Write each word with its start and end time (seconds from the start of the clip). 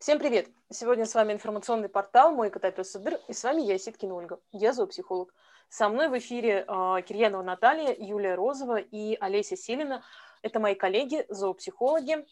Всем 0.00 0.18
привет! 0.18 0.48
Сегодня 0.70 1.04
с 1.04 1.14
вами 1.14 1.34
информационный 1.34 1.90
портал 1.90 2.32
«Мой 2.32 2.48
кота 2.48 2.70
пес 2.70 2.90
Садыр», 2.90 3.20
и 3.28 3.34
с 3.34 3.44
вами 3.44 3.60
я, 3.60 3.76
Ситкина 3.76 4.14
Ольга, 4.14 4.40
я 4.50 4.72
зоопсихолог. 4.72 5.34
Со 5.68 5.90
мной 5.90 6.08
в 6.08 6.16
эфире 6.16 6.64
э, 6.66 7.02
Кирьянова 7.06 7.42
Наталья, 7.42 7.94
Юлия 7.98 8.34
Розова 8.34 8.78
и 8.78 9.14
Олеся 9.20 9.58
Селина. 9.58 10.02
Это 10.40 10.58
мои 10.58 10.74
коллеги, 10.74 11.26
зоопсихологи. 11.28 12.26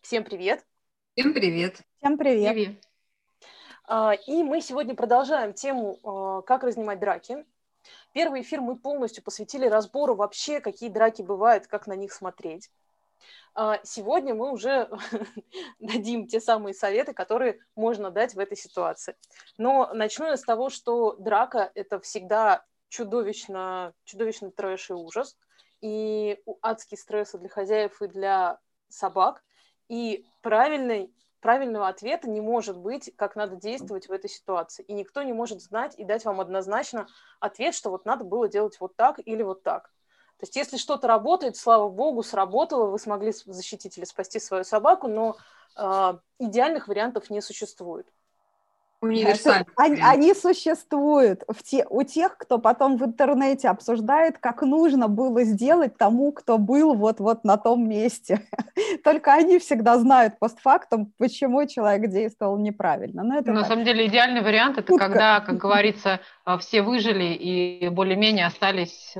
Всем 0.00 0.24
привет! 0.24 0.64
Всем 1.14 1.34
привет! 1.34 1.82
Всем 1.98 2.16
привет! 2.16 2.54
привет. 2.54 2.84
Э, 3.86 4.12
и 4.26 4.42
мы 4.42 4.62
сегодня 4.62 4.94
продолжаем 4.94 5.52
тему 5.52 5.98
э, 6.02 6.42
«Как 6.46 6.64
разнимать 6.64 7.00
драки». 7.00 7.44
Первый 8.14 8.40
эфир 8.40 8.62
мы 8.62 8.76
полностью 8.78 9.22
посвятили 9.22 9.66
разбору 9.66 10.14
вообще, 10.14 10.60
какие 10.60 10.88
драки 10.88 11.20
бывают, 11.20 11.66
как 11.66 11.86
на 11.86 11.96
них 11.96 12.14
смотреть. 12.14 12.70
А, 13.54 13.80
сегодня 13.84 14.34
мы 14.34 14.52
уже 14.52 14.90
дадим 15.80 16.26
те 16.26 16.40
самые 16.40 16.74
советы, 16.74 17.14
которые 17.14 17.60
можно 17.74 18.10
дать 18.10 18.34
в 18.34 18.38
этой 18.38 18.56
ситуации. 18.56 19.16
Но 19.56 19.90
начну 19.94 20.26
я 20.26 20.36
с 20.36 20.42
того, 20.42 20.68
что 20.68 21.16
драка– 21.16 21.70
это 21.74 21.98
всегда 22.00 22.64
чудовищно, 22.88 23.94
чудовищно 24.04 24.50
трэш 24.50 24.90
и 24.90 24.92
ужас, 24.92 25.36
и 25.80 26.38
адские 26.62 26.98
стрессы 26.98 27.38
для 27.38 27.48
хозяев 27.48 28.02
и 28.02 28.08
для 28.08 28.58
собак. 28.88 29.42
И 29.88 30.26
правильный, 30.42 31.14
правильного 31.40 31.88
ответа 31.88 32.28
не 32.28 32.40
может 32.40 32.76
быть, 32.76 33.12
как 33.16 33.36
надо 33.36 33.56
действовать 33.56 34.08
в 34.08 34.12
этой 34.12 34.28
ситуации. 34.28 34.84
И 34.84 34.92
никто 34.92 35.22
не 35.22 35.32
может 35.32 35.62
знать 35.62 35.98
и 35.98 36.04
дать 36.04 36.24
вам 36.24 36.40
однозначно 36.40 37.06
ответ, 37.40 37.74
что 37.74 37.90
вот 37.90 38.04
надо 38.04 38.24
было 38.24 38.48
делать 38.48 38.78
вот 38.80 38.96
так 38.96 39.20
или 39.24 39.42
вот 39.42 39.62
так. 39.62 39.90
То 40.38 40.44
есть 40.44 40.56
если 40.56 40.76
что-то 40.76 41.06
работает, 41.08 41.56
слава 41.56 41.88
богу, 41.88 42.22
сработало, 42.22 42.86
вы 42.86 42.98
смогли 42.98 43.32
защитить 43.32 43.96
или 43.96 44.04
спасти 44.04 44.38
свою 44.38 44.64
собаку, 44.64 45.08
но 45.08 45.36
э, 45.76 46.18
идеальных 46.38 46.88
вариантов 46.88 47.30
не 47.30 47.40
существует. 47.40 48.06
Универсальные. 49.00 49.66
Они, 49.76 50.00
они 50.02 50.34
существуют 50.34 51.42
в 51.48 51.62
те, 51.62 51.86
у 51.88 52.02
тех, 52.02 52.36
кто 52.36 52.58
потом 52.58 52.96
в 52.96 53.04
интернете 53.04 53.68
обсуждает, 53.68 54.38
как 54.38 54.62
нужно 54.62 55.08
было 55.08 55.44
сделать 55.44 55.96
тому, 55.96 56.32
кто 56.32 56.56
был 56.58 56.94
вот-вот 56.94 57.44
на 57.44 57.56
том 57.56 57.88
месте. 57.88 58.42
Только 59.04 59.34
они 59.34 59.58
всегда 59.58 59.98
знают 59.98 60.38
постфактум, 60.38 61.12
почему 61.18 61.66
человек 61.66 62.10
действовал 62.10 62.58
неправильно. 62.58 63.22
Но 63.22 63.38
это 63.38 63.52
на 63.52 63.60
так. 63.60 63.68
самом 63.70 63.84
деле 63.84 64.06
идеальный 64.06 64.42
вариант– 64.42 64.78
это 64.78 64.92
Утка. 64.92 65.08
когда, 65.08 65.40
как 65.40 65.56
говорится, 65.56 66.20
все 66.60 66.82
выжили 66.82 67.34
и 67.34 67.88
более-менее 67.88 68.46
остались 68.46 69.14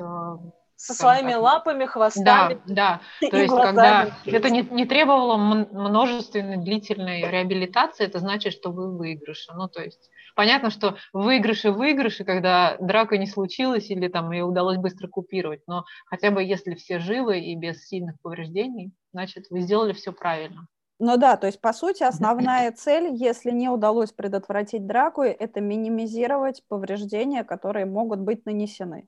со 0.77 0.93
своими 0.95 1.33
так. 1.33 1.43
лапами, 1.43 1.87
хвостами. 1.87 2.61
Да, 2.67 3.01
да. 3.21 3.29
То 3.31 3.37
есть, 3.37 3.49
глазами. 3.49 3.75
когда 3.75 4.17
это 4.27 4.51
не, 4.51 4.63
не 4.63 4.85
требовало 4.85 5.37
множественной 5.37 6.59
длительной 6.59 7.23
реабилитации, 7.31 8.05
это 8.05 8.19
значит, 8.19 8.53
что 8.53 8.71
вы 8.71 8.91
в 8.91 8.97
выигрыше. 8.99 9.53
Ну, 9.55 9.69
то 9.69 9.83
есть, 9.83 10.11
понятно, 10.35 10.71
что 10.71 10.97
выигрыши 11.13 11.71
выигрыши, 11.71 12.25
когда 12.25 12.77
драка 12.79 13.17
не 13.17 13.27
случилась 13.27 13.91
или 13.91 14.09
там 14.09 14.31
ее 14.31 14.45
удалось 14.45 14.77
быстро 14.77 15.09
купировать, 15.09 15.63
но 15.67 15.85
хотя 16.07 16.31
бы 16.31 16.43
если 16.43 16.75
все 16.75 16.99
живы 16.99 17.41
и 17.41 17.57
без 17.57 17.87
сильных 17.87 18.21
повреждений, 18.21 18.93
значит, 19.13 19.47
вы 19.51 19.61
сделали 19.61 19.93
все 19.93 20.13
правильно. 20.13 20.69
Ну 20.99 21.19
да, 21.19 21.37
то 21.37 21.47
есть, 21.47 21.61
по 21.61 21.75
сути, 21.75 22.03
основная 22.03 22.73
цель, 22.73 23.13
если 23.13 23.51
не 23.51 23.69
удалось 23.69 24.13
предотвратить 24.13 24.87
драку, 24.87 25.23
это 25.23 25.61
минимизировать 25.61 26.63
повреждения, 26.69 27.45
которые 27.45 27.85
могут 27.85 28.21
быть 28.21 28.47
нанесены. 28.47 29.07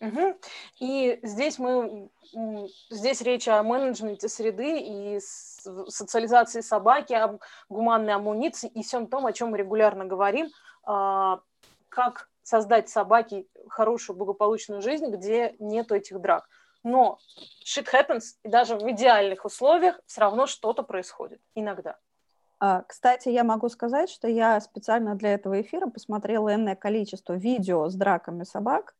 Угу. 0.00 0.38
И 0.80 1.18
здесь 1.22 1.58
мы, 1.58 2.08
здесь 2.90 3.20
речь 3.20 3.48
о 3.48 3.62
менеджменте 3.62 4.28
среды 4.28 4.78
и 4.80 5.18
социализации 5.20 6.60
собаки, 6.60 7.14
об 7.14 7.40
гуманной 7.68 8.14
амуниции 8.14 8.68
и 8.68 8.82
всем 8.82 9.08
том, 9.08 9.26
о 9.26 9.32
чем 9.32 9.50
мы 9.50 9.58
регулярно 9.58 10.04
говорим, 10.04 10.50
а, 10.84 11.40
как 11.88 12.28
создать 12.42 12.88
собаке 12.88 13.46
хорошую, 13.68 14.16
благополучную 14.16 14.82
жизнь, 14.82 15.06
где 15.10 15.54
нет 15.58 15.90
этих 15.90 16.20
драк. 16.20 16.48
Но 16.84 17.18
shit 17.64 17.86
happens, 17.92 18.36
и 18.44 18.48
даже 18.48 18.76
в 18.76 18.90
идеальных 18.90 19.44
условиях 19.44 20.00
все 20.06 20.20
равно 20.20 20.46
что-то 20.46 20.82
происходит 20.82 21.40
иногда. 21.54 21.98
А, 22.60 22.82
кстати, 22.82 23.28
я 23.28 23.44
могу 23.44 23.68
сказать, 23.68 24.10
что 24.10 24.28
я 24.28 24.60
специально 24.60 25.14
для 25.14 25.34
этого 25.34 25.60
эфира 25.60 25.88
посмотрела 25.88 26.54
энное 26.54 26.76
количество 26.76 27.34
видео 27.34 27.88
с 27.88 27.94
драками 27.94 28.44
собак, 28.44 28.94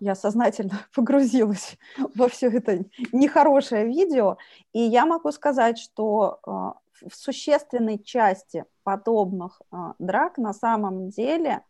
я 0.00 0.14
сознательно 0.14 0.80
погрузилась 0.94 1.78
во 2.14 2.28
все 2.28 2.48
это 2.50 2.84
нехорошее 3.12 3.86
видео, 3.86 4.38
и 4.72 4.80
я 4.80 5.06
могу 5.06 5.30
сказать, 5.30 5.78
что 5.78 6.40
а, 6.44 6.74
в 7.06 7.14
существенной 7.14 7.98
части 7.98 8.64
подобных 8.82 9.60
а, 9.70 9.94
драк 9.98 10.38
на 10.38 10.52
самом 10.52 11.10
деле 11.10 11.62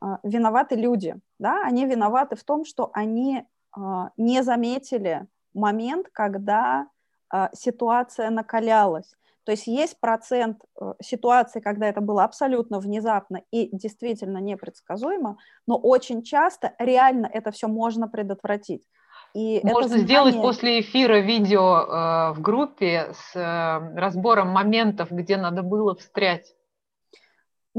а, 0.00 0.20
виноваты 0.22 0.76
люди, 0.76 1.16
да, 1.38 1.62
они 1.64 1.86
виноваты 1.86 2.36
в 2.36 2.44
том, 2.44 2.64
что 2.64 2.90
они 2.92 3.44
не 4.16 4.42
заметили 4.42 5.28
момент, 5.52 6.08
когда 6.10 6.88
ситуация 7.52 8.30
накалялась. 8.30 9.14
То 9.48 9.52
есть 9.52 9.66
есть 9.66 9.98
процент 9.98 10.58
э, 10.78 10.92
ситуаций, 11.00 11.62
когда 11.62 11.86
это 11.86 12.02
было 12.02 12.22
абсолютно 12.22 12.80
внезапно 12.80 13.40
и 13.50 13.74
действительно 13.74 14.36
непредсказуемо, 14.36 15.38
но 15.66 15.78
очень 15.78 16.22
часто 16.22 16.74
реально 16.78 17.30
это 17.32 17.50
все 17.50 17.66
можно 17.66 18.08
предотвратить. 18.08 18.82
И 19.32 19.60
Можно 19.62 19.88
знание... 19.88 20.04
сделать 20.04 20.36
после 20.36 20.80
эфира 20.80 21.20
видео 21.20 21.78
э, 21.78 22.32
в 22.34 22.42
группе 22.42 23.14
с 23.14 23.34
э, 23.34 23.98
разбором 23.98 24.48
моментов, 24.48 25.10
где 25.10 25.38
надо 25.38 25.62
было 25.62 25.96
встрять. 25.96 26.54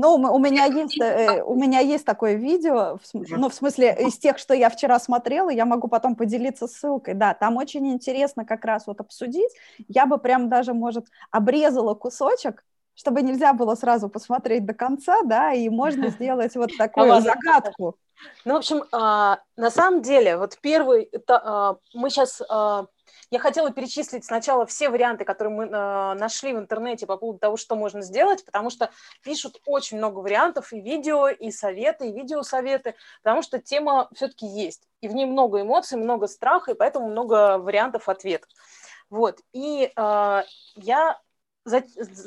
Ну, 0.02 0.16
у 0.16 0.40
меня 0.40 0.64
есть, 0.64 0.98
э, 1.02 1.44
у 1.44 1.56
меня 1.56 1.80
есть 1.80 2.06
такое 2.06 2.36
видео, 2.36 3.00
ну, 3.14 3.50
в 3.50 3.54
смысле, 3.54 3.94
из 4.00 4.18
тех, 4.18 4.38
что 4.38 4.54
я 4.54 4.70
вчера 4.70 4.98
смотрела, 4.98 5.50
я 5.50 5.66
могу 5.66 5.90
потом 5.90 6.16
поделиться 6.16 6.68
ссылкой, 6.68 7.16
да, 7.16 7.34
там 7.34 7.58
очень 7.58 7.86
интересно 7.92 8.46
как 8.46 8.64
раз 8.64 8.88
вот 8.88 9.02
обсудить, 9.02 9.52
я 9.90 10.06
бы 10.06 10.18
прям 10.18 10.48
даже, 10.48 10.74
может, 10.74 11.08
обрезала 11.32 11.96
кусочек, 11.96 12.64
чтобы 12.96 13.22
нельзя 13.22 13.52
было 13.52 13.76
сразу 13.76 14.08
посмотреть 14.08 14.66
до 14.66 14.74
конца, 14.74 15.22
да, 15.26 15.52
и 15.52 15.68
можно 15.68 16.08
сделать 16.12 16.56
вот 16.56 16.70
такую 16.78 17.20
загадку. 17.20 17.98
Ну, 18.46 18.54
в 18.54 18.58
общем, 18.58 18.84
а, 18.94 19.40
на 19.58 19.70
самом 19.70 20.02
деле, 20.02 20.38
вот 20.38 20.58
первый, 20.62 21.10
а, 21.28 21.76
мы 21.94 22.10
сейчас 22.10 22.42
а, 22.48 22.86
я 23.32 23.40
хотела 23.40 23.72
перечислить 23.72 24.26
сначала 24.26 24.66
все 24.66 24.90
варианты, 24.90 25.26
которые 25.26 25.54
мы 25.54 25.66
э, 25.66 26.14
нашли 26.16 26.54
в 26.54 26.58
интернете 26.58 27.06
по 27.06 27.18
поводу 27.18 27.40
того, 27.40 27.58
что 27.58 27.76
можно 27.76 28.02
сделать, 28.02 28.44
потому 28.46 28.70
что 28.70 28.92
пишут 29.24 29.62
очень 29.66 29.98
много 29.98 30.20
вариантов, 30.20 30.74
и 30.74 30.82
видео, 30.82 31.28
и 31.28 31.52
советы, 31.52 32.10
и 32.10 32.14
видеосоветы, 32.14 32.96
потому 33.22 33.42
что 33.42 33.60
тема 33.60 34.10
все-таки 34.14 34.46
есть, 34.46 34.88
и 35.02 35.08
в 35.08 35.14
ней 35.14 35.26
много 35.26 35.62
эмоций, 35.62 35.98
много 35.98 36.28
страха, 36.28 36.72
и 36.72 36.76
поэтому 36.76 37.10
много 37.10 37.58
вариантов 37.58 38.10
ответов. 38.10 38.50
Вот, 39.10 39.40
и 39.54 39.92
э, 39.96 40.44
я 40.76 41.20
за, 41.66 41.84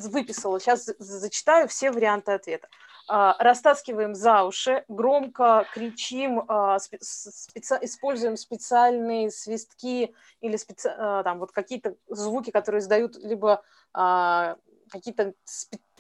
выписала, 0.09 0.61
сейчас 0.61 0.89
зачитаю 0.99 1.69
все 1.69 1.91
варианты 1.91 2.33
ответа. 2.33 2.69
А, 3.09 3.37
растаскиваем 3.39 4.15
за 4.15 4.45
уши, 4.45 4.85
громко 4.89 5.67
кричим, 5.75 6.45
а, 6.49 6.79
специ... 6.79 7.79
используем 7.83 8.37
специальные 8.37 9.31
свистки 9.31 10.15
или 10.41 10.57
специ... 10.57 10.89
А, 10.89 11.23
там 11.23 11.39
вот 11.39 11.53
какие-то 11.53 11.97
звуки, 12.09 12.51
которые 12.51 12.81
издают 12.81 13.17
либо 13.17 13.63
какие-то 13.93 15.35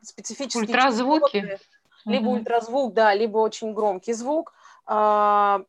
специфические... 0.00 0.62
Ультразвуки. 0.62 1.40
Частоты, 1.40 1.60
либо 2.04 2.26
угу. 2.28 2.36
ультразвук, 2.36 2.94
да, 2.94 3.14
либо 3.14 3.38
очень 3.38 3.72
громкий 3.74 4.12
звук. 4.12 4.54
Наки... 4.86 5.66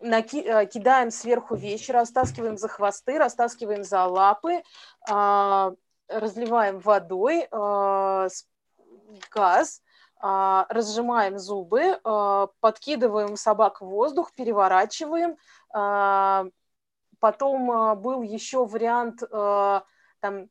Кидаем 0.00 1.10
сверху 1.10 1.54
вещи, 1.54 1.90
растаскиваем 1.92 2.58
за 2.58 2.68
хвосты, 2.68 3.18
растаскиваем 3.18 3.84
за 3.84 4.04
лапы, 4.04 4.62
разливаем 6.08 6.78
водой, 6.80 7.48
газ, 9.30 9.81
разжимаем 10.22 11.38
зубы, 11.38 11.98
а, 12.04 12.48
подкидываем 12.60 13.36
собак 13.36 13.80
в 13.80 13.86
воздух, 13.86 14.32
переворачиваем. 14.34 15.36
А, 15.74 16.46
потом 17.18 18.00
был 18.00 18.22
еще 18.22 18.64
вариант 18.64 19.20
там 19.28 20.48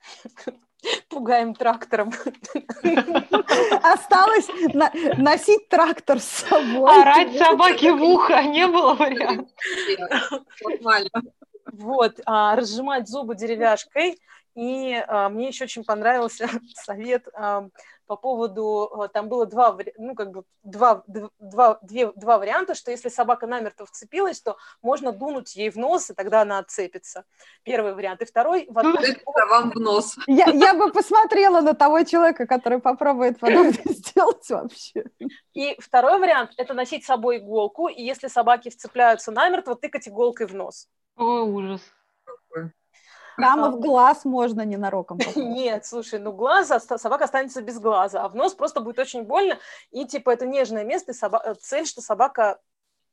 пугаем 1.08 1.54
трактором. 1.54 2.12
Осталось 3.82 4.48
на- 4.72 4.92
носить 5.16 5.68
трактор 5.68 6.20
с 6.20 6.24
собой. 6.24 7.00
Орать 7.00 7.36
собаке 7.36 7.92
в 7.92 8.02
ухо 8.02 8.42
не 8.42 8.66
было 8.66 8.94
варианта. 8.94 9.46
Вот, 11.72 12.20
а, 12.26 12.56
разжимать 12.56 13.08
зубы 13.08 13.36
деревяшкой 13.36 14.18
И 14.54 14.94
а, 15.06 15.28
мне 15.28 15.48
еще 15.48 15.64
очень 15.64 15.84
понравился 15.84 16.48
совет 16.74 17.28
а, 17.34 17.68
по 18.10 18.16
поводу, 18.16 18.90
а, 18.92 19.06
там 19.06 19.28
было 19.28 19.46
два, 19.46 19.78
ну, 19.96 20.16
как 20.16 20.32
бы 20.32 20.42
два, 20.64 21.04
два, 21.38 21.78
две, 21.80 22.10
два 22.16 22.38
варианта, 22.38 22.74
что 22.74 22.90
если 22.90 23.08
собака 23.08 23.46
намертво 23.46 23.86
вцепилась, 23.86 24.40
то 24.40 24.56
можно 24.82 25.12
дунуть 25.12 25.54
ей 25.54 25.70
в 25.70 25.76
нос, 25.76 26.10
и 26.10 26.14
тогда 26.14 26.40
она 26.40 26.58
отцепится. 26.58 27.24
Первый 27.62 27.94
вариант. 27.94 28.20
И 28.22 28.24
второй... 28.24 28.62
Это 28.62 29.46
вам 29.48 29.70
в 29.70 29.76
нос. 29.76 30.16
Я, 30.26 30.46
я 30.46 30.74
бы 30.74 30.90
посмотрела 30.90 31.60
на 31.60 31.74
того 31.74 32.02
человека, 32.02 32.48
который 32.48 32.80
попробует 32.80 33.38
подобное 33.38 33.78
сделать 33.84 34.50
вообще. 34.50 35.04
И 35.52 35.76
второй 35.80 36.18
вариант– 36.18 36.50
это 36.56 36.74
носить 36.74 37.04
с 37.04 37.06
собой 37.06 37.38
иголку, 37.38 37.86
и 37.86 38.02
если 38.02 38.26
собаки 38.26 38.70
вцепляются 38.70 39.30
намертво, 39.30 39.76
тыкать 39.76 40.08
иголкой 40.08 40.48
в 40.48 40.54
нос. 40.54 40.88
Ой, 41.16 41.42
ужас. 41.42 41.80
Там 43.36 43.64
и 43.64 43.76
в 43.76 43.80
глаз 43.80 44.24
можно 44.24 44.64
ненароком. 44.64 45.18
Нет, 45.36 45.86
слушай, 45.86 46.18
ну 46.18 46.32
глаз, 46.32 46.68
собака 46.96 47.24
останется 47.24 47.62
без 47.62 47.78
глаза, 47.78 48.24
а 48.24 48.28
в 48.28 48.34
нос 48.34 48.54
просто 48.54 48.80
будет 48.80 48.98
очень 48.98 49.24
больно, 49.24 49.58
и 49.90 50.04
типа 50.04 50.30
это 50.30 50.46
нежное 50.46 50.84
место, 50.84 51.12
и 51.12 51.14
соба... 51.14 51.42
Э, 51.44 51.54
цель, 51.54 51.86
что 51.86 52.00
собака 52.00 52.58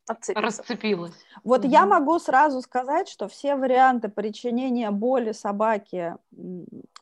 отцепится. 0.07 0.45
Расцепилась. 0.45 1.13
Вот 1.43 1.65
угу. 1.65 1.71
я 1.71 1.85
могу 1.85 2.17
сразу 2.19 2.61
сказать, 2.61 3.09
что 3.09 3.27
все 3.27 3.55
варианты 3.55 4.09
причинения 4.09 4.91
боли 4.91 5.31
собаке 5.33 6.15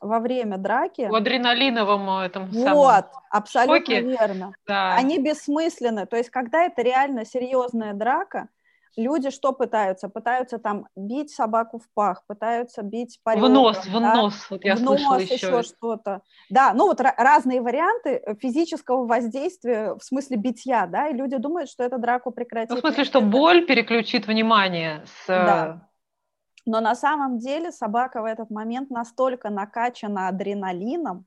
во 0.00 0.18
время 0.18 0.58
драки... 0.58 1.08
В 1.08 1.14
адреналиновом 1.14 2.08
э, 2.20 2.26
этом 2.26 2.46
Вот, 2.50 2.64
самом 2.64 3.04
абсолютно 3.30 3.78
шоке. 3.78 4.00
верно. 4.02 4.52
Да. 4.66 4.94
Они 4.94 5.18
бессмысленны. 5.18 6.06
То 6.06 6.16
есть, 6.16 6.30
когда 6.30 6.64
это 6.64 6.82
реально 6.82 7.24
серьезная 7.24 7.94
драка, 7.94 8.48
люди 8.96 9.30
что 9.30 9.52
пытаются? 9.52 10.08
Пытаются 10.08 10.58
там 10.58 10.86
бить 10.96 11.30
собаку 11.30 11.78
в 11.78 11.88
пах, 11.94 12.24
пытаются 12.26 12.82
бить 12.82 13.20
по 13.22 13.34
ребрам, 13.34 13.50
В 13.50 13.54
нос, 13.54 13.86
в 13.86 13.92
да? 13.92 14.14
нос, 14.14 14.46
вот 14.50 14.64
я 14.64 14.74
в 14.74 14.78
слышала 14.78 15.14
нос, 15.14 15.22
еще. 15.22 15.34
еще 15.34 15.62
что-то. 15.62 16.22
Да, 16.50 16.72
ну 16.74 16.86
вот 16.86 17.00
разные 17.00 17.60
варианты 17.60 18.36
физического 18.40 19.06
воздействия, 19.06 19.94
в 19.94 20.02
смысле 20.02 20.36
битья, 20.36 20.86
да, 20.86 21.08
и 21.08 21.14
люди 21.14 21.36
думают, 21.36 21.70
что 21.70 21.84
это 21.84 21.98
драку 21.98 22.30
прекратит. 22.30 22.70
Ну, 22.70 22.76
в 22.76 22.80
смысле, 22.80 23.04
что 23.04 23.20
боль 23.20 23.66
переключит 23.66 24.26
внимание 24.26 25.04
с... 25.06 25.26
Да. 25.26 25.88
Но 26.68 26.80
на 26.80 26.96
самом 26.96 27.38
деле 27.38 27.70
собака 27.70 28.22
в 28.22 28.24
этот 28.24 28.50
момент 28.50 28.90
настолько 28.90 29.50
накачана 29.50 30.26
адреналином, 30.28 31.24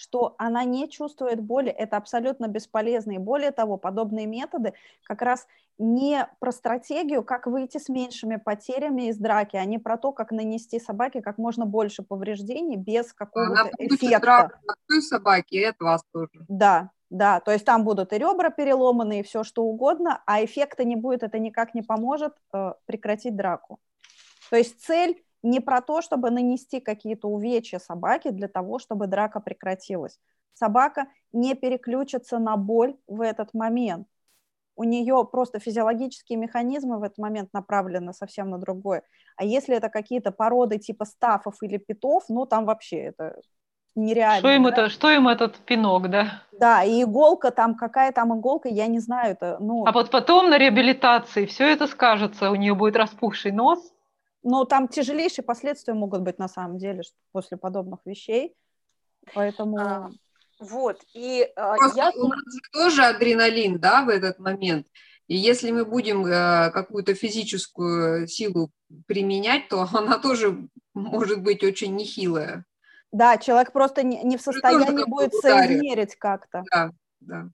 что 0.00 0.34
она 0.38 0.64
не 0.64 0.88
чувствует 0.88 1.42
боли, 1.42 1.68
это 1.68 1.98
абсолютно 1.98 2.48
бесполезно. 2.48 3.12
И 3.12 3.18
более 3.18 3.50
того, 3.50 3.76
подобные 3.76 4.26
методы 4.26 4.72
как 5.04 5.20
раз 5.20 5.46
не 5.76 6.26
про 6.38 6.52
стратегию, 6.52 7.22
как 7.22 7.46
выйти 7.46 7.76
с 7.76 7.90
меньшими 7.90 8.36
потерями 8.36 9.08
из 9.08 9.18
драки, 9.18 9.56
а 9.56 9.64
не 9.66 9.78
про 9.78 9.98
то, 9.98 10.12
как 10.12 10.32
нанести 10.32 10.80
собаке 10.80 11.20
как 11.20 11.36
можно 11.36 11.66
больше 11.66 12.02
повреждений 12.02 12.76
без 12.76 13.12
какого-то 13.12 13.70
эффекта. 13.78 14.20
Драка 14.20 14.60
той 14.88 15.02
собаки, 15.02 15.54
и 15.54 15.64
от 15.64 15.78
вас 15.80 16.02
тоже. 16.12 16.46
Да, 16.48 16.90
да, 17.10 17.40
то 17.40 17.50
есть 17.50 17.66
там 17.66 17.84
будут 17.84 18.14
и 18.14 18.18
ребра 18.18 18.48
переломаны, 18.48 19.20
и 19.20 19.22
все 19.22 19.44
что 19.44 19.64
угодно, 19.64 20.22
а 20.24 20.42
эффекта 20.42 20.84
не 20.84 20.96
будет, 20.96 21.22
это 21.22 21.38
никак 21.38 21.74
не 21.74 21.82
поможет 21.82 22.32
э, 22.54 22.72
прекратить 22.86 23.36
драку. 23.36 23.78
То 24.48 24.56
есть 24.56 24.80
цель 24.80 25.22
не 25.42 25.60
про 25.60 25.80
то, 25.80 26.02
чтобы 26.02 26.30
нанести 26.30 26.80
какие-то 26.80 27.28
увечья 27.28 27.78
собаке 27.78 28.30
для 28.30 28.48
того, 28.48 28.78
чтобы 28.78 29.06
драка 29.06 29.40
прекратилась. 29.40 30.18
Собака 30.54 31.06
не 31.32 31.54
переключится 31.54 32.38
на 32.38 32.56
боль 32.56 32.96
в 33.06 33.20
этот 33.20 33.54
момент. 33.54 34.06
У 34.76 34.84
нее 34.84 35.28
просто 35.30 35.58
физиологические 35.58 36.38
механизмы 36.38 36.98
в 36.98 37.02
этот 37.02 37.18
момент 37.18 37.50
направлены 37.52 38.12
совсем 38.12 38.50
на 38.50 38.58
другое. 38.58 39.02
А 39.36 39.44
если 39.44 39.76
это 39.76 39.88
какие-то 39.88 40.32
породы 40.32 40.78
типа 40.78 41.04
стафов 41.04 41.62
или 41.62 41.76
питов, 41.76 42.24
ну 42.28 42.46
там 42.46 42.64
вообще 42.64 42.96
это 42.98 43.40
нереально. 43.94 44.38
Что 44.38 44.50
им, 44.50 44.62
да? 44.64 44.70
это, 44.70 44.88
что 44.88 45.10
им 45.10 45.28
этот 45.28 45.56
пинок, 45.58 46.08
да? 46.08 46.42
Да, 46.52 46.84
и 46.84 47.02
иголка 47.02 47.50
там, 47.50 47.74
какая 47.74 48.12
там 48.12 48.38
иголка, 48.38 48.68
я 48.68 48.86
не 48.86 48.98
знаю. 48.98 49.32
Это, 49.32 49.58
ну... 49.60 49.84
А 49.86 49.92
вот 49.92 50.10
потом 50.10 50.50
на 50.50 50.58
реабилитации 50.58 51.46
все 51.46 51.72
это 51.72 51.86
скажется, 51.86 52.50
у 52.50 52.54
нее 52.54 52.74
будет 52.74 52.96
распухший 52.96 53.52
нос, 53.52 53.92
но 54.42 54.64
там 54.64 54.88
тяжелейшие 54.88 55.44
последствия 55.44 55.94
могут 55.94 56.22
быть 56.22 56.38
на 56.38 56.48
самом 56.48 56.78
деле 56.78 57.02
после 57.32 57.56
подобных 57.56 58.00
вещей. 58.04 58.54
Поэтому... 59.34 59.78
А, 59.78 60.10
вот, 60.58 61.02
и 61.14 61.48
а, 61.56 61.76
я... 61.94 62.10
У 62.10 62.28
нас 62.28 62.38
же 62.38 62.60
тоже 62.72 63.04
адреналин, 63.04 63.78
да, 63.78 64.04
в 64.04 64.08
этот 64.08 64.38
момент. 64.38 64.86
И 65.26 65.36
если 65.36 65.70
мы 65.70 65.84
будем 65.84 66.26
э, 66.26 66.70
какую-то 66.72 67.14
физическую 67.14 68.26
силу 68.26 68.72
применять, 69.06 69.68
то 69.68 69.86
она 69.92 70.18
тоже 70.18 70.68
может 70.92 71.42
быть 71.42 71.62
очень 71.62 71.94
нехилая. 71.94 72.64
Да, 73.12 73.38
человек 73.38 73.72
просто 73.72 74.02
не, 74.02 74.22
не 74.22 74.36
в 74.36 74.42
состоянии 74.42 75.04
будет 75.04 75.34
соизмерить 75.34 76.16
как-то. 76.16 76.62
Да, 76.72 76.90
да. 77.20 77.48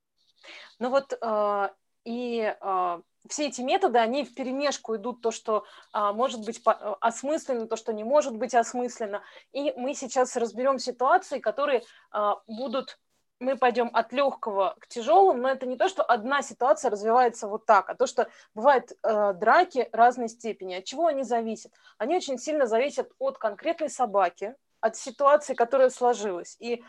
Ну 0.79 0.91
вот, 0.91 1.13
э, 1.21 1.69
и 2.07 2.55
э, 2.59 3.01
все 3.29 3.49
эти 3.49 3.61
методы, 3.61 3.99
они 3.99 4.25
в 4.25 4.35
перемешку 4.35 4.97
идут, 4.97 5.21
то, 5.21 5.31
что 5.31 5.65
а, 5.93 6.13
может 6.13 6.45
быть 6.45 6.63
э, 6.65 6.71
осмысленно, 7.01 7.67
то, 7.67 7.77
что 7.77 7.93
не 7.93 8.05
может 8.05 8.37
быть 8.37 8.55
осмысленно. 8.55 9.23
И 9.53 9.73
мы 9.77 9.95
сейчас 9.95 10.37
разберем 10.37 10.79
ситуации, 10.79 11.39
которые 11.39 11.83
а, 12.11 12.37
будут, 12.47 12.99
мы 13.41 13.57
пойдем 13.57 13.91
от 13.93 14.13
легкого 14.13 14.77
к 14.81 14.89
тяжелым, 14.89 15.41
но 15.41 15.49
это 15.49 15.67
не 15.67 15.77
то, 15.77 15.89
что 15.89 16.03
одна 16.03 16.43
ситуация 16.43 16.91
развивается 16.91 17.49
вот 17.49 17.67
так, 17.67 17.91
а 17.91 17.95
то, 17.95 18.07
что 18.07 18.29
бывают 18.55 18.93
а, 19.03 19.33
драки 19.33 19.89
разной 19.93 20.29
степени. 20.29 20.75
От 20.77 20.85
чего 20.85 21.07
они 21.07 21.23
зависят? 21.23 21.73
Они 21.99 22.17
очень 22.17 22.39
сильно 22.39 22.67
зависят 22.67 23.11
от 23.19 23.39
конкретной 23.39 23.91
собаки, 23.91 24.55
от 24.81 24.97
ситуации, 24.97 25.55
которая 25.55 25.91
сложилась. 25.91 26.57
И 26.61 26.77
а, 26.77 26.87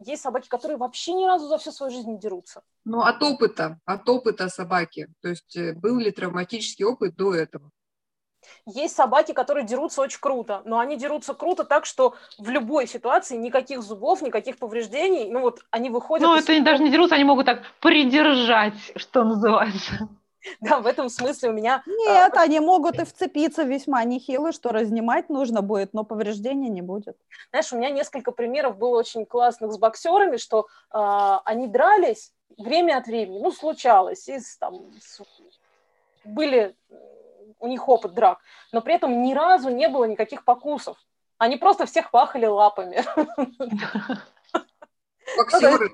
есть 0.00 0.22
собаки, 0.22 0.48
которые 0.48 0.78
вообще 0.78 1.12
ни 1.14 1.26
разу 1.26 1.48
за 1.48 1.58
всю 1.58 1.72
свою 1.72 1.92
жизнь 1.92 2.10
не 2.10 2.18
дерутся. 2.18 2.62
Ну, 2.84 3.00
от 3.00 3.22
опыта, 3.22 3.80
от 3.84 4.08
опыта 4.08 4.48
собаки. 4.48 5.08
То 5.20 5.28
есть 5.28 5.56
э, 5.56 5.72
был 5.72 5.98
ли 5.98 6.10
травматический 6.10 6.84
опыт 6.84 7.16
до 7.16 7.34
этого? 7.34 7.70
Есть 8.66 8.96
собаки, 8.96 9.32
которые 9.32 9.66
дерутся 9.66 10.02
очень 10.02 10.20
круто, 10.20 10.62
но 10.64 10.78
они 10.78 10.96
дерутся 10.96 11.34
круто 11.34 11.64
так, 11.64 11.84
что 11.84 12.14
в 12.38 12.48
любой 12.48 12.86
ситуации 12.86 13.36
никаких 13.36 13.82
зубов, 13.82 14.22
никаких 14.22 14.58
повреждений, 14.58 15.30
ну 15.30 15.40
вот 15.40 15.60
они 15.70 15.90
выходят... 15.90 16.26
Ну, 16.26 16.34
это 16.34 16.52
из... 16.52 16.64
даже 16.64 16.82
не 16.82 16.90
дерутся, 16.90 17.14
они 17.14 17.24
могут 17.24 17.46
так 17.46 17.62
придержать, 17.80 18.74
что 18.96 19.24
называется. 19.24 20.08
Да, 20.60 20.80
в 20.80 20.86
этом 20.86 21.08
смысле 21.08 21.50
у 21.50 21.52
меня... 21.52 21.82
А, 21.86 21.90
Нет, 21.90 22.36
они 22.36 22.60
могут 22.60 22.98
и 22.98 23.04
вцепиться 23.04 23.62
весьма 23.62 24.04
нехило, 24.04 24.52
что 24.52 24.70
разнимать 24.70 25.28
нужно 25.28 25.62
будет, 25.62 25.92
но 25.94 26.04
повреждения 26.04 26.68
не 26.68 26.82
будет. 26.82 27.16
Знаешь, 27.50 27.72
у 27.72 27.76
меня 27.76 27.90
несколько 27.90 28.32
примеров 28.32 28.76
было 28.76 28.98
очень 28.98 29.26
классных 29.26 29.72
с 29.72 29.78
боксерами, 29.78 30.36
что 30.36 30.66
э, 30.92 31.38
они 31.44 31.66
дрались 31.68 32.32
время 32.58 32.98
от 32.98 33.06
времени, 33.06 33.40
ну, 33.40 33.50
случалось, 33.50 34.28
из, 34.28 34.56
там, 34.58 34.92
с... 35.00 35.22
были 36.24 36.74
у 37.58 37.68
них 37.68 37.88
опыт 37.88 38.14
драк, 38.14 38.38
но 38.72 38.80
при 38.80 38.94
этом 38.94 39.22
ни 39.22 39.34
разу 39.34 39.70
не 39.70 39.88
было 39.88 40.04
никаких 40.04 40.44
покусов. 40.44 40.96
Они 41.38 41.56
просто 41.56 41.86
всех 41.86 42.10
пахали 42.10 42.46
лапами. 42.46 43.04
Боксеры. 45.36 45.90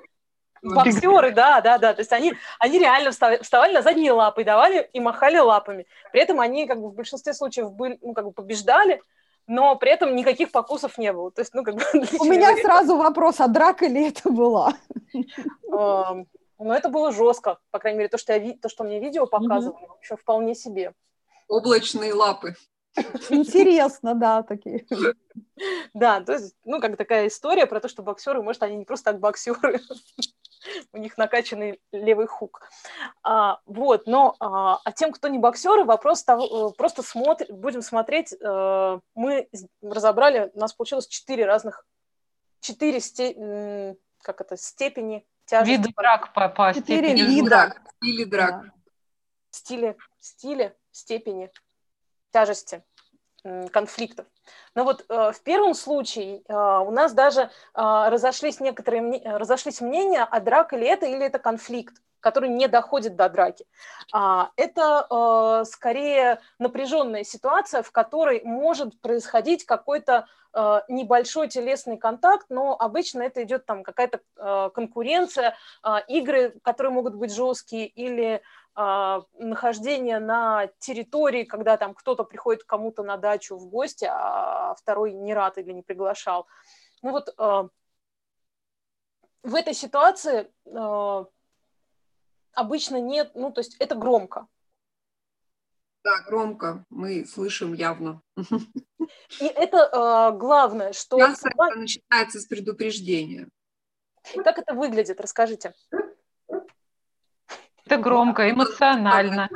Боксеры, 0.63 1.33
да, 1.33 1.61
да, 1.61 1.79
да. 1.79 1.95
То 1.95 2.01
есть 2.01 2.13
они, 2.13 2.35
они 2.59 2.79
реально 2.79 3.11
вставали 3.11 3.73
на 3.73 3.83
задние 3.83 4.13
лапы, 4.13 4.45
давали 4.45 4.89
и 4.93 5.01
махали 5.01 5.39
лапами. 5.39 5.87
При 6.13 6.21
этом 6.21 6.41
они 6.41 6.67
как 6.67 6.81
бы 6.81 6.89
в 6.89 6.95
большинстве 6.95 7.35
случаев 7.35 7.73
были, 7.73 7.99
ну, 8.03 8.15
как 8.15 8.25
бы 8.25 8.33
побеждали, 8.33 9.03
но 9.47 9.77
при 9.77 9.91
этом 9.91 10.15
никаких 10.15 10.53
покусов 10.53 10.99
не 10.99 11.13
было. 11.13 11.31
То 11.31 11.41
есть, 11.41 11.55
ну, 11.55 11.65
как 11.65 11.75
бы... 11.75 11.83
У 12.21 12.25
меня 12.25 12.57
сразу 12.57 12.97
вопрос, 12.97 13.41
а 13.41 13.49
драка 13.49 13.87
ли 13.87 14.09
это 14.09 14.31
была? 14.31 14.75
Ну, 16.61 16.73
это 16.73 16.89
было 16.89 17.13
жестко, 17.13 17.59
по 17.71 17.79
крайней 17.79 17.99
мере, 17.99 18.09
то, 18.09 18.19
что, 18.19 18.35
я, 18.35 18.53
то, 18.55 18.69
что 18.69 18.83
мне 18.83 18.99
видео 18.99 19.27
показывали, 19.27 19.87
еще 20.03 20.17
вполне 20.17 20.57
себе. 20.57 20.93
Облачные 21.47 22.13
лапы. 22.13 22.57
Интересно, 23.31 24.15
да, 24.15 24.43
такие. 24.43 24.85
Да, 25.95 26.21
то 26.21 26.33
есть, 26.33 26.57
ну, 26.65 26.81
как 26.81 26.97
такая 26.97 27.29
история 27.29 27.67
про 27.67 27.81
то, 27.81 27.89
что 27.89 28.03
боксеры, 28.03 28.43
может, 28.43 28.63
они 28.63 28.77
не 28.77 28.85
просто 28.85 29.13
так 29.13 29.21
боксеры, 29.21 29.81
у 30.93 30.99
них 30.99 31.19
накачанный 31.19 31.81
левый 31.93 32.27
хук. 32.27 32.69
А, 33.23 33.61
вот, 33.67 34.07
но 34.07 34.37
а, 34.41 34.81
а 34.85 34.93
тем, 34.93 35.13
кто 35.13 35.29
не 35.29 35.39
боксеры, 35.39 35.85
вопрос 35.85 36.25
того, 36.25 36.71
э, 36.71 36.77
просто 36.77 37.03
смотр, 37.03 37.47
будем 37.51 37.83
смотреть, 37.83 38.35
а, 38.43 39.01
мы 39.15 39.49
разобрали, 39.83 40.51
у 40.55 40.59
нас 40.59 40.73
получилось 40.73 41.07
четыре 41.07 41.47
разных, 41.47 41.87
четыре 42.61 43.01
сте, 43.01 43.97
как 44.23 44.41
это, 44.41 44.57
степени 44.57 45.27
тяжести. 45.47 45.71
Виды 45.71 45.93
драк 45.97 46.33
по, 46.33 46.49
по 46.49 46.73
четыре 46.75 47.11
степени. 47.11 47.35
вида. 47.35 47.75
Стили 47.97 48.25
драк. 48.25 48.65
Да. 48.65 48.73
Стили, 49.51 49.97
стили, 50.21 50.77
степени 50.91 51.51
тяжести 52.33 52.85
конфликтов. 53.73 54.27
Но 54.75 54.85
вот 54.85 55.05
э, 55.09 55.33
в 55.33 55.41
первом 55.43 55.75
случае 55.75 56.43
э, 56.47 56.53
у 56.55 56.91
нас 56.91 57.13
даже 57.13 57.43
э, 57.43 57.49
разошлись 57.75 58.61
некоторые 58.61 59.21
разошлись 59.37 59.81
мнения, 59.81 60.23
а 60.23 60.41
драка 60.41 60.77
ли 60.77 60.87
это 60.87 61.07
или 61.07 61.25
это 61.25 61.39
конфликт. 61.39 61.95
Который 62.21 62.49
не 62.49 62.69
доходит 62.69 63.17
до 63.17 63.29
драки. 63.29 63.67
А, 64.13 64.51
это 64.57 65.07
э, 65.09 65.65
скорее 65.65 66.41
напряженная 66.59 67.25
ситуация, 67.25 67.83
в 67.83 67.93
которой 67.93 68.43
может 68.45 69.01
происходить 69.01 69.65
какой-то 69.65 70.27
э, 70.53 70.81
небольшой 70.89 71.49
телесный 71.49 71.97
контакт, 71.97 72.47
но 72.49 72.77
обычно 72.79 73.23
это 73.23 73.43
идет 73.43 73.67
там 73.67 73.83
какая-то 73.83 74.21
э, 74.37 74.71
конкуренция, 74.75 75.57
игры, 76.09 76.59
которые 76.63 76.93
могут 76.93 77.15
быть 77.15 77.33
жесткие, 77.35 77.87
или 77.87 78.43
нахождение 78.75 80.21
на 80.21 80.69
территории, 80.79 81.43
когда 81.43 81.77
там 81.77 81.95
кто-то 81.95 82.23
приходит 82.23 82.63
кому-то 82.63 83.03
на 83.03 83.17
дачу 83.17 83.57
в 83.57 83.67
гости, 83.69 84.09
а 84.09 84.77
второй 84.77 85.13
не 85.13 85.35
рад 85.35 85.59
или 85.59 85.73
не 85.73 85.83
приглашал. 85.83 86.47
Ну 87.03 87.11
вот 87.11 87.35
в 87.37 87.71
этой 89.55 89.75
ситуации 89.75 90.49
обычно 92.59 93.01
нет, 93.01 93.33
ну, 93.35 93.51
то 93.51 93.61
есть 93.61 93.77
это 93.79 93.95
громко. 93.95 94.47
Да, 96.05 96.23
громко, 96.27 96.85
мы 96.91 97.25
слышим 97.25 97.75
явно. 97.75 98.23
И 99.41 99.45
это 99.45 99.79
э, 100.33 100.39
главное, 100.39 100.93
что... 100.93 101.19
Часто 101.19 101.49
это 101.49 101.79
начинается 101.79 102.41
с 102.41 102.47
предупреждения. 102.47 103.49
Как 104.45 104.59
это 104.59 104.75
выглядит, 104.75 105.21
расскажите. 105.21 105.75
Это 107.85 107.97
громко, 107.97 108.51
эмоционально. 108.51 109.49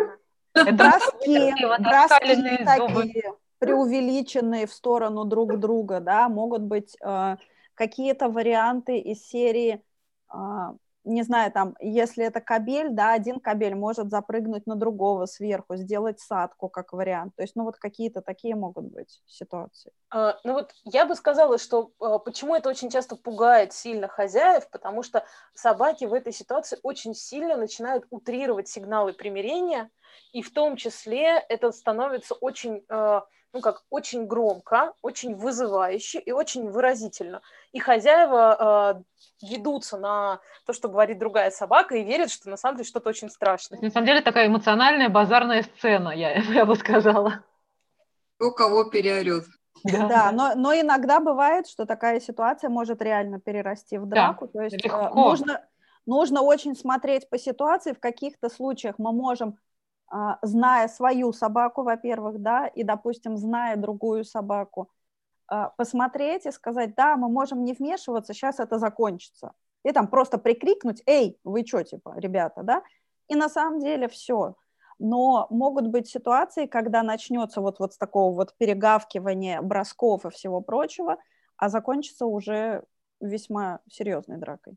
Это 0.55 0.73
броски, 0.73 1.53
броски 1.79 2.65
такие 2.65 3.35
преувеличенные 3.59 4.67
в 4.67 4.73
сторону 4.73 5.25
друг 5.25 5.59
друга, 5.59 6.01
да, 6.01 6.29
могут 6.29 6.63
быть 6.63 6.97
э, 7.01 7.37
какие-то 7.75 8.29
варианты 8.29 8.99
из 8.99 9.25
серии 9.25 9.81
э, 10.33 10.37
не 11.05 11.23
знаю, 11.23 11.51
там, 11.51 11.75
если 11.81 12.25
это 12.25 12.41
кабель, 12.41 12.91
да, 12.91 13.13
один 13.13 13.41
кабель 13.41 13.75
может 13.75 14.11
запрыгнуть 14.11 14.67
на 14.67 14.77
другого 14.77 15.27
сверху, 15.27 15.77
сделать 15.77 16.21
садку 16.21 16.69
как 16.69 16.93
вариант. 16.93 17.35
То 17.37 17.43
есть, 17.43 17.57
ну, 17.57 17.65
вот 17.65 17.77
какие-то 17.77 18.21
такие 18.23 18.55
могут 18.55 18.85
быть 18.85 19.21
ситуации. 19.27 19.93
А, 20.11 20.39
ну, 20.45 20.53
вот 20.53 20.73
я 20.85 21.05
бы 21.05 21.15
сказала, 21.15 21.59
что 21.59 21.91
а, 22.01 22.19
почему 22.19 22.55
это 22.55 22.69
очень 22.69 22.91
часто 22.91 23.17
пугает 23.17 23.73
сильно 23.73 24.07
хозяев, 24.07 24.69
потому 24.71 25.03
что 25.03 25.25
собаки 25.55 26.05
в 26.05 26.15
этой 26.15 26.33
ситуации 26.33 26.79
очень 26.83 27.15
сильно 27.15 27.57
начинают 27.57 28.07
утрировать 28.11 28.69
сигналы 28.69 29.13
примирения, 29.13 29.91
и 30.33 30.43
в 30.43 30.53
том 30.53 30.77
числе 30.77 31.39
это 31.49 31.73
становится 31.73 32.35
очень... 32.35 32.85
А, 32.89 33.25
ну 33.53 33.61
как, 33.61 33.83
очень 33.91 34.27
громко, 34.27 34.95
очень 35.03 35.35
вызывающе 35.35 36.21
и 36.21 36.33
очень 36.33 36.71
выразительно. 36.71 37.43
И 37.73 37.79
хозяева 37.79 39.03
э, 39.43 39.47
ведутся 39.47 39.99
на 39.99 40.41
то, 40.65 40.73
что 40.73 40.89
говорит 40.89 41.19
другая 41.19 41.51
собака, 41.51 41.95
и 41.95 42.05
верят, 42.05 42.31
что 42.31 42.49
на 42.49 42.57
самом 42.57 42.79
деле 42.79 42.89
что-то 42.89 43.11
очень 43.11 43.29
страшное. 43.29 43.79
На 43.81 43.91
самом 43.91 44.07
деле 44.07 44.23
такая 44.23 44.47
эмоциональная 44.47 45.09
базарная 45.09 45.63
сцена, 45.63 46.11
я, 46.11 46.33
я 46.53 46.65
бы 46.65 46.77
сказала. 46.77 47.45
Кто 48.37 48.51
кого 48.53 48.85
переорет. 48.85 49.45
Да, 49.85 50.09
да 50.09 50.33
но, 50.33 50.55
но 50.55 50.75
иногда 50.75 51.21
бывает, 51.21 51.67
что 51.67 51.87
такая 51.87 52.21
ситуация 52.21 52.71
может 52.71 53.03
реально 53.03 53.41
перерасти 53.41 53.99
в 53.99 54.07
драку. 54.07 54.47
Да, 54.47 54.53
то 54.53 54.61
есть 54.63 54.77
э, 54.77 54.79
легко. 54.85 55.11
нужно, 55.15 55.65
нужно 56.07 56.41
очень 56.41 56.75
смотреть 56.75 57.29
по 57.29 57.39
ситуации. 57.39 57.93
В 57.93 58.01
каких-то 58.01 58.49
случаях 58.49 58.99
мы 58.99 59.13
можем 59.13 59.59
зная 60.43 60.89
свою 60.89 61.33
собаку, 61.33 61.83
во-первых, 61.83 62.41
да, 62.41 62.67
и, 62.67 62.83
допустим, 62.83 63.37
зная 63.37 63.77
другую 63.77 64.25
собаку, 64.25 64.91
а, 65.47 65.71
посмотреть 65.71 66.47
и 66.47 66.51
сказать, 66.51 66.95
да, 66.95 67.17
мы 67.17 67.29
можем 67.29 67.65
не 67.65 67.73
вмешиваться, 67.73 68.35
сейчас 68.35 68.61
это 68.61 68.79
закончится. 68.79 69.53
И 69.85 69.93
там 69.93 70.07
просто 70.09 70.39
прикрикнуть, 70.39 71.03
эй, 71.07 71.39
вы 71.45 71.65
что, 71.67 71.83
типа, 71.83 72.15
ребята, 72.17 72.63
да? 72.63 72.83
И 73.29 73.35
на 73.35 73.49
самом 73.49 73.81
деле 73.81 74.09
все. 74.09 74.55
Но 74.99 75.47
могут 75.51 75.89
быть 75.89 76.09
ситуации, 76.09 76.67
когда 76.67 77.03
начнется 77.03 77.61
вот, 77.61 77.81
вот 77.81 77.95
с 77.95 77.99
такого 77.99 78.35
вот 78.35 78.55
перегавкивания, 78.59 79.61
бросков 79.63 80.25
и 80.27 80.31
всего 80.31 80.61
прочего, 80.61 81.17
а 81.57 81.69
закончится 81.69 82.27
уже 82.27 82.85
весьма 83.21 83.81
серьезной 83.91 84.39
дракой. 84.39 84.77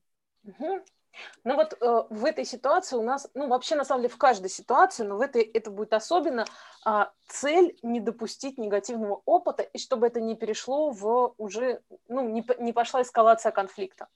Ну 1.44 1.56
вот 1.56 1.74
э, 1.80 2.04
в 2.10 2.26
этой 2.26 2.46
ситуации 2.46 2.96
у 2.96 3.02
нас, 3.02 3.30
ну 3.34 3.48
вообще 3.48 3.76
на 3.76 3.86
самом 3.86 4.02
деле 4.02 4.14
в 4.14 4.18
каждой 4.18 4.50
ситуации, 4.50 5.04
но 5.04 5.18
в 5.18 5.22
этой 5.22 5.42
это 5.42 5.72
будет 5.72 5.94
особенно 5.94 6.46
э, 6.86 7.06
цель 7.28 7.78
не 7.84 8.00
допустить 8.00 8.58
негативного 8.58 9.22
опыта 9.26 9.64
и 9.64 9.78
чтобы 9.78 10.08
это 10.08 10.22
не 10.22 10.36
перешло 10.36 10.92
в 10.92 11.34
уже, 11.38 11.82
ну 12.08 12.28
не, 12.28 12.46
не 12.60 12.74
пошла 12.74 13.02
эскалация 13.02 13.52
конфликта. 13.52 14.08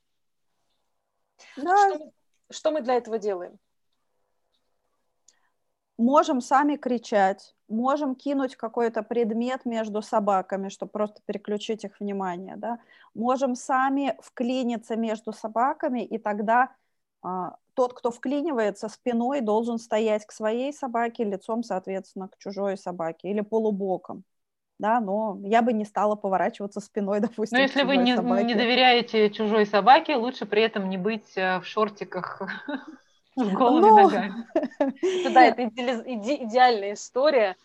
Да. 1.58 1.96
Что, 1.96 2.12
что 2.50 2.72
мы 2.72 2.82
для 2.82 2.96
этого 2.96 3.18
делаем? 3.18 3.60
Можем 5.98 6.39
сами 6.39 6.77
кричать, 6.77 7.53
можем 7.68 8.15
кинуть 8.15 8.56
какой-то 8.56 9.03
предмет 9.03 9.65
между 9.65 10.01
собаками, 10.01 10.70
чтобы 10.70 10.91
просто 10.94 11.22
переключить 11.25 11.84
их 11.84 12.00
внимание, 12.00 12.56
да. 12.56 12.79
Можем 13.13 13.53
сами 13.53 14.18
вклиниться 14.22 14.96
между 14.96 15.34
собаками, 15.34 16.06
и 16.06 16.18
тогда 16.18 16.74
тот, 17.22 17.94
кто 17.94 18.12
вклинивается 18.12 18.90
спиной, 18.90 19.42
должен 19.42 19.78
стоять 19.78 20.26
к 20.26 20.32
своей 20.32 20.74
собаке, 20.74 21.24
лицом, 21.24 21.64
соответственно, 21.64 22.28
к 22.28 22.38
чужой 22.38 22.78
собаке 22.78 23.30
или 23.30 23.42
полубоком. 23.42 24.24
Да, 24.80 25.02
но 25.02 25.38
я 25.44 25.62
бы 25.62 25.74
не 25.74 25.84
стала 25.84 26.16
поворачиваться 26.16 26.80
спиной, 26.80 27.20
допустим. 27.22 27.58
Но 27.58 27.62
если 27.62 27.84
вы 27.84 27.98
не, 27.98 28.14
не 28.44 28.56
доверяете 28.56 29.30
чужой 29.30 29.66
собаке, 29.66 30.16
лучше 30.16 30.46
при 30.46 30.62
этом 30.62 30.90
не 30.90 30.98
быть 30.98 31.36
э, 31.36 31.60
в 31.60 31.66
шортиках 31.66 32.42
с 33.36 33.48
голыми 33.50 33.86
ну, 33.86 34.04
ногами. 34.04 34.34
Да, 35.34 35.44
это 35.44 35.66
идеальная 35.66 36.94
история 36.94 37.56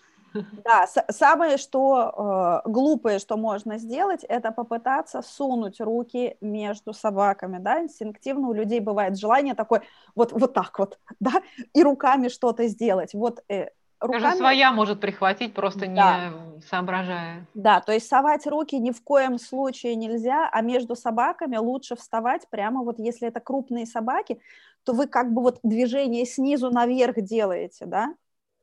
да, 0.64 0.86
самое, 1.10 1.56
что 1.56 2.62
э, 2.64 2.68
глупое, 2.68 3.18
что 3.18 3.36
можно 3.36 3.78
сделать, 3.78 4.24
это 4.24 4.50
попытаться 4.50 5.22
сунуть 5.22 5.80
руки 5.80 6.36
между 6.40 6.92
собаками, 6.92 7.58
да, 7.58 7.80
инстинктивно 7.80 8.48
у 8.48 8.52
людей 8.52 8.80
бывает 8.80 9.18
желание 9.18 9.54
такое, 9.54 9.82
вот, 10.14 10.32
вот 10.32 10.54
так 10.54 10.78
вот, 10.78 10.98
да, 11.20 11.42
и 11.72 11.82
руками 11.82 12.28
что-то 12.28 12.66
сделать, 12.66 13.14
вот 13.14 13.42
э, 13.48 13.68
руками... 14.00 14.22
Даже 14.22 14.36
своя 14.36 14.72
может 14.72 15.00
прихватить, 15.00 15.54
просто 15.54 15.86
да. 15.86 16.28
не 16.28 16.62
соображая. 16.62 17.46
Да, 17.54 17.80
то 17.80 17.92
есть 17.92 18.08
совать 18.08 18.46
руки 18.46 18.78
ни 18.78 18.90
в 18.90 19.02
коем 19.02 19.38
случае 19.38 19.94
нельзя, 19.94 20.48
а 20.50 20.60
между 20.62 20.96
собаками 20.96 21.56
лучше 21.56 21.96
вставать 21.96 22.48
прямо 22.50 22.82
вот, 22.82 22.98
если 22.98 23.28
это 23.28 23.40
крупные 23.40 23.86
собаки, 23.86 24.40
то 24.84 24.92
вы 24.92 25.06
как 25.06 25.32
бы 25.32 25.42
вот 25.42 25.60
движение 25.62 26.26
снизу 26.26 26.70
наверх 26.70 27.20
делаете, 27.22 27.86
да, 27.86 28.14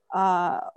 а, 0.09 0.71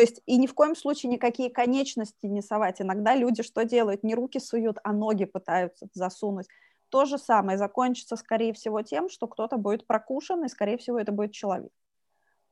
то 0.00 0.02
есть 0.02 0.22
и 0.24 0.38
ни 0.38 0.46
в 0.46 0.54
коем 0.54 0.74
случае 0.74 1.12
никакие 1.12 1.50
конечности 1.50 2.24
не 2.24 2.40
совать. 2.40 2.80
Иногда 2.80 3.14
люди 3.14 3.42
что 3.42 3.66
делают? 3.66 4.02
Не 4.02 4.14
руки 4.14 4.40
суют, 4.40 4.78
а 4.82 4.94
ноги 4.94 5.26
пытаются 5.26 5.88
засунуть. 5.92 6.46
То 6.88 7.04
же 7.04 7.18
самое 7.18 7.58
закончится, 7.58 8.16
скорее 8.16 8.54
всего, 8.54 8.80
тем, 8.80 9.10
что 9.10 9.26
кто-то 9.26 9.58
будет 9.58 9.86
прокушен, 9.86 10.42
и, 10.42 10.48
скорее 10.48 10.78
всего, 10.78 10.98
это 10.98 11.12
будет 11.12 11.32
человек. 11.32 11.70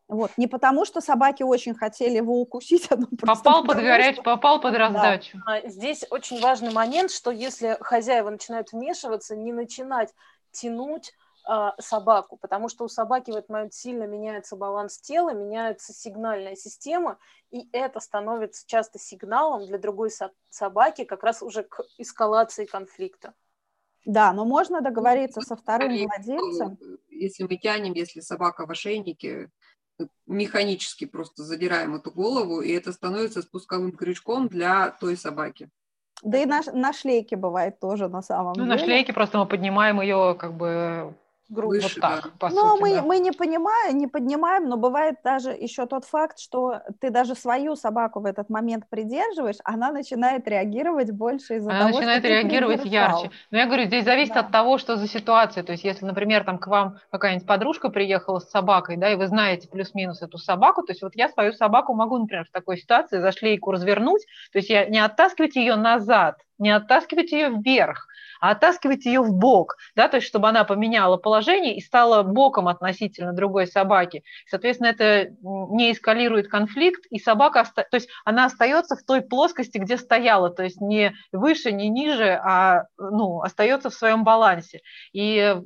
Вот. 0.08 0.30
Не 0.36 0.46
потому, 0.46 0.84
что 0.84 1.00
собаки 1.00 1.42
очень 1.42 1.74
хотели 1.74 2.18
его 2.18 2.38
укусить, 2.38 2.86
а 2.90 2.98
попал 3.18 3.64
под 3.64 3.78
горячую, 3.78 4.12
что... 4.12 4.22
попал 4.24 4.60
под 4.60 4.74
раздачу. 4.74 5.38
Да. 5.46 5.66
Здесь 5.70 6.04
очень 6.10 6.42
важный 6.42 6.70
момент, 6.70 7.10
что 7.10 7.30
если 7.30 7.78
хозяева 7.80 8.28
начинают 8.28 8.72
вмешиваться, 8.72 9.34
не 9.34 9.54
начинать 9.54 10.12
тянуть 10.50 11.14
а, 11.50 11.74
собаку, 11.80 12.36
потому 12.36 12.68
что 12.68 12.84
у 12.84 12.88
собаки 12.88 13.30
в 13.30 13.34
этот 13.36 13.48
момент 13.48 13.72
сильно 13.72 14.04
меняется 14.04 14.54
баланс 14.54 14.98
тела, 14.98 15.30
меняется 15.30 15.94
сигнальная 15.94 16.56
система, 16.56 17.16
и 17.50 17.66
это 17.72 18.00
становится 18.00 18.66
часто 18.66 18.98
сигналом 18.98 19.64
для 19.64 19.78
другой 19.78 20.10
собаки 20.50 21.04
как 21.04 21.22
раз 21.22 21.42
уже 21.42 21.62
к 21.62 21.80
эскалации 21.96 22.66
конфликта. 22.66 23.32
Да, 24.04 24.34
но 24.34 24.44
можно 24.44 24.82
договориться 24.82 25.40
со 25.40 25.56
вторым 25.56 25.96
владельцем. 25.96 26.78
Если 27.08 27.44
мы 27.44 27.56
тянем, 27.56 27.94
если 27.94 28.20
собака 28.20 28.66
в 28.66 28.70
ошейнике, 28.70 29.50
механически 30.26 31.06
просто 31.06 31.44
задираем 31.44 31.94
эту 31.94 32.10
голову, 32.10 32.60
и 32.60 32.72
это 32.72 32.92
становится 32.92 33.40
спусковым 33.40 33.92
крючком 33.92 34.48
для 34.48 34.90
той 34.90 35.16
собаки. 35.16 35.70
Да 36.22 36.36
и 36.36 36.44
на, 36.44 36.60
на 36.74 36.92
шлейке 36.92 37.36
бывает 37.36 37.80
тоже 37.80 38.08
на 38.08 38.20
самом 38.20 38.52
ну, 38.52 38.64
деле. 38.64 38.68
На 38.68 38.78
шлейке 38.78 39.14
просто 39.14 39.38
мы 39.38 39.46
поднимаем 39.46 40.02
ее 40.02 40.36
как 40.38 40.54
бы 40.54 41.16
грубо 41.48 41.74
Выше, 41.74 42.00
так, 42.00 42.24
да. 42.24 42.30
по 42.38 42.48
но 42.50 42.70
сути, 42.70 42.80
мы, 42.82 42.94
да. 42.94 43.02
мы 43.02 43.18
не 43.18 43.32
понимаем, 43.32 43.98
не 43.98 44.06
поднимаем, 44.06 44.68
но 44.68 44.76
бывает 44.76 45.16
даже 45.24 45.50
еще 45.50 45.86
тот 45.86 46.04
факт, 46.04 46.38
что 46.38 46.82
ты 47.00 47.10
даже 47.10 47.34
свою 47.34 47.74
собаку 47.74 48.20
в 48.20 48.26
этот 48.26 48.50
момент 48.50 48.84
придерживаешь, 48.90 49.56
она 49.64 49.90
начинает 49.90 50.46
реагировать 50.46 51.10
больше 51.10 51.56
из-за 51.56 51.70
она 51.70 51.86
того, 51.86 51.96
начинает 51.96 52.20
что 52.20 52.28
реагировать 52.28 52.84
ярче. 52.84 53.30
Но 53.50 53.58
я 53.58 53.66
говорю, 53.66 53.84
здесь 53.84 54.04
зависит 54.04 54.34
да. 54.34 54.40
от 54.40 54.52
того, 54.52 54.78
что 54.78 54.96
за 54.96 55.08
ситуация. 55.08 55.64
То 55.64 55.72
есть, 55.72 55.84
если, 55.84 56.04
например, 56.04 56.44
там 56.44 56.58
к 56.58 56.66
вам 56.66 56.98
какая-нибудь 57.10 57.46
подружка 57.46 57.88
приехала 57.88 58.40
с 58.40 58.50
собакой, 58.50 58.96
да, 58.96 59.10
и 59.10 59.16
вы 59.16 59.26
знаете 59.26 59.68
плюс-минус 59.68 60.20
эту 60.22 60.38
собаку, 60.38 60.82
то 60.82 60.92
есть 60.92 61.02
вот 61.02 61.14
я 61.14 61.28
свою 61.28 61.52
собаку 61.52 61.94
могу, 61.94 62.18
например, 62.18 62.44
в 62.44 62.50
такой 62.50 62.76
ситуации 62.76 63.20
за 63.20 63.32
шлейку 63.32 63.72
развернуть, 63.72 64.26
то 64.52 64.58
есть 64.58 64.68
я 64.68 64.86
не 64.86 64.98
оттаскивать 64.98 65.56
ее 65.56 65.76
назад, 65.76 66.38
не 66.58 66.70
оттаскивать 66.70 67.32
ее 67.32 67.50
вверх, 67.50 68.06
а 68.40 68.50
оттаскивать 68.50 69.04
ее 69.04 69.20
в 69.20 69.34
бок, 69.34 69.76
да, 69.94 70.08
то 70.08 70.16
есть 70.16 70.28
чтобы 70.28 70.48
она 70.48 70.64
поменяла 70.64 71.16
положение 71.16 71.76
и 71.76 71.80
стала 71.80 72.22
боком 72.22 72.68
относительно 72.68 73.32
другой 73.32 73.66
собаки. 73.66 74.22
Соответственно, 74.46 74.88
это 74.88 75.30
не 75.42 75.92
эскалирует 75.92 76.48
конфликт, 76.48 77.04
и 77.10 77.18
собака, 77.18 77.64
то 77.74 77.86
есть 77.92 78.08
она 78.24 78.44
остается 78.44 78.96
в 78.96 79.02
той 79.04 79.22
плоскости, 79.22 79.78
где 79.78 79.96
стояла, 79.96 80.50
то 80.50 80.62
есть 80.62 80.80
не 80.80 81.14
выше, 81.32 81.72
не 81.72 81.88
ниже, 81.88 82.40
а 82.44 82.84
ну, 82.98 83.40
остается 83.42 83.90
в 83.90 83.94
своем 83.94 84.24
балансе. 84.24 84.80
И 85.12 85.56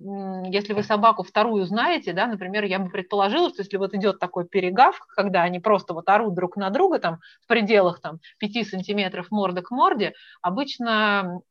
если 0.47 0.73
вы 0.73 0.83
собаку 0.83 1.23
вторую 1.23 1.65
знаете, 1.67 2.13
да, 2.13 2.27
например, 2.27 2.65
я 2.65 2.79
бы 2.79 2.91
предположила, 2.91 3.51
что 3.51 3.63
если 3.63 3.77
вот 3.77 3.95
идет 3.95 4.19
такой 4.19 4.47
перегав, 4.47 4.99
когда 5.15 5.43
они 5.43 5.61
просто 5.61 5.95
вот 5.95 6.09
орут 6.09 6.35
друг 6.35 6.57
на 6.57 6.71
друга 6.71 6.99
там 6.99 7.19
в 7.43 7.49
пределах 7.49 8.01
там 8.01 8.19
5 8.39 8.67
сантиметров 8.67 9.27
морда 9.31 9.63
к 9.63 9.71
морде, 9.71 10.15
обычно 10.41 10.82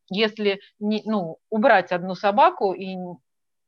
если 0.10 0.62
не, 0.80 1.02
ну, 1.06 1.38
убрать 1.50 1.92
одну 1.92 2.16
собаку 2.16 2.74
и 2.74 2.96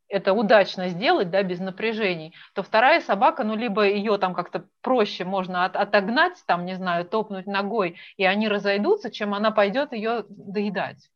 это 0.08 0.32
удачно 0.32 0.88
сделать, 0.88 1.30
да, 1.30 1.42
без 1.42 1.58
напряжений, 1.60 2.34
то 2.54 2.62
вторая 2.62 3.00
собака, 3.00 3.42
ну, 3.42 3.56
либо 3.56 3.84
ее 3.84 4.18
там 4.18 4.34
как-то 4.34 4.68
проще 4.80 5.24
можно 5.24 5.64
от, 5.64 5.76
отогнать, 5.76 6.42
там, 6.46 6.66
не 6.66 6.74
знаю, 6.74 7.04
топнуть 7.06 7.46
ногой, 7.46 7.96
и 8.16 8.24
они 8.24 8.48
разойдутся, 8.48 9.10
чем 9.10 9.34
она 9.34 9.50
пойдет 9.50 9.92
ее 9.92 10.24
доедать. 10.28 11.10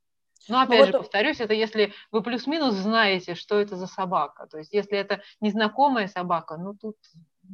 Но 0.49 0.59
ну, 0.59 0.65
опять 0.65 0.81
ну, 0.81 0.87
же, 0.87 0.93
вот... 0.93 0.99
повторюсь, 1.03 1.41
это 1.41 1.53
если 1.53 1.93
вы 2.11 2.23
плюс-минус 2.23 2.75
знаете, 2.75 3.35
что 3.35 3.61
это 3.61 3.77
за 3.77 3.87
собака. 3.87 4.47
То 4.47 4.59
есть, 4.59 4.73
если 4.73 4.97
это 4.97 5.21
незнакомая 5.41 6.09
собака, 6.09 6.57
ну 6.57 6.75
тут 6.75 6.97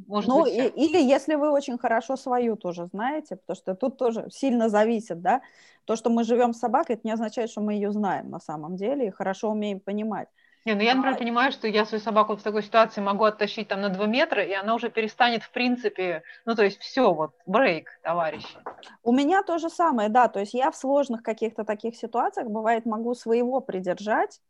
может 0.07 0.29
ну, 0.29 0.43
быть... 0.43 0.53
И, 0.53 0.67
или 0.67 1.01
если 1.01 1.35
вы 1.35 1.51
очень 1.51 1.77
хорошо 1.77 2.15
свою 2.15 2.55
тоже 2.55 2.87
знаете, 2.87 3.35
потому 3.35 3.55
что 3.55 3.75
тут 3.75 3.97
тоже 3.97 4.27
сильно 4.29 4.69
зависит, 4.69 5.21
да. 5.21 5.41
То, 5.85 5.95
что 5.95 6.09
мы 6.09 6.23
живем 6.23 6.53
с 6.53 6.59
собакой, 6.59 6.95
это 6.95 7.07
не 7.07 7.13
означает, 7.13 7.49
что 7.49 7.61
мы 7.61 7.73
ее 7.73 7.91
знаем 7.91 8.29
на 8.29 8.39
самом 8.39 8.75
деле 8.75 9.07
и 9.07 9.11
хорошо 9.11 9.51
умеем 9.51 9.79
понимать. 9.79 10.27
Не, 10.65 10.73
ну 10.73 10.81
я, 10.81 10.95
например, 10.95 11.15
а... 11.15 11.19
понимаю, 11.19 11.51
что 11.51 11.67
я 11.67 11.85
свою 11.85 12.01
собаку 12.01 12.35
в 12.35 12.41
такой 12.41 12.63
ситуации 12.63 12.99
могу 12.99 13.23
оттащить 13.23 13.67
там 13.67 13.81
на 13.81 13.89
2 13.89 14.07
метра, 14.07 14.43
и 14.43 14.51
она 14.51 14.73
уже 14.73 14.89
перестанет, 14.89 15.43
в 15.43 15.51
принципе, 15.51 16.23
ну, 16.45 16.55
то 16.55 16.63
есть 16.63 16.79
все, 16.79 17.13
вот, 17.13 17.35
брейк, 17.45 17.87
товарищи. 18.01 18.57
У 19.03 19.13
меня 19.13 19.43
то 19.43 19.59
же 19.59 19.69
самое, 19.69 20.09
да, 20.09 20.27
то 20.27 20.39
есть 20.39 20.55
я 20.55 20.71
в 20.71 20.75
сложных 20.75 21.21
каких-то 21.21 21.65
таких 21.65 21.95
ситуациях, 21.95 22.47
бывает, 22.47 22.87
могу 22.87 23.13
своего 23.13 23.61
придержать, 23.61 24.41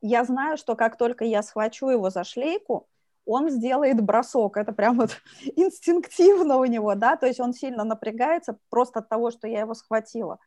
я 0.00 0.24
знаю, 0.24 0.56
что 0.56 0.74
как 0.74 0.96
только 0.96 1.24
я 1.24 1.42
схвачу 1.42 1.88
его 1.88 2.10
за 2.10 2.24
шлейку, 2.24 2.88
он 3.26 3.50
сделает 3.50 4.00
бросок, 4.00 4.56
это 4.56 4.72
прям 4.72 4.98
вот 4.98 5.10
инстинктивно 5.56 6.56
у 6.58 6.64
него, 6.64 6.94
да, 6.94 7.16
то 7.16 7.26
есть 7.26 7.40
он 7.40 7.52
сильно 7.52 7.84
напрягается 7.84 8.58
просто 8.68 9.00
от 9.00 9.08
того, 9.08 9.30
что 9.30 9.46
я 9.46 9.60
его 9.60 9.74
схватила 9.74 10.38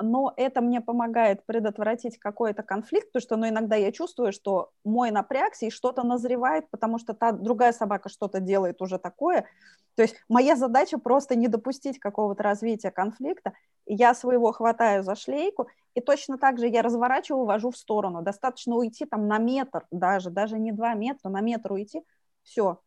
но 0.00 0.32
это 0.36 0.60
мне 0.60 0.80
помогает 0.80 1.44
предотвратить 1.46 2.18
какой-то 2.18 2.62
конфликт, 2.62 3.08
потому 3.08 3.22
что 3.22 3.36
ну, 3.36 3.48
иногда 3.48 3.76
я 3.76 3.92
чувствую, 3.92 4.32
что 4.32 4.70
мой 4.84 5.10
напрягся 5.10 5.66
и 5.66 5.70
что-то 5.70 6.02
назревает, 6.02 6.68
потому 6.70 6.98
что 6.98 7.14
та 7.14 7.32
другая 7.32 7.72
собака 7.72 8.08
что-то 8.08 8.40
делает 8.40 8.82
уже 8.82 8.98
такое. 8.98 9.46
То 9.94 10.02
есть 10.02 10.16
моя 10.28 10.56
задача 10.56 10.98
просто 10.98 11.34
не 11.34 11.48
допустить 11.48 11.98
какого-то 11.98 12.42
развития 12.42 12.90
конфликта. 12.90 13.52
Я 13.86 14.14
своего 14.14 14.52
хватаю 14.52 15.02
за 15.02 15.14
шлейку, 15.14 15.68
и 15.94 16.00
точно 16.00 16.38
так 16.38 16.58
же 16.58 16.66
я 16.66 16.82
разворачиваю, 16.82 17.44
вожу 17.44 17.70
в 17.70 17.76
сторону. 17.76 18.22
Достаточно 18.22 18.74
уйти 18.74 19.06
там 19.06 19.28
на 19.28 19.38
метр 19.38 19.86
даже, 19.90 20.30
даже 20.30 20.58
не 20.58 20.72
два 20.72 20.94
метра, 20.94 21.28
на 21.30 21.40
метр 21.40 21.72
уйти, 21.72 22.02
все, 22.42 22.80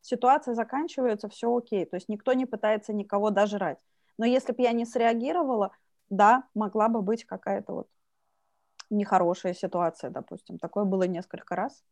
ситуация 0.00 0.54
заканчивается, 0.54 1.28
все 1.28 1.54
окей. 1.54 1.84
То 1.86 1.96
есть 1.96 2.08
никто 2.08 2.32
не 2.34 2.46
пытается 2.46 2.92
никого 2.92 3.30
дожрать. 3.30 3.78
Но 4.18 4.26
если 4.26 4.52
бы 4.52 4.62
я 4.62 4.72
не 4.72 4.84
среагировала, 4.84 5.72
да, 6.10 6.44
могла 6.54 6.88
бы 6.88 7.02
быть 7.02 7.24
какая-то 7.24 7.72
вот 7.72 7.88
нехорошая 8.90 9.54
ситуация, 9.54 10.10
допустим. 10.10 10.58
Такое 10.58 10.84
было 10.84 11.04
несколько 11.04 11.56
раз. 11.56 11.82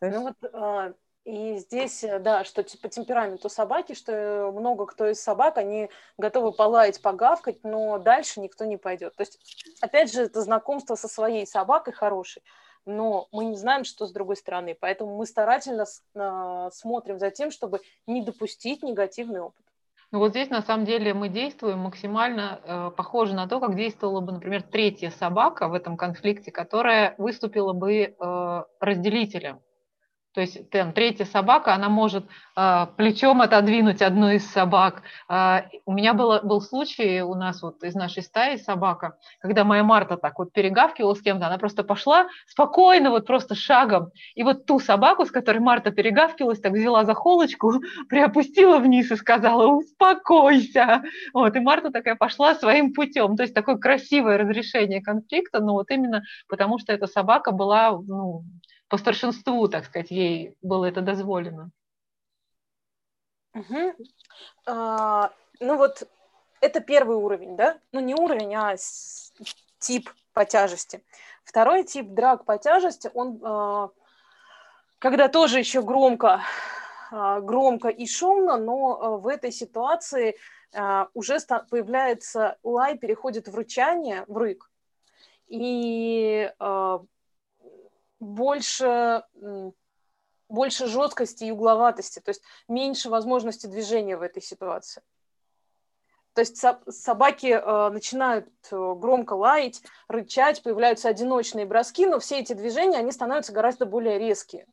Ну 0.00 0.06
есть... 0.06 0.18
Ну 0.18 0.22
вот 0.24 0.54
а, 0.54 0.94
и 1.24 1.56
здесь, 1.58 2.02
э, 2.02 2.18
да, 2.18 2.44
что 2.44 2.64
по 2.80 2.88
темпераменту 2.88 3.48
собаки, 3.48 3.94
что 3.94 4.52
много 4.54 4.86
кто 4.86 5.08
из 5.08 5.20
собак, 5.20 5.56
они 5.56 5.88
готовы 6.18 6.52
полаять, 6.52 7.00
погавкать, 7.00 7.62
но 7.62 7.98
дальше 7.98 8.40
никто 8.40 8.64
не 8.64 8.76
пойдет. 8.76 9.14
То 9.16 9.22
есть, 9.22 9.38
опять 9.80 10.12
же, 10.12 10.22
это 10.22 10.40
знакомство 10.40 10.94
со 10.96 11.08
своей 11.08 11.46
собакой 11.46 11.92
хорошей, 11.92 12.42
но 12.84 13.28
мы 13.30 13.44
не 13.44 13.56
знаем, 13.56 13.84
что 13.84 14.06
с 14.06 14.12
другой 14.12 14.36
стороны, 14.36 14.76
поэтому 14.78 15.16
мы 15.16 15.26
старательно 15.26 15.84
а, 16.16 16.70
смотрим 16.72 17.20
за 17.20 17.30
тем, 17.30 17.52
чтобы 17.52 17.80
не 18.06 18.22
допустить 18.22 18.82
негативный 18.82 19.40
опыт. 19.40 19.64
Ну 20.10 20.18
вот 20.18 20.30
здесь 20.30 20.50
на 20.50 20.60
самом 20.60 20.84
деле 20.84 21.14
мы 21.14 21.30
действуем 21.30 21.78
максимально 21.78 22.60
э, 22.62 22.90
похоже 22.94 23.34
на 23.34 23.46
то, 23.48 23.60
как 23.60 23.76
действовала 23.76 24.20
бы, 24.20 24.32
например, 24.32 24.62
третья 24.62 25.08
собака 25.08 25.68
в 25.68 25.74
этом 25.74 25.96
конфликте, 25.96 26.52
которая 26.52 27.14
выступила 27.16 27.72
бы 27.72 27.94
э, 27.94 28.62
разделителем. 28.78 29.60
То 30.34 30.40
есть 30.40 30.70
там 30.70 30.92
третья 30.92 31.26
собака, 31.26 31.74
она 31.74 31.90
может 31.90 32.24
э, 32.56 32.86
плечом 32.96 33.42
отодвинуть 33.42 34.00
одну 34.00 34.30
из 34.30 34.50
собак. 34.50 35.02
Э, 35.28 35.62
у 35.84 35.92
меня 35.92 36.14
было, 36.14 36.40
был 36.40 36.62
случай 36.62 37.20
у 37.20 37.34
нас 37.34 37.60
вот 37.60 37.84
из 37.84 37.94
нашей 37.94 38.22
стаи 38.22 38.56
собака, 38.56 39.18
когда 39.40 39.64
моя 39.64 39.84
Марта 39.84 40.16
так 40.16 40.38
вот 40.38 40.52
перегавкивала 40.52 41.14
с 41.14 41.20
кем-то, 41.20 41.46
она 41.46 41.58
просто 41.58 41.84
пошла 41.84 42.28
спокойно, 42.46 43.10
вот 43.10 43.26
просто 43.26 43.54
шагом. 43.54 44.10
И 44.34 44.42
вот 44.42 44.64
ту 44.64 44.78
собаку, 44.78 45.26
с 45.26 45.30
которой 45.30 45.58
Марта 45.58 45.90
перегавкивалась, 45.90 46.60
так 46.60 46.72
взяла 46.72 47.04
за 47.04 47.12
холочку, 47.12 47.74
приопустила 48.08 48.78
вниз 48.78 49.10
и 49.10 49.16
сказала 49.16 49.66
«успокойся». 49.66 51.02
Вот, 51.34 51.54
и 51.54 51.60
Марта 51.60 51.90
такая 51.90 52.16
пошла 52.16 52.54
своим 52.54 52.94
путем. 52.94 53.36
То 53.36 53.42
есть 53.42 53.54
такое 53.54 53.76
красивое 53.76 54.38
разрешение 54.38 55.02
конфликта, 55.02 55.60
но 55.60 55.74
вот 55.74 55.90
именно 55.90 56.22
потому, 56.48 56.78
что 56.78 56.94
эта 56.94 57.06
собака 57.06 57.52
была 57.52 57.90
ну, 57.90 58.44
по 58.92 58.98
старшинству, 58.98 59.68
так 59.68 59.86
сказать, 59.86 60.10
ей 60.10 60.54
было 60.60 60.84
это 60.84 61.00
дозволено. 61.00 61.70
Угу. 63.54 63.94
А, 64.66 65.32
ну 65.60 65.78
вот 65.78 66.06
это 66.60 66.80
первый 66.80 67.16
уровень, 67.16 67.56
да? 67.56 67.78
Ну 67.92 68.00
не 68.00 68.14
уровень, 68.14 68.54
а 68.54 68.76
тип 69.78 70.10
по 70.34 70.44
тяжести. 70.44 71.02
Второй 71.42 71.84
тип 71.84 72.08
драк 72.08 72.44
по 72.44 72.58
тяжести, 72.58 73.10
он 73.14 73.40
а, 73.42 73.88
когда 74.98 75.28
тоже 75.28 75.58
еще 75.58 75.80
громко, 75.80 76.42
а, 77.10 77.40
громко 77.40 77.88
и 77.88 78.06
шумно, 78.06 78.58
но 78.58 79.00
а, 79.00 79.16
в 79.16 79.26
этой 79.26 79.52
ситуации 79.52 80.36
а, 80.74 81.08
уже 81.14 81.38
появляется 81.70 82.58
лай, 82.62 82.98
переходит 82.98 83.48
в 83.48 83.54
рычание, 83.54 84.26
в 84.28 84.36
рык. 84.36 84.70
И 85.48 86.52
а, 86.58 87.00
больше, 88.22 89.24
больше 90.48 90.86
жесткости 90.86 91.44
и 91.44 91.50
угловатости, 91.50 92.20
то 92.20 92.30
есть 92.30 92.42
меньше 92.68 93.10
возможности 93.10 93.66
движения 93.66 94.16
в 94.16 94.22
этой 94.22 94.42
ситуации. 94.42 95.02
То 96.34 96.40
есть 96.40 96.64
собаки 96.88 97.46
э, 97.46 97.90
начинают 97.90 98.48
э, 98.70 98.94
громко 98.96 99.34
лаять, 99.34 99.82
рычать, 100.08 100.62
появляются 100.62 101.10
одиночные 101.10 101.66
броски, 101.66 102.06
но 102.06 102.20
все 102.20 102.38
эти 102.38 102.54
движения, 102.54 102.96
они 102.96 103.12
становятся 103.12 103.52
гораздо 103.52 103.84
более 103.84 104.18
резкие. 104.18 104.66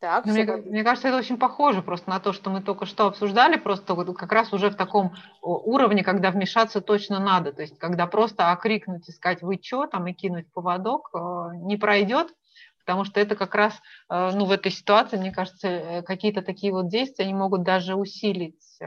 Так, 0.00 0.26
ну, 0.26 0.32
мне, 0.32 0.44
мне 0.44 0.84
кажется, 0.84 1.08
это 1.08 1.16
очень 1.16 1.38
похоже 1.38 1.82
просто 1.82 2.08
на 2.08 2.20
то, 2.20 2.32
что 2.32 2.50
мы 2.50 2.62
только 2.62 2.86
что 2.86 3.06
обсуждали, 3.06 3.56
просто 3.56 3.94
вот 3.94 4.16
как 4.16 4.30
раз 4.30 4.52
уже 4.52 4.70
в 4.70 4.76
таком 4.76 5.16
уровне, 5.42 6.04
когда 6.04 6.30
вмешаться 6.30 6.80
точно 6.80 7.18
надо, 7.18 7.52
то 7.52 7.62
есть 7.62 7.78
когда 7.78 8.06
просто 8.06 8.52
окрикнуть 8.52 9.08
и 9.08 9.12
сказать 9.12 9.42
«вы 9.42 9.56
чё?» 9.56 9.88
там 9.88 10.06
и 10.06 10.12
кинуть 10.12 10.52
поводок 10.52 11.10
э, 11.12 11.18
не 11.56 11.76
пройдет, 11.76 12.32
потому 12.78 13.04
что 13.04 13.18
это 13.18 13.34
как 13.34 13.56
раз, 13.56 13.74
э, 14.08 14.30
ну, 14.34 14.44
в 14.44 14.52
этой 14.52 14.70
ситуации, 14.70 15.16
мне 15.16 15.32
кажется, 15.32 15.66
э, 15.66 16.02
какие-то 16.02 16.42
такие 16.42 16.72
вот 16.72 16.88
действия, 16.88 17.24
они 17.24 17.34
могут 17.34 17.64
даже 17.64 17.96
усилить 17.96 18.78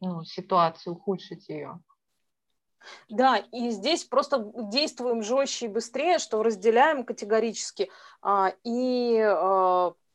ну, 0.00 0.24
ситуацию, 0.24 0.94
ухудшить 0.94 1.50
ее. 1.50 1.78
Да, 3.10 3.36
и 3.36 3.68
здесь 3.68 4.04
просто 4.04 4.50
действуем 4.54 5.22
жестче 5.22 5.66
и 5.66 5.68
быстрее, 5.68 6.18
что 6.18 6.42
разделяем 6.42 7.04
категорически 7.04 7.90
а, 8.22 8.54
и 8.64 9.18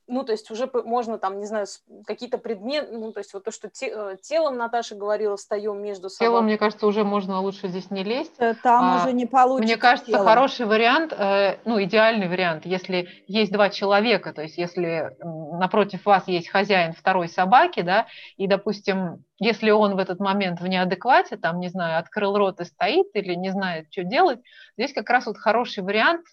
ну, 0.08 0.24
то 0.24 0.32
есть 0.32 0.52
уже 0.52 0.70
можно 0.74 1.18
там, 1.18 1.40
не 1.40 1.46
знаю, 1.46 1.66
какие-то 2.06 2.38
предметы, 2.38 2.98
ну, 2.98 3.12
то 3.12 3.20
есть 3.20 3.34
вот 3.34 3.44
то, 3.44 3.52
что 3.52 3.70
те, 3.70 3.88
э, 3.88 4.18
телом 4.22 4.58
Наташа 4.58 4.96
говорила, 4.96 5.36
встаем 5.36 5.82
между 5.82 6.10
собой. 6.10 6.30
Телом, 6.30 6.46
мне 6.46 6.58
кажется, 6.58 6.86
уже 6.86 7.04
можно 7.04 7.40
лучше 7.42 7.68
здесь 7.68 7.90
не 7.90 8.04
лезть. 8.04 8.34
Э, 8.38 8.54
там 8.62 8.84
а, 8.84 9.02
уже 9.02 9.14
не 9.14 9.26
получится. 9.26 9.64
Мне 9.64 9.78
кажется, 9.78 10.12
телом. 10.12 10.26
хороший 10.26 10.66
вариант, 10.68 11.14
э, 11.14 11.58
ну, 11.66 11.82
идеальный 11.84 12.28
вариант, 12.28 12.66
если 12.66 13.08
есть 13.28 13.52
два 13.52 13.70
человека, 13.70 14.34
то 14.34 14.44
есть 14.44 14.58
если 14.58 15.16
напротив 15.20 16.06
вас 16.06 16.28
есть 16.28 16.50
хозяин 16.50 16.94
второй 16.94 17.28
собаки, 17.28 17.82
да, 17.82 18.06
и, 18.38 18.48
допустим, 18.48 19.24
если 19.40 19.72
он 19.72 19.96
в 19.96 20.00
этот 20.00 20.20
момент 20.20 20.62
в 20.62 20.68
неадеквате, 20.68 21.38
там, 21.38 21.60
не 21.60 21.70
знаю, 21.70 22.00
открыл 22.00 22.38
рот 22.38 22.62
и 22.62 22.66
стоит 22.66 23.08
или 23.14 23.34
не 23.34 23.50
знает, 23.50 23.88
что 23.92 24.04
делать, 24.04 24.40
здесь 24.78 24.94
как 24.94 25.10
раз 25.10 25.26
вот 25.26 25.38
хороший 25.38 25.84
вариант 25.84 26.28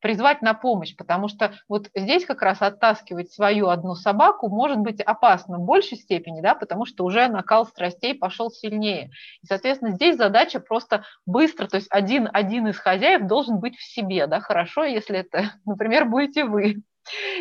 призвать 0.00 0.42
на 0.42 0.54
помощь, 0.54 0.94
потому 0.96 1.28
что 1.28 1.54
вот 1.68 1.88
здесь 1.94 2.24
как 2.24 2.42
раз 2.42 2.62
оттаскивать 2.62 3.32
свою 3.32 3.68
одну 3.68 3.94
собаку 3.94 4.48
может 4.48 4.78
быть 4.78 5.00
опасно 5.00 5.58
в 5.58 5.62
большей 5.62 5.98
степени, 5.98 6.40
да, 6.40 6.54
потому 6.54 6.84
что 6.84 7.04
уже 7.04 7.28
накал 7.28 7.66
страстей 7.66 8.14
пошел 8.14 8.50
сильнее. 8.50 9.10
И, 9.42 9.46
соответственно, 9.46 9.92
здесь 9.92 10.16
задача 10.16 10.60
просто 10.60 11.04
быстро, 11.24 11.66
то 11.66 11.76
есть 11.76 11.88
один, 11.90 12.28
один 12.32 12.68
из 12.68 12.78
хозяев 12.78 13.26
должен 13.26 13.58
быть 13.58 13.76
в 13.76 13.84
себе, 13.84 14.26
да, 14.26 14.40
хорошо, 14.40 14.84
если 14.84 15.18
это, 15.18 15.52
например, 15.64 16.06
будете 16.06 16.44
вы. 16.44 16.82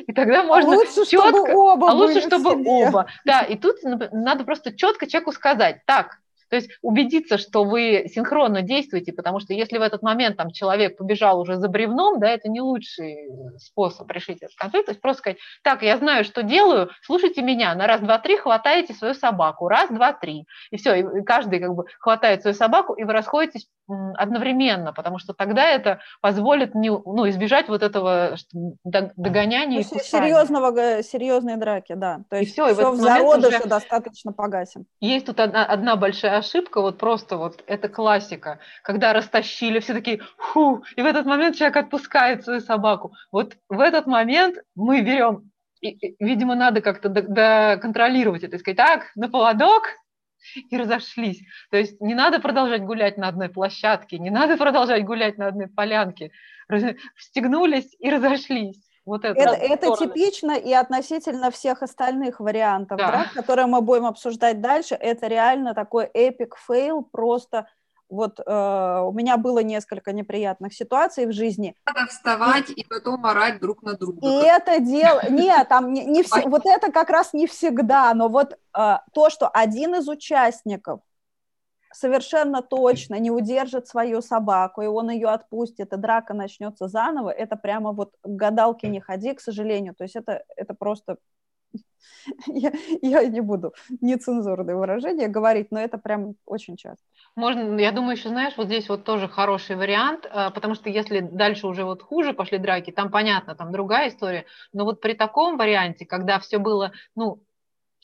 И 0.06 0.14
тогда 0.14 0.44
можно 0.44 0.74
а 0.74 0.76
лучше, 0.76 1.06
четко, 1.06 1.30
чтобы 1.30 1.56
оба 1.56 1.90
а 1.90 1.94
лучше, 1.94 2.22
чтобы 2.22 2.64
оба. 2.66 3.08
Да, 3.26 3.42
и 3.42 3.58
тут 3.58 3.78
надо 3.84 4.44
просто 4.44 4.76
четко 4.76 5.08
человеку 5.08 5.32
сказать, 5.32 5.82
так, 5.86 6.20
то 6.50 6.56
есть 6.56 6.70
убедиться, 6.82 7.38
что 7.38 7.64
вы 7.64 8.06
синхронно 8.14 8.62
действуете, 8.62 9.14
потому 9.14 9.40
что 9.40 9.54
если 9.54 9.78
в 9.78 9.82
этот 9.82 10.02
момент 10.02 10.38
там 10.38 10.52
человек 10.52 10.98
побежал 10.98 11.40
уже 11.40 11.58
за 11.58 11.68
бревном, 11.68 12.20
да, 12.20 12.30
это 12.30 12.50
не 12.50 12.62
лучший 12.62 13.30
способ 13.58 14.10
решить 14.12 14.38
этот 14.42 14.56
конфликт. 14.56 14.86
То 14.86 14.92
есть 14.92 15.02
просто 15.02 15.20
сказать, 15.20 15.38
так, 15.64 15.84
я 15.84 15.98
знаю, 15.98 16.24
что 16.24 16.44
делаю, 16.44 16.90
слушайте 17.02 17.42
меня, 17.42 17.74
на 17.76 17.88
раз, 17.88 18.02
два, 18.02 18.20
три 18.20 18.38
хватаете 18.38 18.94
свою 18.94 19.14
собаку, 19.14 19.68
раз, 19.68 19.90
два, 19.90 20.14
три. 20.14 20.46
И 20.72 20.78
все, 20.78 20.96
и 20.96 21.24
каждый 21.24 21.60
как 21.60 21.74
бы 21.74 21.86
хватает 22.00 22.42
свою 22.42 22.56
собаку, 22.56 22.94
и 22.94 23.04
вы 23.04 23.14
расходитесь 23.14 23.68
одновременно, 23.88 24.94
потому 24.94 25.20
что 25.20 25.34
тогда 25.34 25.70
это 25.70 26.00
позволит 26.22 26.76
не, 26.76 26.90
ну, 26.90 27.30
избежать 27.30 27.68
вот 27.68 27.84
этого 27.84 28.36
догоняния. 28.84 29.84
Ну, 29.92 30.00
серьезного, 30.00 31.04
серьезной 31.04 31.58
драки, 31.58 31.94
да. 31.94 32.22
То 32.30 32.38
есть 32.38 32.50
и 32.50 32.54
все, 32.54 32.70
и 32.70 32.74
все 32.74 32.92
в, 32.92 32.96
в 32.96 32.98
зародыше 32.98 33.60
уже... 33.60 33.70
достаточно 33.70 34.34
погасим. 34.34 34.86
Есть 35.00 35.28
тут 35.28 35.40
одна, 35.40 35.66
одна 35.66 35.96
большая 35.96 36.38
ошибка, 36.38 36.82
вот 36.82 36.98
просто 36.98 37.38
вот 37.38 37.64
это 37.68 37.88
классика, 37.90 38.60
когда 38.84 39.14
растащили, 39.14 39.80
все 39.80 39.94
такие, 39.94 40.22
фу, 40.38 40.84
и 40.96 41.02
в 41.02 41.06
этот 41.06 41.26
момент 41.26 41.56
человек 41.56 41.78
отпускает 41.78 42.44
свою 42.44 42.62
собаку. 42.62 43.14
Вот 43.32 43.56
в 43.70 43.80
этот 43.80 44.08
момент 44.08 44.58
мы 44.76 45.02
берем, 45.02 45.52
и, 45.82 46.16
видимо, 46.20 46.56
надо 46.56 46.82
как-то 46.82 47.10
доконтролировать 47.10 48.44
это, 48.44 48.58
сказать, 48.58 48.78
так, 48.78 49.12
на 49.16 49.30
поводок, 49.30 49.90
и 50.70 50.78
разошлись. 50.78 51.42
То 51.72 51.78
есть 51.78 52.00
не 52.02 52.16
надо 52.16 52.40
продолжать 52.40 52.84
гулять 52.84 53.18
на 53.18 53.28
одной 53.28 53.50
площадке, 53.50 54.20
не 54.20 54.30
надо 54.30 54.58
продолжать 54.58 55.04
гулять 55.06 55.38
на 55.38 55.48
одной 55.48 55.68
полянке. 55.68 56.32
Встегнулись 57.16 57.96
и 58.00 58.10
разошлись. 58.10 58.82
Вот 59.06 59.24
это 59.24 59.40
это, 59.40 59.54
это 59.54 59.98
типично 59.98 60.54
и 60.54 60.74
относительно 60.74 61.52
всех 61.52 61.84
остальных 61.84 62.40
вариантов, 62.40 62.98
да. 62.98 63.08
Драк, 63.08 63.34
которые 63.34 63.68
мы 63.68 63.82
будем 63.82 64.08
обсуждать 64.08 64.62
дальше. 64.62 64.96
Это 64.96 65.28
реально 65.28 65.76
такой 65.76 66.06
epic 66.06 66.56
fail, 66.58 67.04
просто 67.04 67.68
вот 68.10 68.40
э, 68.40 69.00
у 69.04 69.12
меня 69.12 69.38
было 69.38 69.60
несколько 69.60 70.14
неприятных 70.14 70.74
ситуаций 70.74 71.26
в 71.26 71.32
жизни. 71.32 71.76
Надо 71.86 72.08
вставать 72.08 72.70
и, 72.70 72.74
и 72.74 72.86
потом 72.88 73.26
орать 73.26 73.60
друг 73.60 73.84
на 73.84 73.98
друга. 73.98 74.20
И 74.22 74.46
это 74.46 74.80
дело... 74.80 75.22
Нет, 75.30 75.68
там 75.70 75.92
не, 75.92 76.06
не 76.06 76.24
все... 76.24 76.48
Вот 76.48 76.66
это 76.66 76.92
как 76.92 77.10
раз 77.10 77.34
не 77.34 77.48
всегда, 77.48 78.14
но 78.14 78.30
вот 78.30 78.54
э, 78.54 78.98
то, 79.14 79.30
что 79.30 79.48
один 79.48 79.96
из 79.96 80.08
участников 80.08 81.02
совершенно 81.96 82.62
точно 82.62 83.16
не 83.16 83.32
удержит 83.32 83.88
свою 83.88 84.22
собаку, 84.22 84.82
и 84.82 84.88
он 84.88 85.10
ее 85.10 85.30
отпустит, 85.30 85.94
и 85.94 85.98
драка 85.98 86.34
начнется 86.34 86.88
заново, 86.88 87.30
это 87.30 87.56
прямо 87.56 87.94
вот 87.94 88.14
к 88.22 88.28
гадалке 88.28 88.90
не 88.90 89.00
ходи, 89.00 89.34
к 89.34 89.40
сожалению. 89.40 89.96
То 89.96 90.04
есть 90.04 90.16
это, 90.16 90.44
это 90.58 90.74
просто 90.74 91.18
я, 92.48 92.72
я 93.02 93.26
не 93.26 93.42
буду 93.42 93.74
нецензурные 94.02 94.76
выражения 94.76 95.28
говорить, 95.28 95.72
но 95.72 95.80
это 95.80 95.98
прям 95.98 96.36
очень 96.46 96.78
часто. 96.78 97.04
Можно, 97.36 97.78
я 97.80 97.92
думаю, 97.92 98.16
еще, 98.16 98.30
знаешь, 98.30 98.54
вот 98.58 98.68
здесь 98.68 98.90
вот 98.90 99.04
тоже 99.04 99.28
хороший 99.28 99.76
вариант, 99.76 100.26
а, 100.30 100.52
потому 100.52 100.76
что 100.76 100.90
если 100.90 101.20
дальше 101.20 101.68
уже 101.68 101.84
вот 101.84 102.02
хуже 102.02 102.34
пошли 102.34 102.58
драки, 102.58 102.92
там 102.92 103.12
понятно, 103.12 103.56
там 103.56 103.72
другая 103.72 104.10
история, 104.10 104.46
но 104.74 104.86
вот 104.86 105.02
при 105.02 105.14
таком 105.14 105.58
варианте, 105.58 106.06
когда 106.06 106.40
все 106.40 106.58
было, 106.58 106.94
ну, 107.16 107.42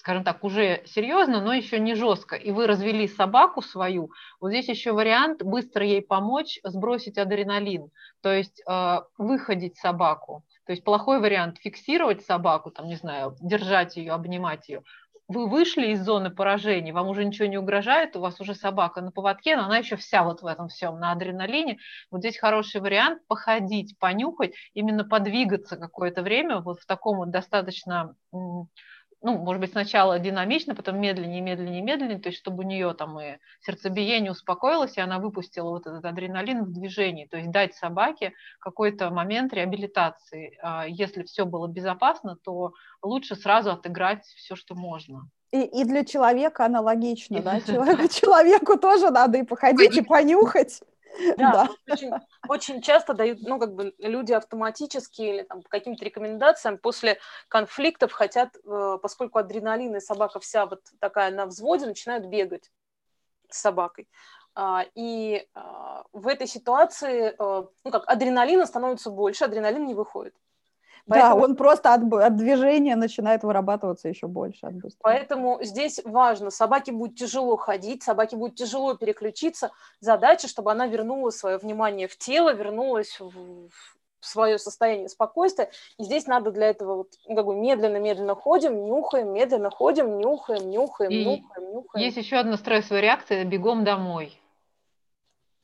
скажем 0.01 0.23
так, 0.23 0.43
уже 0.43 0.81
серьезно, 0.85 1.41
но 1.41 1.53
еще 1.53 1.79
не 1.79 1.93
жестко, 1.93 2.35
и 2.35 2.51
вы 2.51 2.65
развели 2.65 3.07
собаку 3.07 3.61
свою, 3.61 4.11
вот 4.39 4.49
здесь 4.49 4.67
еще 4.67 4.93
вариант 4.93 5.43
быстро 5.43 5.85
ей 5.85 6.01
помочь 6.01 6.59
сбросить 6.63 7.19
адреналин, 7.19 7.91
то 8.21 8.33
есть 8.33 8.63
э, 8.67 9.01
выходить 9.19 9.77
собаку. 9.77 10.43
То 10.65 10.71
есть 10.73 10.83
плохой 10.83 11.19
вариант 11.19 11.57
фиксировать 11.59 12.23
собаку, 12.23 12.71
там, 12.71 12.87
не 12.87 12.95
знаю, 12.95 13.35
держать 13.41 13.97
ее, 13.97 14.13
обнимать 14.13 14.69
ее. 14.69 14.83
Вы 15.27 15.47
вышли 15.47 15.87
из 15.87 16.03
зоны 16.03 16.29
поражения, 16.29 16.91
вам 16.91 17.07
уже 17.07 17.23
ничего 17.23 17.47
не 17.47 17.57
угрожает, 17.57 18.17
у 18.17 18.19
вас 18.19 18.41
уже 18.41 18.53
собака 18.53 18.99
на 19.01 19.11
поводке, 19.11 19.55
но 19.55 19.63
она 19.63 19.77
еще 19.77 19.95
вся 19.95 20.23
вот 20.23 20.41
в 20.41 20.45
этом 20.45 20.67
всем, 20.67 20.99
на 20.99 21.13
адреналине. 21.13 21.77
Вот 22.11 22.19
здесь 22.19 22.37
хороший 22.37 22.81
вариант 22.81 23.25
походить, 23.27 23.97
понюхать, 23.97 24.53
именно 24.73 25.05
подвигаться 25.05 25.77
какое-то 25.77 26.21
время 26.21 26.59
вот 26.59 26.81
в 26.81 26.85
таком 26.85 27.17
вот 27.17 27.31
достаточно 27.31 28.15
ну, 29.21 29.37
может 29.37 29.61
быть, 29.61 29.71
сначала 29.71 30.17
динамично, 30.19 30.73
потом 30.73 30.99
медленнее, 30.99 31.41
медленнее, 31.41 31.81
медленнее, 31.81 32.19
то 32.19 32.29
есть 32.29 32.39
чтобы 32.39 32.63
у 32.63 32.67
нее 32.67 32.93
там 32.93 33.19
и 33.19 33.37
сердцебиение 33.61 34.31
успокоилось, 34.31 34.97
и 34.97 35.01
она 35.01 35.19
выпустила 35.19 35.69
вот 35.69 35.85
этот 35.85 36.03
адреналин 36.03 36.63
в 36.63 36.73
движении, 36.73 37.25
то 37.25 37.37
есть 37.37 37.51
дать 37.51 37.75
собаке 37.75 38.33
какой-то 38.59 39.11
момент 39.11 39.53
реабилитации. 39.53 40.57
А 40.61 40.85
если 40.87 41.23
все 41.23 41.45
было 41.45 41.67
безопасно, 41.67 42.35
то 42.35 42.73
лучше 43.03 43.35
сразу 43.35 43.71
отыграть 43.71 44.25
все, 44.25 44.55
что 44.55 44.73
можно. 44.73 45.29
И, 45.51 45.61
и 45.61 45.83
для 45.83 46.03
человека 46.03 46.65
аналогично, 46.65 47.41
да? 47.41 47.59
Человеку 47.61 48.77
тоже 48.77 49.11
надо 49.11 49.37
и 49.37 49.43
походить, 49.43 49.97
и 49.97 50.01
понюхать. 50.01 50.81
Да, 51.37 51.51
да. 51.51 51.69
Очень, 51.93 52.11
очень 52.47 52.81
часто 52.81 53.13
дают, 53.13 53.41
ну, 53.41 53.59
как 53.59 53.73
бы 53.73 53.93
люди 53.99 54.31
автоматически 54.33 55.21
или 55.21 55.43
там 55.43 55.61
по 55.61 55.69
каким-то 55.69 56.05
рекомендациям 56.05 56.77
после 56.77 57.19
конфликтов 57.47 58.11
хотят, 58.11 58.55
э, 58.55 58.97
поскольку 59.01 59.39
адреналин 59.39 59.95
и 59.95 59.99
собака 59.99 60.39
вся 60.39 60.65
вот 60.65 60.81
такая 60.99 61.31
на 61.31 61.45
взводе, 61.45 61.85
начинают 61.85 62.25
бегать 62.25 62.71
с 63.49 63.59
собакой. 63.59 64.07
А, 64.53 64.85
и 64.95 65.47
а, 65.53 66.03
в 66.11 66.27
этой 66.27 66.47
ситуации, 66.47 67.33
э, 67.37 67.63
ну, 67.83 67.91
как 67.91 68.03
адреналина 68.07 68.65
становится 68.65 69.09
больше, 69.09 69.45
адреналин 69.45 69.85
не 69.85 69.93
выходит. 69.93 70.35
Поэтому... 71.07 71.35
Да, 71.35 71.43
он 71.45 71.55
просто 71.55 71.93
от, 71.93 72.13
от 72.13 72.35
движения 72.35 72.95
начинает 72.95 73.43
вырабатываться 73.43 74.09
еще 74.09 74.27
больше. 74.27 74.65
От 74.65 74.73
Поэтому 75.01 75.59
здесь 75.61 76.01
важно, 76.03 76.51
собаке 76.51 76.91
будет 76.91 77.15
тяжело 77.15 77.57
ходить, 77.57 78.03
собаке 78.03 78.35
будет 78.35 78.55
тяжело 78.55 78.95
переключиться. 78.95 79.71
Задача, 79.99 80.47
чтобы 80.47 80.71
она 80.71 80.87
вернула 80.87 81.29
свое 81.31 81.57
внимание 81.57 82.07
в 82.07 82.17
тело, 82.17 82.53
вернулась 82.53 83.19
в, 83.19 83.29
в 83.29 84.25
свое 84.25 84.57
состояние 84.57 85.09
спокойствия. 85.09 85.71
И 85.97 86.03
здесь 86.03 86.27
надо 86.27 86.51
для 86.51 86.69
этого 86.69 86.97
вот, 86.97 87.09
ну, 87.27 87.35
как 87.35 87.45
бы 87.45 87.55
медленно-медленно 87.55 88.35
ходим, 88.35 88.85
нюхаем, 88.85 89.33
медленно 89.33 89.69
ходим, 89.69 90.19
нюхаем, 90.19 90.69
нюхаем, 90.69 91.11
и 91.11 91.25
нюхаем, 91.25 91.73
нюхаем. 91.73 92.05
Есть 92.05 92.17
еще 92.17 92.37
одна 92.37 92.57
стрессовая 92.57 93.01
реакция– 93.01 93.43
бегом 93.45 93.83
домой. 93.83 94.40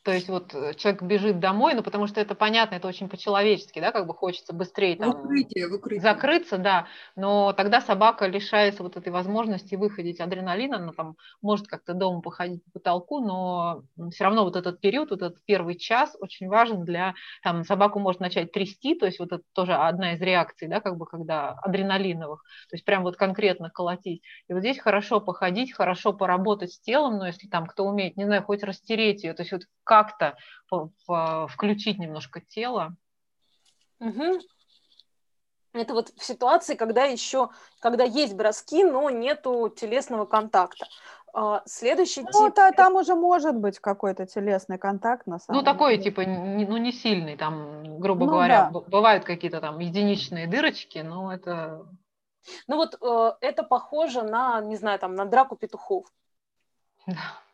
То 0.08 0.14
есть 0.14 0.30
вот 0.30 0.56
э, 0.56 0.74
человек 0.76 1.02
бежит 1.02 1.42
домой, 1.42 1.74
ну 1.74 1.84
потому 1.84 2.08
что 2.08 2.22
это 2.22 2.34
понятно, 2.34 2.76
это 2.76 2.88
очень 2.88 3.10
по-человечески, 3.10 3.82
да, 3.82 3.92
как 3.92 4.08
бы 4.08 4.14
хочется 4.14 4.54
быстрее 4.54 4.96
там 4.96 5.12
в 5.12 5.26
укрытие, 5.26 5.68
в 5.68 5.74
укрытие. 5.74 6.00
закрыться, 6.00 6.58
да, 6.58 6.88
но 7.18 7.52
тогда 7.52 7.82
собака 7.82 8.26
лишается 8.26 8.84
вот 8.84 8.96
этой 8.96 9.12
возможности 9.12 9.76
выходить 9.76 10.22
адреналина, 10.22 10.78
она 10.78 10.94
там 10.94 11.18
может 11.42 11.68
как-то 11.68 11.94
дома 11.94 12.22
походить 12.22 12.64
по 12.64 12.80
потолку, 12.80 13.20
но 13.20 13.84
все 14.14 14.24
равно 14.24 14.46
вот 14.46 14.56
этот 14.56 14.80
период, 14.80 15.10
вот 15.10 15.22
этот 15.24 15.44
первый 15.44 15.76
час 15.76 16.16
очень 16.22 16.48
важен 16.48 16.86
для, 16.86 17.14
там 17.44 17.66
собаку 17.66 18.00
может 18.00 18.22
начать 18.22 18.54
трясти, 18.54 18.96
то 18.96 19.08
есть 19.08 19.20
вот 19.20 19.34
это 19.34 19.44
тоже 19.52 19.74
одна 19.74 20.14
из 20.14 20.22
реакций, 20.22 20.70
да, 20.70 20.80
как 20.80 20.96
бы 20.96 21.06
когда 21.06 21.52
адреналиновых, 21.52 22.44
то 22.70 22.76
есть 22.78 22.86
прям 22.86 23.04
вот 23.04 23.18
конкретно 23.18 23.70
колотить. 23.70 24.24
И 24.48 24.54
вот 24.54 24.62
здесь 24.62 24.80
хорошо 24.80 25.20
походить, 25.20 25.74
хорошо 25.74 26.14
поработать 26.14 26.72
с 26.72 26.80
телом, 26.80 27.18
но 27.18 27.28
если 27.28 27.50
там 27.50 27.66
кто 27.66 27.84
умеет, 27.84 28.16
не 28.16 28.24
знаю, 28.24 28.44
хоть 28.44 28.64
растереть 28.64 29.26
ее, 29.26 29.34
то 29.34 29.42
есть 29.42 29.52
вот 29.52 29.64
как-то 29.98 30.38
включить 31.50 32.00
немножко 32.00 32.42
тело. 32.42 32.96
Угу. 34.00 34.40
Это 35.74 35.94
вот 35.94 36.10
в 36.10 36.24
ситуации, 36.24 36.76
когда 36.76 37.04
еще, 37.04 37.50
когда 37.80 38.04
есть 38.04 38.36
броски, 38.36 38.84
но 38.84 39.10
нету 39.10 39.70
телесного 39.70 40.26
контакта. 40.26 40.88
А, 41.34 41.62
следующий 41.66 42.24
ну, 42.24 42.48
тип... 42.48 42.56
Та, 42.56 42.72
там 42.72 42.96
уже 42.96 43.16
может 43.16 43.56
быть 43.56 43.80
какой-то 43.80 44.26
телесный 44.26 44.78
контакт, 44.78 45.28
на 45.28 45.40
самом 45.40 45.60
Ну, 45.60 45.66
такой, 45.66 45.98
деле. 45.98 46.04
типа, 46.04 46.22
не, 46.22 46.66
ну, 46.66 46.78
не 46.78 46.92
сильный, 46.92 47.38
там, 47.38 48.00
грубо 48.00 48.26
ну, 48.26 48.32
говоря, 48.32 48.72
да. 48.74 48.80
бывают 48.80 49.24
какие-то 49.24 49.62
там 49.62 49.80
единичные 49.80 50.48
дырочки, 50.48 51.00
но 51.00 51.34
это... 51.34 51.86
Ну, 52.68 52.78
вот 52.78 52.98
э, 53.02 53.34
это 53.42 53.64
похоже 53.64 54.24
на, 54.24 54.62
не 54.62 54.78
знаю, 54.78 55.00
там, 55.00 55.16
на 55.16 55.26
драку 55.26 55.56
петухов. 55.56 56.06
Да. 57.06 57.16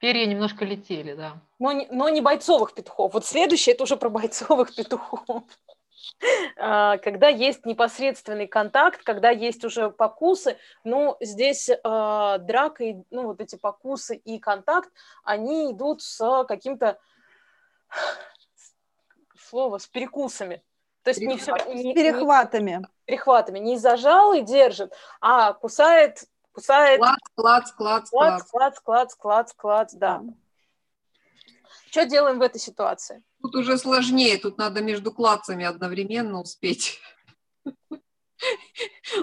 Перья 0.00 0.26
немножко 0.26 0.64
летели, 0.64 1.12
да. 1.12 1.40
Но 1.58 1.72
не, 1.72 1.86
но 1.90 2.08
не 2.08 2.22
бойцовых 2.22 2.74
петухов. 2.74 3.12
Вот 3.12 3.26
следующее 3.26 3.74
это 3.74 3.84
уже 3.84 3.96
про 3.96 4.08
бойцовых 4.08 4.74
петухов. 4.74 5.44
А, 6.58 6.98
когда 6.98 7.28
есть 7.28 7.64
непосредственный 7.64 8.46
контакт, 8.46 9.02
когда 9.02 9.30
есть 9.30 9.64
уже 9.64 9.90
покусы, 9.90 10.58
но 10.82 11.16
здесь 11.20 11.68
э, 11.68 11.76
драка, 11.82 12.84
и, 12.84 12.96
ну 13.10 13.26
вот 13.26 13.40
эти 13.40 13.56
покусы 13.56 14.16
и 14.16 14.38
контакт, 14.38 14.90
они 15.24 15.72
идут 15.72 16.02
с 16.02 16.44
каким-то 16.46 16.98
слово, 19.38 19.78
с 19.78 19.86
перекусами. 19.86 20.62
То 21.02 21.10
есть 21.10 21.20
не 21.20 21.36
все... 21.36 21.54
Не, 21.68 21.92
с 21.92 21.94
перехватами. 21.94 22.70
Не, 22.70 22.86
перехватами. 23.06 23.58
Не 23.58 23.78
зажал 23.78 24.34
и 24.34 24.42
держит, 24.42 24.92
а 25.20 25.54
кусает, 25.54 26.24
кусает... 26.52 27.00
Клац, 27.00 27.18
клац, 27.34 27.72
клац, 27.72 28.10
клац. 28.10 28.42
Клац, 28.50 28.80
клац, 28.80 29.14
клац, 29.14 29.52
клац, 29.54 29.92
да. 29.94 30.22
Что 31.90 32.06
делаем 32.06 32.38
в 32.38 32.42
этой 32.42 32.60
ситуации? 32.60 33.22
Тут 33.42 33.54
уже 33.56 33.78
сложнее, 33.78 34.38
тут 34.38 34.58
надо 34.58 34.82
между 34.82 35.12
клацами 35.12 35.64
одновременно 35.64 36.40
успеть. 36.40 37.00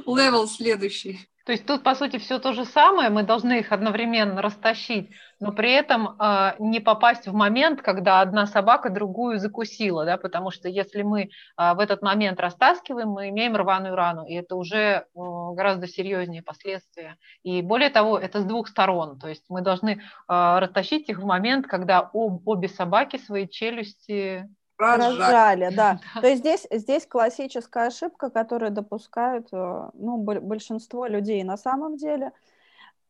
Левел 0.06 0.48
следующий. 0.48 1.30
То 1.48 1.54
есть 1.54 1.66
тут, 1.66 1.82
по 1.82 1.96
сути, 1.96 2.18
все 2.18 2.40
то 2.40 2.52
же 2.52 2.66
самое, 2.66 3.10
мы 3.10 3.24
должны 3.24 3.60
их 3.60 3.72
одновременно 3.72 4.42
растащить, 4.42 5.12
но 5.40 5.54
при 5.54 5.72
этом 5.72 6.18
э, 6.20 6.56
не 6.60 6.82
попасть 6.82 7.26
в 7.26 7.34
момент, 7.34 7.82
когда 7.82 8.20
одна 8.20 8.48
собака 8.48 8.90
другую 8.90 9.40
закусила, 9.40 10.04
да, 10.04 10.18
потому 10.18 10.52
что 10.52 10.68
если 10.68 11.04
мы 11.04 11.22
э, 11.22 11.28
в 11.56 11.80
этот 11.80 12.02
момент 12.02 12.42
растаскиваем, 12.42 13.12
мы 13.12 13.30
имеем 13.30 13.56
рваную 13.56 13.96
рану, 13.96 14.26
и 14.26 14.34
это 14.34 14.58
уже 14.58 14.78
э, 14.78 15.04
гораздо 15.16 15.88
серьезнее 15.88 16.44
последствия. 16.44 17.16
И 17.44 17.62
более 17.62 17.92
того, 17.92 18.20
это 18.20 18.42
с 18.42 18.44
двух 18.44 18.68
сторон, 18.68 19.18
то 19.18 19.30
есть 19.30 19.46
мы 19.48 19.62
должны 19.62 19.92
э, 19.92 20.00
растащить 20.28 21.08
их 21.08 21.20
в 21.20 21.26
момент, 21.26 21.66
когда 21.66 22.00
об, 22.00 22.46
обе 22.46 22.68
собаки 22.68 23.16
свои 23.16 23.48
челюсти 23.48 24.50
Разжали, 24.78 25.70
да. 25.76 26.00
То 26.22 26.28
есть 26.28 26.42
здесь, 26.42 26.68
здесь 26.72 27.06
классическая 27.06 27.88
ошибка, 27.88 28.30
которую 28.30 28.72
допускают 28.72 29.48
э, 29.52 29.90
ну, 29.94 30.18
большинство 30.18 31.06
людей 31.08 31.44
на 31.44 31.58
самом 31.58 31.98
деле. 31.98 32.32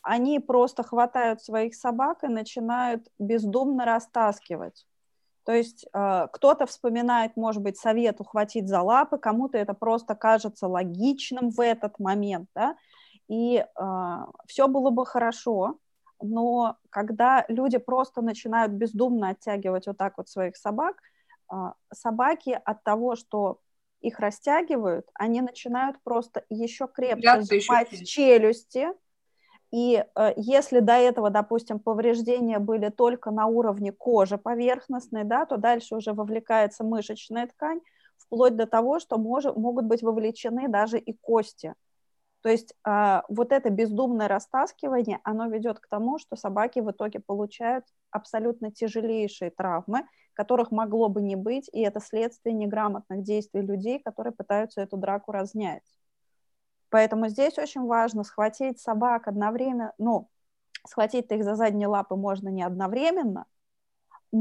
Они 0.01 0.39
просто 0.39 0.83
хватают 0.83 1.41
своих 1.41 1.75
собак 1.75 2.23
и 2.23 2.27
начинают 2.27 3.07
бездумно 3.19 3.85
растаскивать. 3.85 4.85
То 5.43 5.53
есть 5.53 5.85
э, 5.93 6.27
кто-то 6.31 6.65
вспоминает, 6.65 7.37
может 7.37 7.61
быть, 7.61 7.77
совет 7.77 8.19
ухватить 8.19 8.67
за 8.67 8.81
лапы, 8.81 9.17
кому-то 9.17 9.57
это 9.57 9.73
просто 9.73 10.13
кажется 10.15 10.67
логичным 10.67 11.51
в 11.51 11.61
этот 11.61 11.99
момент, 11.99 12.49
да, 12.53 12.75
и 13.29 13.57
э, 13.57 14.17
все 14.45 14.67
было 14.67 14.89
бы 14.89 15.05
хорошо, 15.05 15.79
но 16.21 16.75
когда 16.89 17.45
люди 17.47 17.77
просто 17.77 18.21
начинают 18.21 18.73
бездумно 18.73 19.29
оттягивать 19.29 19.87
вот 19.87 19.97
так 19.97 20.17
вот 20.17 20.27
своих 20.27 20.57
собак, 20.57 20.97
собаки 21.93 22.59
от 22.63 22.83
того, 22.83 23.15
что 23.15 23.59
их 24.01 24.19
растягивают, 24.19 25.07
они 25.13 25.41
начинают 25.41 25.97
просто 26.03 26.45
еще 26.49 26.87
крепче 26.87 27.41
сжимать 27.41 27.91
еще 27.91 28.05
челюсти. 28.05 28.87
И 29.71 30.03
э, 30.15 30.33
если 30.37 30.79
до 30.79 30.93
этого, 30.93 31.29
допустим, 31.29 31.79
повреждения 31.79 32.59
были 32.59 32.89
только 32.89 33.31
на 33.31 33.47
уровне 33.47 33.91
кожи 33.91 34.37
поверхностной, 34.37 35.25
да, 35.25 35.45
то 35.45 35.57
дальше 35.57 35.95
уже 35.95 36.13
вовлекается 36.13 36.85
мышечная 36.85 37.47
ткань, 37.47 37.81
вплоть 38.17 38.55
до 38.55 38.65
того, 38.65 38.99
что 38.99 39.17
мож, 39.17 39.43
могут 39.43 39.85
быть 39.85 40.03
вовлечены 40.03 40.69
даже 40.69 40.97
и 40.97 41.13
кости. 41.13 41.73
То 42.47 42.51
есть 42.51 42.73
э, 42.87 43.23
вот 43.27 43.51
это 43.51 43.69
бездумное 43.69 44.29
растаскивание, 44.29 45.19
оно 45.25 45.47
ведет 45.47 45.81
к 45.81 45.87
тому, 45.89 46.17
что 46.17 46.37
собаки 46.37 46.79
в 46.79 46.89
итоге 46.89 47.19
получают 47.19 47.83
абсолютно 48.09 48.71
тяжелейшие 48.71 49.51
травмы, 49.51 50.07
которых 50.33 50.71
могло 50.71 51.09
бы 51.09 51.21
не 51.21 51.35
быть, 51.35 51.69
и 51.73 51.81
это 51.81 51.99
следствие 51.99 52.55
неграмотных 52.55 53.21
действий 53.21 53.59
людей, 53.59 53.99
которые 53.99 54.31
пытаются 54.31 54.79
эту 54.79 54.95
драку 54.95 55.33
разнять. 55.33 55.83
Поэтому 56.87 57.27
здесь 57.27 57.57
очень 57.57 57.85
важно 57.85 58.23
схватить 58.23 58.79
собак 58.79 59.27
одновременно, 59.27 59.91
ну, 59.97 60.29
схватить 60.87 61.29
их 61.29 61.43
за 61.43 61.55
задние 61.55 61.89
лапы 61.89 62.15
можно 62.15 62.47
не 62.47 62.63
одновременно, 62.63 63.45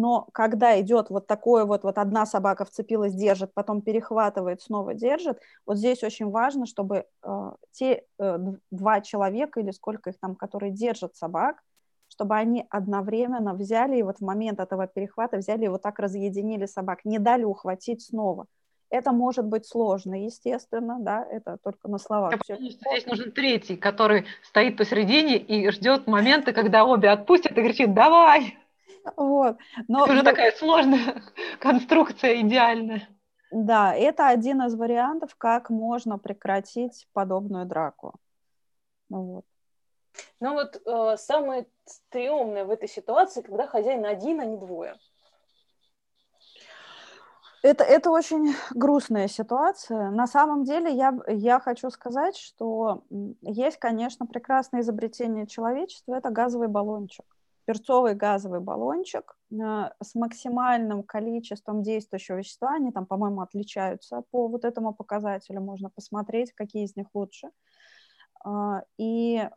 но 0.01 0.29
когда 0.33 0.79
идет 0.81 1.11
вот 1.11 1.27
такое 1.27 1.65
вот, 1.65 1.83
вот 1.85 1.99
одна 1.99 2.27
собака 2.27 2.65
вцепилась, 2.65 3.15
держит, 3.15 3.55
потом 3.55 3.81
перехватывает, 3.81 4.61
снова 4.61 4.95
держит, 4.95 5.41
вот 5.65 5.79
здесь 5.79 6.03
очень 6.03 6.31
важно, 6.31 6.67
чтобы 6.67 7.07
э, 7.23 7.53
те 7.73 8.05
э, 8.19 8.39
два 8.71 9.01
человека 9.01 9.61
или 9.61 9.71
сколько 9.71 10.11
их 10.11 10.19
там, 10.21 10.37
которые 10.37 10.73
держат 10.73 11.17
собак, 11.17 11.63
чтобы 12.09 12.37
они 12.37 12.67
одновременно 12.69 13.55
взяли 13.55 13.97
и 13.97 14.03
вот 14.03 14.19
в 14.19 14.25
момент 14.25 14.61
этого 14.61 14.87
перехвата 14.87 15.39
взяли 15.39 15.65
и 15.65 15.69
вот 15.69 15.83
так 15.83 15.99
разъединили 15.99 16.67
собак, 16.67 17.05
не 17.05 17.19
дали 17.19 17.45
ухватить 17.45 18.03
снова. 18.03 18.47
Это 18.89 19.11
может 19.13 19.47
быть 19.47 19.67
сложно, 19.67 20.15
естественно, 20.25 20.99
да, 21.01 21.27
это 21.29 21.59
только 21.65 21.89
на 21.89 21.99
словах. 21.99 22.35
Я 22.47 22.57
понимаю, 22.57 22.73
что 22.73 22.91
здесь 22.91 23.07
нужен 23.07 23.33
третий, 23.33 23.77
который 23.77 24.27
стоит 24.45 24.77
посередине 24.77 25.39
и 25.39 25.71
ждет 25.71 26.07
момента, 26.07 26.53
когда 26.53 26.85
обе 26.85 27.09
отпустят 27.09 27.53
и 27.53 27.63
кричит 27.63 27.95
«давай!» 27.95 28.57
Вот. 29.16 29.59
Но, 29.88 30.05
это 30.05 30.12
уже 30.12 30.23
но... 30.23 30.31
такая 30.31 30.53
сложная 30.53 31.23
конструкция 31.61 32.40
идеальная. 32.40 33.09
Да, 33.51 33.95
это 33.95 34.29
один 34.29 34.62
из 34.62 34.75
вариантов, 34.75 35.37
как 35.37 35.71
можно 35.71 36.19
прекратить 36.19 37.07
подобную 37.12 37.64
драку. 37.66 38.14
Ну, 39.09 39.23
вот. 39.23 39.45
Ну 40.40 40.55
вот 40.55 40.81
э, 40.85 41.16
самое 41.19 41.66
стрёмное 41.85 42.64
в 42.64 42.71
этой 42.71 42.88
ситуации, 42.88 43.42
когда 43.42 43.66
хозяин 43.66 44.05
один, 44.05 44.40
а 44.40 44.45
не 44.47 44.57
двое. 44.57 44.97
Это, 47.62 47.85
это 47.85 48.11
очень 48.11 48.55
грустная 48.71 49.29
ситуация. 49.29 50.11
На 50.11 50.27
самом 50.27 50.64
деле 50.64 50.92
я, 50.92 51.16
я 51.27 51.61
хочу 51.61 51.90
сказать, 51.90 52.37
что 52.37 53.05
есть, 53.42 53.79
конечно, 53.79 54.27
прекрасное 54.27 54.81
изобретение 54.81 55.47
человечества, 55.47 56.14
это 56.14 56.31
газовый 56.31 56.69
баллончик 56.69 57.25
перцовый 57.67 58.15
газовый 58.15 58.61
баллончик 58.61 59.37
э, 59.51 59.91
с 60.03 60.15
максимальным 60.15 61.03
количеством 61.03 61.83
действующего 61.83 62.37
вещества. 62.37 62.75
Они 62.75 62.93
там, 62.93 63.07
по-моему, 63.07 63.43
отличаются 63.43 64.23
по 64.31 64.49
вот 64.49 64.65
этому 64.65 64.95
показателю. 64.95 65.61
Можно 65.61 65.91
посмотреть, 65.91 66.53
какие 66.53 66.85
из 66.85 66.97
них 66.97 67.09
лучше. 67.13 67.51
А, 68.45 68.85
и 68.99 69.37
э, 69.37 69.49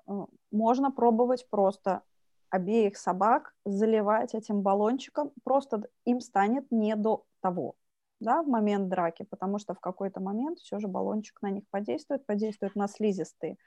можно 0.51 0.91
пробовать 0.91 1.47
просто 1.49 2.01
обеих 2.49 2.97
собак 2.97 3.53
заливать 3.63 4.33
этим 4.33 4.61
баллончиком. 4.61 5.31
Просто 5.43 5.83
им 6.05 6.19
станет 6.19 6.65
не 6.71 6.95
до 6.95 7.25
того 7.41 7.75
да, 8.19 8.43
в 8.43 8.47
момент 8.47 8.89
драки, 8.89 9.23
потому 9.23 9.59
что 9.59 9.73
в 9.73 9.79
какой-то 9.79 10.19
момент 10.19 10.59
все 10.59 10.79
же 10.79 10.87
баллончик 10.87 11.41
на 11.41 11.51
них 11.51 11.63
подействует, 11.69 12.25
подействует 12.25 12.75
на 12.75 12.87
слизистые 12.87 13.57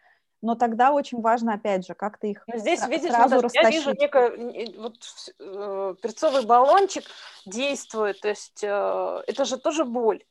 но 0.43 0.57
тогда 0.57 0.93
очень 0.93 1.21
важно, 1.21 1.55
опять 1.55 1.87
же, 1.87 1.95
как 1.95 2.19
ты 2.19 2.33
их 2.33 2.43
но 2.49 2.59
Здесь, 2.59 2.87
видишь, 2.89 3.13
сразу 3.13 3.37
вот, 3.41 3.55
я 3.55 3.71
вижу 3.71 3.93
некое, 3.93 4.31
вот, 4.77 4.97
э, 5.39 5.95
перцовый 6.03 6.45
баллончик 6.45 7.05
действует, 7.47 8.21
то 8.21 8.29
есть 8.29 8.63
э, 8.63 9.23
это 9.27 9.45
же 9.45 9.57
тоже 9.57 9.85
боль. 9.85 10.25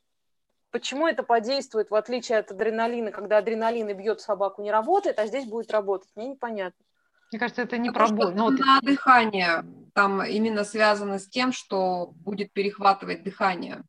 Почему 0.70 1.06
это 1.06 1.22
подействует, 1.22 1.90
в 1.90 1.94
отличие 1.94 2.38
от 2.38 2.50
адреналина, 2.50 3.10
когда 3.10 3.38
адреналин 3.38 3.88
и 3.88 3.94
бьет 3.94 4.20
собаку, 4.20 4.62
не 4.62 4.70
работает, 4.70 5.18
а 5.18 5.26
здесь 5.26 5.46
будет 5.46 5.70
работать? 5.70 6.08
Мне 6.14 6.28
непонятно. 6.28 6.84
Мне 7.30 7.38
кажется, 7.38 7.62
это 7.62 7.78
не 7.78 7.90
про 7.90 8.08
боль. 8.08 8.34
Ну, 8.34 8.50
вот... 8.50 8.58
На 8.58 8.80
дыхание 8.82 9.64
там 9.94 10.22
именно 10.22 10.64
связано 10.64 11.18
с 11.18 11.26
тем, 11.26 11.52
что 11.52 12.12
будет 12.16 12.52
перехватывать 12.52 13.22
дыхание. 13.22 13.82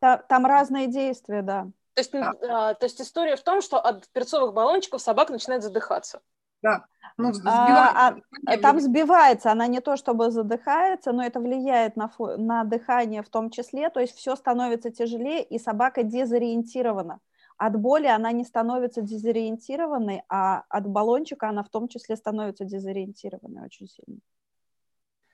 Там, 0.00 0.20
там 0.28 0.46
разные 0.46 0.88
действия, 0.88 1.42
да. 1.42 1.68
То 1.94 2.00
есть, 2.00 2.12
да. 2.12 2.32
а, 2.48 2.74
то 2.74 2.86
есть 2.86 3.00
история 3.00 3.36
в 3.36 3.42
том, 3.42 3.60
что 3.60 3.78
от 3.78 4.08
перцовых 4.08 4.54
баллончиков 4.54 5.00
собака 5.00 5.32
начинает 5.32 5.62
задыхаться. 5.62 6.20
Да. 6.62 6.86
Ну, 7.18 7.32
а, 7.44 8.16
а, 8.46 8.58
там 8.58 8.80
сбивается, 8.80 9.52
она 9.52 9.66
не 9.66 9.80
то 9.80 9.96
чтобы 9.96 10.30
задыхается, 10.30 11.12
но 11.12 11.22
это 11.22 11.40
влияет 11.40 11.96
на, 11.96 12.10
на 12.38 12.64
дыхание 12.64 13.22
в 13.22 13.28
том 13.28 13.50
числе, 13.50 13.90
то 13.90 14.00
есть 14.00 14.16
все 14.16 14.34
становится 14.34 14.90
тяжелее, 14.90 15.42
и 15.42 15.58
собака 15.58 16.04
дезориентирована. 16.04 17.20
От 17.58 17.78
боли 17.78 18.06
она 18.06 18.32
не 18.32 18.44
становится 18.44 19.02
дезориентированной, 19.02 20.22
а 20.28 20.64
от 20.68 20.86
баллончика 20.86 21.48
она 21.48 21.62
в 21.62 21.68
том 21.68 21.88
числе 21.88 22.16
становится 22.16 22.64
дезориентированной 22.64 23.64
очень 23.64 23.88
сильно. 23.88 24.20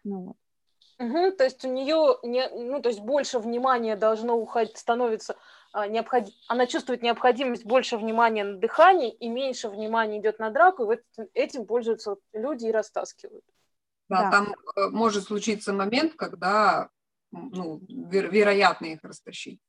Ну, 0.03 0.21
вот. 0.21 0.37
Угу, 0.99 1.33
то 1.33 1.45
есть 1.45 1.65
у 1.65 1.73
нее 1.73 2.19
не, 2.25 2.49
ну, 2.49 2.83
то 2.83 2.89
есть 2.89 3.01
больше 3.01 3.39
внимания 3.39 3.95
должно 3.95 4.37
уходить, 4.37 4.77
становится 4.77 5.37
а, 5.73 5.87
необход... 5.87 6.25
она 6.49 6.67
чувствует 6.67 7.03
необходимость 7.03 7.65
больше 7.65 7.97
внимания 7.97 8.43
на 8.43 8.59
дыхание 8.59 9.13
и 9.13 9.29
меньше 9.29 9.69
внимания 9.69 10.19
идет 10.19 10.41
на 10.41 10.51
драку, 10.51 10.83
и 10.83 10.87
вот 10.87 11.01
этим 11.35 11.67
пользуются 11.67 12.17
люди 12.33 12.67
и 12.67 12.73
растаскивают. 12.73 13.45
Да, 14.09 14.23
да. 14.23 14.31
там 14.31 14.55
э, 14.77 14.89
может 14.89 15.25
случиться 15.25 15.73
момент, 15.73 16.15
когда 16.15 16.89
ну, 17.31 17.81
веро- 17.89 18.31
вероятно 18.31 18.87
их 18.87 19.05
растащить. 19.05 19.61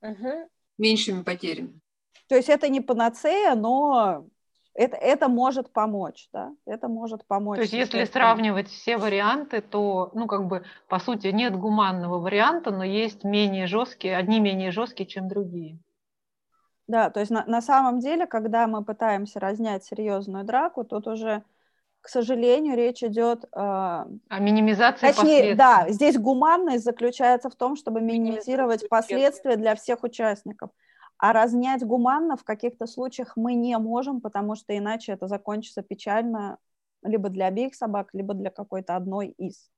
Угу. 0.00 0.48
Меньшими 0.78 1.22
потерями. 1.22 1.80
То 2.28 2.36
есть 2.36 2.48
это 2.48 2.68
не 2.68 2.80
панацея, 2.80 3.54
но 3.54 4.26
это, 4.74 4.96
это 4.96 5.28
может 5.28 5.72
помочь, 5.72 6.28
да, 6.32 6.52
это 6.66 6.88
может 6.88 7.26
помочь. 7.26 7.56
То 7.56 7.62
есть 7.62 7.72
если 7.72 8.04
сравнивать 8.04 8.68
все 8.68 8.96
варианты, 8.96 9.60
то, 9.60 10.10
ну, 10.14 10.26
как 10.26 10.46
бы, 10.46 10.64
по 10.88 10.98
сути, 10.98 11.28
нет 11.28 11.56
гуманного 11.56 12.18
варианта, 12.18 12.70
но 12.70 12.84
есть 12.84 13.24
менее 13.24 13.66
жесткие, 13.66 14.16
одни 14.16 14.40
менее 14.40 14.70
жесткие, 14.70 15.06
чем 15.06 15.28
другие. 15.28 15.78
Да, 16.88 17.10
то 17.10 17.20
есть 17.20 17.30
на, 17.30 17.44
на 17.46 17.60
самом 17.60 18.00
деле, 18.00 18.26
когда 18.26 18.66
мы 18.66 18.84
пытаемся 18.84 19.40
разнять 19.40 19.84
серьезную 19.84 20.44
драку, 20.44 20.84
тут 20.84 21.06
уже 21.06 21.42
к 22.02 22.08
сожалению, 22.08 22.76
речь 22.76 23.02
идет... 23.04 23.44
Э, 23.54 24.04
о 24.28 24.38
минимизации 24.40 25.06
точнее, 25.06 25.22
последствий. 25.22 25.54
Да, 25.54 25.86
здесь 25.88 26.18
гуманность 26.18 26.84
заключается 26.84 27.48
в 27.48 27.54
том, 27.54 27.76
чтобы 27.76 28.00
минимизировать 28.00 28.88
последствия 28.88 29.54
для 29.54 29.76
всех 29.76 30.02
участников. 30.02 30.70
А 31.22 31.32
разнять 31.32 31.86
гуманно 31.86 32.36
в 32.36 32.42
каких-то 32.42 32.88
случаях 32.88 33.36
мы 33.36 33.54
не 33.54 33.78
можем, 33.78 34.20
потому 34.20 34.56
что 34.56 34.76
иначе 34.76 35.12
это 35.12 35.28
закончится 35.28 35.80
печально 35.80 36.58
либо 37.04 37.28
для 37.28 37.46
обеих 37.46 37.76
собак, 37.76 38.08
либо 38.12 38.34
для 38.34 38.50
какой-то 38.50 38.96
одной 38.96 39.28
из. 39.28 39.70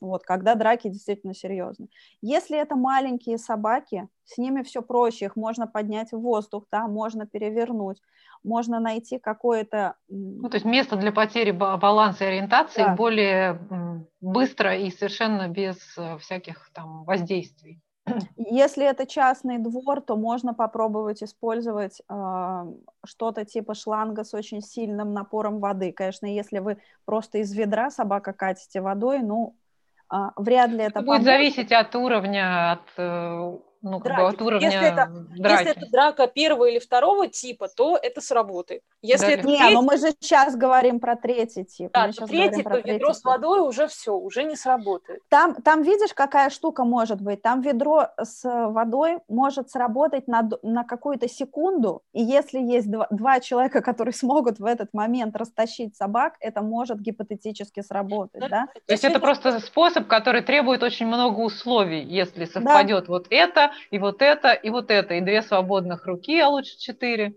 Вот, 0.00 0.24
когда 0.24 0.56
драки 0.56 0.88
действительно 0.88 1.32
серьезны. 1.32 1.90
Если 2.22 2.58
это 2.58 2.74
маленькие 2.74 3.38
собаки, 3.38 4.08
с 4.24 4.36
ними 4.36 4.62
все 4.62 4.82
проще, 4.82 5.26
их 5.26 5.36
можно 5.36 5.68
поднять 5.68 6.10
в 6.10 6.18
воздух, 6.18 6.64
да, 6.72 6.88
можно 6.88 7.24
перевернуть, 7.24 8.02
можно 8.42 8.80
найти 8.80 9.20
какое-то... 9.20 9.94
Ну, 10.08 10.48
то 10.48 10.56
есть 10.56 10.66
место 10.66 10.96
для 10.96 11.12
потери 11.12 11.52
баланса 11.52 12.24
и 12.24 12.28
ориентации 12.28 12.82
да. 12.82 12.96
более 12.96 14.04
быстро 14.20 14.76
и 14.76 14.90
совершенно 14.90 15.46
без 15.46 15.76
э, 15.96 16.18
всяких 16.18 16.68
там 16.72 17.04
воздействий. 17.04 17.80
Если 18.36 18.84
это 18.84 19.06
частный 19.06 19.58
двор, 19.58 20.00
то 20.00 20.16
можно 20.16 20.54
попробовать 20.54 21.22
использовать 21.22 22.00
э, 22.08 22.72
что-то 23.04 23.44
типа 23.44 23.74
шланга 23.74 24.24
с 24.24 24.34
очень 24.34 24.62
сильным 24.62 25.12
напором 25.12 25.60
воды. 25.60 25.92
Конечно, 25.92 26.26
если 26.26 26.58
вы 26.58 26.78
просто 27.04 27.38
из 27.38 27.52
ведра 27.52 27.90
собака 27.90 28.32
катите 28.32 28.80
водой, 28.80 29.20
ну, 29.20 29.56
э, 30.12 30.16
вряд 30.36 30.70
ли 30.70 30.78
это, 30.78 31.00
это 31.00 31.02
будет 31.02 31.24
зависеть 31.24 31.72
от 31.72 31.94
уровня, 31.94 32.72
от 32.72 32.88
э, 32.96 33.58
ну, 33.82 34.00
как 34.00 34.16
бы 34.16 34.28
от 34.28 34.42
уровня 34.42 34.66
если 34.66 34.88
это, 34.88 35.10
драки. 35.36 35.64
Если 35.64 35.70
это 35.70 35.90
драка 35.90 36.26
первого 36.26 36.66
или 36.66 36.78
второго 36.78 37.28
типа, 37.28 37.68
то 37.68 37.98
это 38.00 38.20
сработает. 38.20 38.82
Если 39.02 39.26
да. 39.26 39.32
это 39.32 39.46
Не, 39.46 39.56
третий... 39.58 39.74
но 39.74 39.82
мы 39.82 39.96
же 39.96 40.12
сейчас 40.20 40.54
говорим 40.56 41.00
про 41.00 41.16
третий 41.16 41.64
тип. 41.64 41.90
Да, 41.92 42.10
то 42.12 42.26
третий, 42.26 42.62
то 42.62 42.78
ведро 42.78 43.12
с 43.14 43.24
водой 43.24 43.60
уже 43.60 43.86
все, 43.88 44.14
уже 44.14 44.44
не 44.44 44.56
сработает. 44.56 45.22
Там, 45.28 45.54
там 45.62 45.82
видишь, 45.82 46.12
какая 46.12 46.50
штука 46.50 46.84
может 46.84 47.20
быть? 47.20 47.40
Там 47.42 47.62
ведро 47.62 48.08
с 48.18 48.42
водой 48.44 49.20
может 49.28 49.70
сработать 49.70 50.28
на, 50.28 50.48
на 50.62 50.84
какую-то 50.84 51.28
секунду, 51.28 52.02
и 52.12 52.22
если 52.22 52.58
есть 52.58 52.90
два, 52.90 53.06
два 53.10 53.40
человека, 53.40 53.80
которые 53.80 54.12
смогут 54.12 54.58
в 54.58 54.64
этот 54.64 54.92
момент 54.92 55.36
растащить 55.36 55.96
собак, 55.96 56.34
это 56.40 56.60
может 56.60 57.00
гипотетически 57.00 57.80
сработать, 57.80 58.48
да? 58.50 58.66
То 58.86 58.92
есть 58.92 59.04
это 59.04 59.20
просто 59.20 59.58
способ, 59.60 60.06
который 60.06 60.42
требует 60.42 60.82
очень 60.82 61.06
много 61.06 61.40
условий, 61.40 62.02
если 62.02 62.44
совпадет 62.44 63.06
да. 63.06 63.12
вот 63.12 63.26
это, 63.30 63.69
и 63.90 63.98
вот 63.98 64.22
это, 64.22 64.52
и 64.52 64.70
вот 64.70 64.90
это, 64.90 65.14
и 65.14 65.20
две 65.20 65.42
свободных 65.42 66.06
руки, 66.06 66.38
а 66.40 66.48
лучше 66.48 66.78
четыре. 66.78 67.34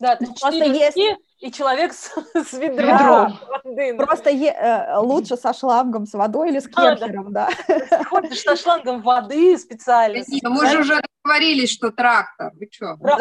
Да, 0.00 0.16
то 0.16 0.24
есть 0.24 0.42
ну, 0.42 0.50
четыре 0.50 0.66
руки 0.88 1.00
есть... 1.00 1.20
и 1.38 1.52
человек 1.52 1.92
с, 1.92 2.12
с 2.34 2.52
ведром. 2.52 2.88
Да. 2.88 3.40
Воды, 3.64 3.96
Просто 3.96 4.30
е- 4.30 4.52
э, 4.52 4.98
лучше 4.98 5.36
со 5.36 5.52
шлангом 5.52 6.06
с 6.06 6.14
водой 6.14 6.50
или 6.50 6.58
с 6.58 6.66
керхером, 6.66 7.32
да. 7.32 7.48
да. 7.68 8.04
Ходишь 8.04 8.42
со 8.42 8.56
шлангом 8.56 9.02
воды 9.02 9.56
специально. 9.56 10.22
Мы 10.42 10.66
же 10.66 10.80
уже 10.80 11.00
договорились, 11.22 11.70
что 11.70 11.90
трактор, 11.90 12.52
вы 12.54 12.68
что? 12.70 12.96
Ну, 13.00 13.16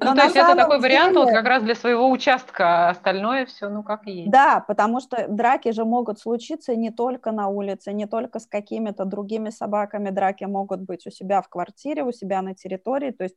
Но 0.00 0.14
то 0.14 0.22
есть 0.22 0.36
это 0.36 0.54
такой 0.54 0.78
деле... 0.78 0.88
вариант 0.88 1.16
вот 1.16 1.30
как 1.30 1.44
раз 1.44 1.62
для 1.62 1.74
своего 1.74 2.10
участка, 2.10 2.86
а 2.86 2.90
остальное 2.90 3.46
все, 3.46 3.68
ну, 3.68 3.82
как 3.82 4.06
есть. 4.06 4.30
Да, 4.30 4.64
потому 4.66 5.00
что 5.00 5.26
драки 5.28 5.72
же 5.72 5.84
могут 5.84 6.18
случиться 6.18 6.74
не 6.76 6.90
только 6.90 7.32
на 7.32 7.48
улице, 7.48 7.92
не 7.92 8.06
только 8.06 8.38
с 8.38 8.46
какими-то 8.46 9.04
другими 9.04 9.50
собаками, 9.50 10.10
драки 10.10 10.44
могут 10.44 10.80
быть 10.80 11.06
у 11.06 11.10
себя 11.10 11.42
в 11.42 11.48
квартире, 11.48 12.04
у 12.04 12.12
себя 12.12 12.42
на 12.42 12.54
территории, 12.54 13.10
то 13.10 13.24
есть, 13.24 13.36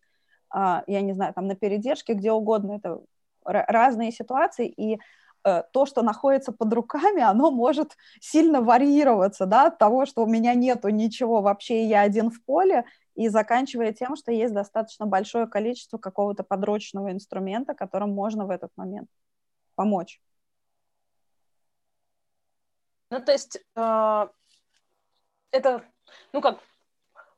а, 0.49 0.83
я 0.87 1.01
не 1.01 1.13
знаю, 1.13 1.33
там 1.33 1.47
на 1.47 1.55
передержке, 1.55 2.13
где 2.13 2.31
угодно, 2.31 2.73
это 2.73 2.99
разные 3.45 4.11
ситуации, 4.11 4.67
и 4.67 4.99
э, 5.43 5.63
то, 5.71 5.85
что 5.85 6.01
находится 6.01 6.51
под 6.51 6.73
руками, 6.73 7.21
оно 7.21 7.51
может 7.51 7.97
сильно 8.19 8.61
варьироваться, 8.61 9.45
да, 9.45 9.67
от 9.67 9.77
того, 9.77 10.05
что 10.05 10.23
у 10.23 10.27
меня 10.27 10.53
нету 10.53 10.89
ничего 10.89 11.41
вообще, 11.41 11.85
я 11.85 12.01
один 12.01 12.31
в 12.31 12.43
поле, 12.43 12.85
и 13.15 13.29
заканчивая 13.29 13.93
тем, 13.93 14.15
что 14.15 14.31
есть 14.31 14.53
достаточно 14.53 15.05
большое 15.05 15.47
количество 15.47 15.97
какого-то 15.97 16.43
подручного 16.43 17.11
инструмента, 17.11 17.73
которым 17.73 18.11
можно 18.11 18.45
в 18.45 18.49
этот 18.49 18.71
момент 18.75 19.09
помочь. 19.75 20.21
Ну, 23.09 23.21
то 23.21 23.31
есть 23.31 23.57
э, 23.75 24.27
это, 25.51 25.83
ну 26.33 26.41
как, 26.41 26.59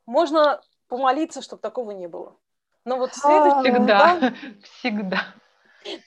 можно 0.06 0.60
помолиться, 0.88 1.42
чтобы 1.42 1.62
такого 1.62 1.92
не 1.92 2.08
было. 2.08 2.36
Но 2.84 2.96
вот 2.96 3.14
следующий... 3.14 3.70
Всегда, 3.70 4.18
да, 4.18 4.34
всегда. 4.62 5.20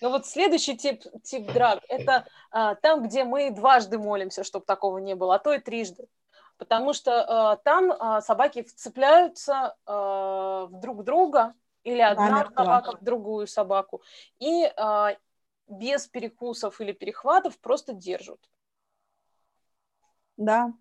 Но 0.01 0.09
вот 0.09 0.25
следующий 0.25 0.75
тип, 0.75 1.03
тип 1.23 1.51
драк– 1.53 1.79
это 1.87 2.27
а, 2.51 2.75
там, 2.75 3.03
где 3.03 3.23
мы 3.23 3.51
дважды 3.51 3.97
молимся, 3.97 4.43
чтобы 4.43 4.65
такого 4.65 4.97
не 4.97 5.15
было, 5.15 5.35
а 5.35 5.39
то 5.39 5.53
и 5.53 5.59
трижды 5.59 6.07
потому 6.57 6.93
что 6.93 7.11
э, 7.11 7.63
там 7.63 7.91
э, 7.91 8.21
собаки 8.21 8.63
вцепляются 8.63 9.75
э, 9.85 9.91
в 9.91 10.79
друг 10.79 11.03
друга 11.03 11.53
или 11.83 12.01
одна 12.01 12.29
Намертво. 12.29 12.63
собака 12.63 12.97
в 12.97 13.03
другую 13.03 13.47
собаку 13.47 14.01
и 14.39 14.65
э, 14.65 15.07
без 15.67 16.07
перекусов 16.07 16.81
или 16.81 16.91
перехватов 16.91 17.59
просто 17.59 17.93
держат. 17.93 18.39
Да, 20.37 20.73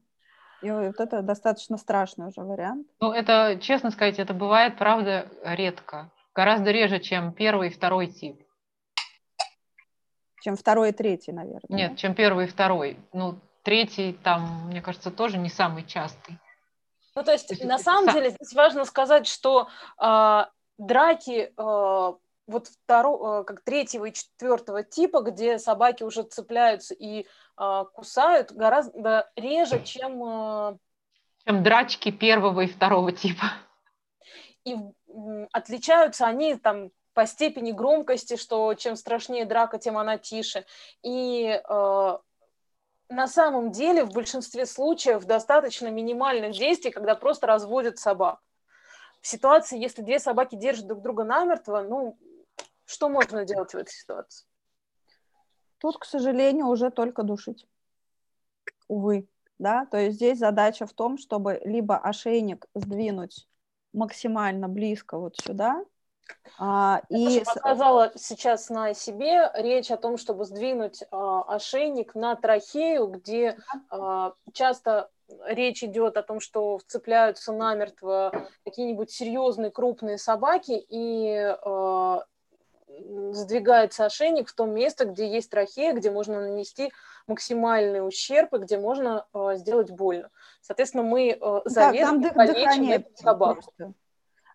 и 0.63 0.71
вот 0.71 1.01
это 1.01 1.23
достаточно 1.23 1.77
страшный 1.79 2.27
уже 2.27 2.43
вариант. 2.43 2.87
Ну, 3.01 3.13
это, 3.13 3.59
честно 3.61 3.91
сказать, 3.91 4.19
это 4.19 4.35
бывает, 4.35 4.77
правда, 4.77 5.31
редко. 5.43 6.11
Гораздо 6.35 6.71
реже, 6.71 7.01
чем 7.01 7.33
первый 7.33 7.69
и 7.69 7.73
второй 7.73 8.09
тип. 8.09 8.43
Чем 10.43 10.57
второй 10.57 10.91
и 10.91 10.93
третий, 10.93 11.33
наверное. 11.33 11.63
Нет, 11.69 11.91
да? 11.93 11.97
чем 11.97 12.15
первый 12.15 12.47
и 12.47 12.49
второй. 12.49 12.99
Ну, 13.13 13.39
третий 13.63 14.13
там, 14.13 14.69
мне 14.69 14.81
кажется, 14.83 15.11
тоже 15.11 15.39
не 15.39 15.49
самый 15.49 15.85
частый. 15.85 16.39
Ну, 17.15 17.25
то 17.25 17.33
есть, 17.33 17.49
то 17.49 17.55
есть 17.55 17.65
на 17.65 17.79
самом 17.79 18.07
сам... 18.07 18.15
деле, 18.15 18.31
здесь 18.31 18.55
важно 18.55 18.85
сказать, 18.85 19.27
что 19.27 19.69
э, 20.01 20.45
драки 20.79 21.53
э, 21.57 22.13
вот 22.47 22.67
второго, 22.67 23.41
э, 23.41 23.45
как 23.45 23.63
третьего 23.63 24.07
и 24.07 24.13
четвертого 24.13 24.83
типа, 24.83 25.21
где 25.21 25.59
собаки 25.59 26.03
уже 26.03 26.23
цепляются 26.23 26.95
и 26.95 27.27
э, 27.59 27.85
кусают, 27.93 28.53
гораздо 28.53 29.31
реже, 29.37 29.83
чем... 29.85 30.23
Э, 30.25 30.77
чем 31.45 31.63
драчки 31.63 32.11
первого 32.11 32.61
и 32.63 32.67
второго 32.67 33.13
типа. 33.13 33.47
И 34.65 34.75
э, 34.77 35.47
отличаются 35.53 36.27
они 36.27 36.55
там 36.57 36.91
по 37.13 37.27
степени 37.27 37.73
громкости, 37.73 38.37
что 38.37 38.75
чем 38.75 38.95
страшнее 38.97 39.45
драка, 39.45 39.79
тем 39.79 39.99
она 39.99 40.17
тише. 40.17 40.65
И 41.03 41.61
э, 41.69 42.19
на 43.11 43.27
самом 43.27 43.73
деле 43.73 44.05
в 44.05 44.13
большинстве 44.13 44.65
случаев 44.65 45.25
достаточно 45.25 45.89
минимальных 45.89 46.53
действий, 46.53 46.93
когда 46.93 47.17
просто 47.17 47.47
разводят 47.47 47.99
собак. 47.99 48.41
В 49.21 49.27
ситуации, 49.27 49.79
если 49.79 50.03
две 50.03 50.19
собаки 50.19 50.55
держат 50.55 50.87
друг 50.87 51.03
друга 51.03 51.25
намертво, 51.25 51.83
ну, 51.83 52.17
что 52.87 53.09
можно 53.09 53.45
делать 53.45 53.75
в 53.75 53.77
этой 53.77 53.93
ситуации? 53.93 54.47
Тут, 55.79 55.99
к 55.99 56.05
сожалению, 56.05 56.67
уже 56.67 56.91
только 56.91 57.23
душить. 57.23 57.67
Увы. 58.89 59.29
Да? 59.59 59.87
То 59.87 59.99
есть 59.99 60.17
здесь 60.17 60.39
задача 60.39 60.87
в 60.87 60.93
том, 60.93 61.19
чтобы 61.19 61.61
либо 61.65 61.99
ошейник 61.99 62.67
сдвинуть 62.75 63.49
максимально 63.93 64.69
близко 64.69 65.19
вот 65.19 65.37
сюда, 65.37 65.85
а, 66.59 67.03
и 67.09 67.43
показала 67.45 68.13
сейчас 68.17 68.69
на 68.69 68.95
себе 68.95 69.51
речь 69.55 69.91
о 69.91 69.97
том, 69.97 70.17
чтобы 70.17 70.45
сдвинуть 70.45 71.03
а, 71.11 71.43
ошейник 71.43 72.15
на 72.15 72.37
трахею, 72.37 73.07
где 73.07 73.57
а, 73.91 74.35
часто 74.53 75.11
речь 75.47 75.83
идет 75.83 76.17
о 76.17 76.23
том, 76.23 76.41
что 76.41 76.79
вцепляются 76.79 77.53
намертво 77.53 78.33
какие-нибудь 78.65 79.11
серьезные 79.11 79.71
крупные 79.71 80.19
собаки 80.19 80.85
и 80.89 81.57
а, 81.65 82.25
сдвигается 83.33 84.05
ошейник 84.07 84.49
в 84.49 84.55
том 84.55 84.71
месте, 84.71 85.05
где 85.05 85.31
есть 85.31 85.51
трахея, 85.51 85.95
где 85.95 86.11
можно 86.11 86.41
нанести 86.41 86.93
максимальный 87.27 88.07
ущерб 88.07 88.55
и 88.55 88.59
где 88.59 88.79
можно 88.79 89.27
а, 89.33 89.55
сделать 89.55 89.91
больно. 89.91 90.31
Соответственно, 90.61 91.05
мы 91.05 91.39
а, 91.41 91.63
заведомо 91.65 92.23
да, 92.23 92.31
полечим 92.31 93.05
собаку. 93.17 93.63
Просто. 93.63 93.95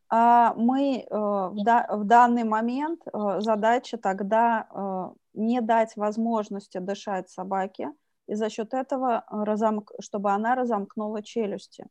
А, 0.09 0.53
мы 0.55 0.99
э, 0.99 1.05
в 1.09 2.03
данный 2.03 2.43
момент 2.43 3.01
э, 3.07 3.39
задача 3.39 3.97
тогда 3.97 4.67
э, 4.69 5.09
не 5.33 5.61
дать 5.61 5.95
возможности 5.95 6.77
дышать 6.77 7.29
собаке, 7.29 7.91
и 8.27 8.35
за 8.35 8.49
счет 8.49 8.73
этого, 8.73 9.23
разомк... 9.29 9.91
чтобы 9.99 10.31
она 10.31 10.55
разомкнула 10.55 11.23
челюсти. 11.23 11.87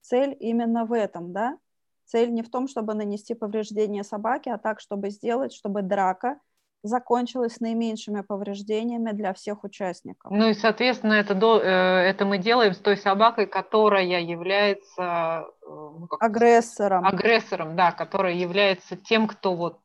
Цель 0.00 0.36
именно 0.40 0.84
в 0.84 0.92
этом, 0.92 1.32
да? 1.32 1.58
Цель 2.06 2.32
не 2.32 2.42
в 2.42 2.50
том, 2.50 2.68
чтобы 2.68 2.94
нанести 2.94 3.34
повреждение 3.34 4.02
собаке, 4.02 4.52
а 4.52 4.58
так, 4.58 4.80
чтобы 4.80 5.10
сделать, 5.10 5.52
чтобы 5.52 5.82
драка 5.82 6.38
закончилась 6.82 7.60
наименьшими 7.60 8.22
повреждениями 8.22 9.12
для 9.12 9.32
всех 9.34 9.64
участников. 9.64 10.30
Ну 10.30 10.48
и, 10.48 10.54
соответственно, 10.54 11.14
это, 11.14 11.34
до, 11.34 11.60
э, 11.60 11.64
это 11.64 12.24
мы 12.24 12.38
делаем 12.38 12.74
с 12.74 12.78
той 12.78 12.96
собакой, 12.96 13.46
которая 13.46 14.04
является 14.04 15.46
э, 15.62 15.68
ну, 15.68 16.08
агрессором. 16.18 17.06
Агрессором, 17.06 17.76
да, 17.76 17.92
которая 17.92 18.34
является 18.34 18.96
тем, 18.96 19.28
кто 19.28 19.54
вот 19.54 19.78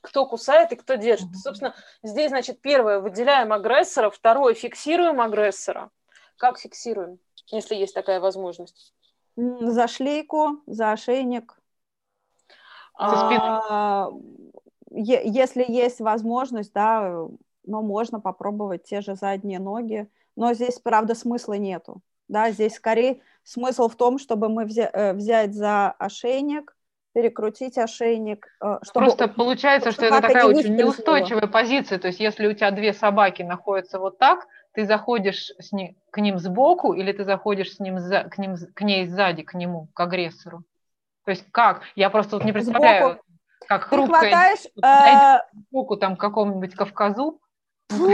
кто 0.00 0.26
кусает 0.26 0.72
и 0.72 0.76
кто 0.76 0.94
держит. 0.94 1.28
Собственно, 1.36 1.74
здесь, 2.02 2.30
значит, 2.30 2.60
первое, 2.60 3.00
выделяем 3.00 3.52
агрессора, 3.52 4.10
второе, 4.10 4.54
фиксируем 4.54 5.20
агрессора. 5.20 5.90
Как 6.36 6.58
фиксируем, 6.58 7.18
если 7.48 7.74
есть 7.74 7.94
такая 7.94 8.20
возможность? 8.20 8.94
За 9.36 9.86
шлейку, 9.88 10.62
за 10.66 10.92
ошейник. 10.92 11.58
А, 12.94 14.10
если 14.90 15.64
есть 15.66 16.00
возможность, 16.00 16.72
да, 16.72 17.26
но 17.64 17.82
можно 17.82 18.20
попробовать 18.20 18.84
те 18.84 19.00
же 19.00 19.14
задние 19.14 19.58
ноги. 19.58 20.08
Но 20.36 20.52
здесь, 20.54 20.78
правда, 20.78 21.14
смысла 21.14 21.54
нету. 21.54 22.00
Да, 22.28 22.50
здесь 22.50 22.74
скорее 22.74 23.20
смысл 23.42 23.88
в 23.88 23.96
том, 23.96 24.18
чтобы 24.18 24.48
мы 24.48 24.64
взя- 24.64 24.90
э, 24.92 25.12
взять 25.12 25.54
за 25.54 25.90
ошейник, 25.90 26.76
перекрутить 27.12 27.78
ошейник. 27.78 28.46
Э, 28.62 28.78
чтобы 28.82 29.06
Просто 29.06 29.28
получается, 29.28 29.92
что 29.92 30.06
это 30.06 30.20
такая 30.20 30.46
очень 30.46 30.76
неустойчивая 30.76 31.48
позиция. 31.48 31.98
То 31.98 32.08
есть 32.08 32.20
если 32.20 32.46
у 32.46 32.52
тебя 32.52 32.70
две 32.70 32.92
собаки 32.92 33.42
находятся 33.42 33.98
вот 33.98 34.18
так, 34.18 34.46
ты 34.72 34.84
заходишь 34.84 35.50
с 35.58 35.72
ним, 35.72 35.96
к 36.10 36.18
ним 36.18 36.38
сбоку 36.38 36.92
или 36.92 37.12
ты 37.12 37.24
заходишь 37.24 37.74
с 37.74 37.80
ним 37.80 37.98
за, 37.98 38.24
к, 38.24 38.38
ним, 38.38 38.54
к 38.74 38.82
ней 38.82 39.06
сзади, 39.06 39.42
к 39.42 39.54
нему, 39.54 39.88
к 39.94 40.00
агрессору? 40.00 40.62
То 41.24 41.32
есть 41.32 41.44
как? 41.50 41.82
Я 41.96 42.10
просто 42.10 42.36
вот 42.36 42.44
не 42.44 42.52
представляю, 42.52 43.10
сбоку. 43.10 43.24
Как 43.66 43.84
хрупкая... 43.84 44.20
Ты 44.20 44.28
хватаешь... 44.28 45.42
Э... 45.72 45.96
Там 46.00 46.16
какому-нибудь 46.16 46.74
Кавказу, 46.74 47.40
Фу, 47.90 48.08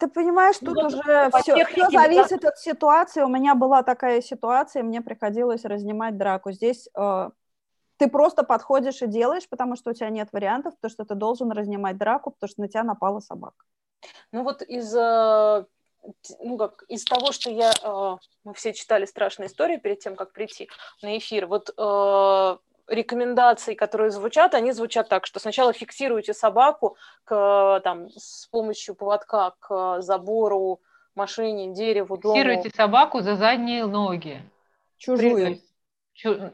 ты 0.00 0.08
понимаешь, 0.08 0.58
тут 0.58 0.74
ну, 0.74 0.86
уже 0.86 1.30
все, 1.40 1.64
все 1.66 1.90
зависит 1.90 2.44
от 2.44 2.58
ситуации. 2.58 3.22
У 3.22 3.28
меня 3.28 3.54
была 3.54 3.84
такая 3.84 4.20
ситуация, 4.20 4.82
мне 4.82 5.00
приходилось 5.00 5.64
разнимать 5.64 6.18
драку. 6.18 6.50
Здесь 6.50 6.88
э, 6.96 7.30
ты 7.96 8.08
просто 8.08 8.42
подходишь 8.42 9.00
и 9.02 9.06
делаешь, 9.06 9.48
потому 9.48 9.76
что 9.76 9.90
у 9.90 9.94
тебя 9.94 10.10
нет 10.10 10.30
вариантов, 10.32 10.74
потому 10.74 10.90
что 10.90 11.04
ты 11.04 11.14
должен 11.14 11.52
разнимать 11.52 11.96
драку, 11.96 12.32
потому 12.32 12.48
что 12.48 12.60
на 12.60 12.68
тебя 12.68 12.82
напала 12.82 13.20
собака. 13.20 13.64
Ну 14.32 14.42
вот 14.42 14.62
из, 14.62 14.92
э, 14.92 15.64
ну 16.40 16.58
как, 16.58 16.82
из 16.88 17.04
того, 17.04 17.30
что 17.30 17.50
я... 17.50 17.72
Э, 17.84 18.16
мы 18.42 18.54
все 18.54 18.72
читали 18.72 19.04
страшные 19.04 19.46
истории 19.46 19.76
перед 19.76 20.00
тем, 20.00 20.16
как 20.16 20.32
прийти 20.32 20.68
на 21.02 21.16
эфир. 21.16 21.46
Вот 21.46 21.70
э, 21.70 22.56
рекомендаций, 22.92 23.74
которые 23.74 24.10
звучат, 24.10 24.54
они 24.54 24.72
звучат 24.72 25.08
так, 25.08 25.26
что 25.26 25.40
сначала 25.40 25.72
фиксируйте 25.72 26.34
собаку 26.34 26.96
к, 27.24 27.80
там, 27.84 28.08
с 28.10 28.46
помощью 28.46 28.94
поводка 28.94 29.54
к 29.58 30.00
забору, 30.00 30.80
машине, 31.14 31.72
дереву, 31.72 32.16
дому. 32.16 32.36
Фиксируйте 32.36 32.70
собаку 32.70 33.20
за 33.20 33.36
задние 33.36 33.86
ноги. 33.86 34.42
Чужую. 34.96 35.58
Чу... 36.12 36.52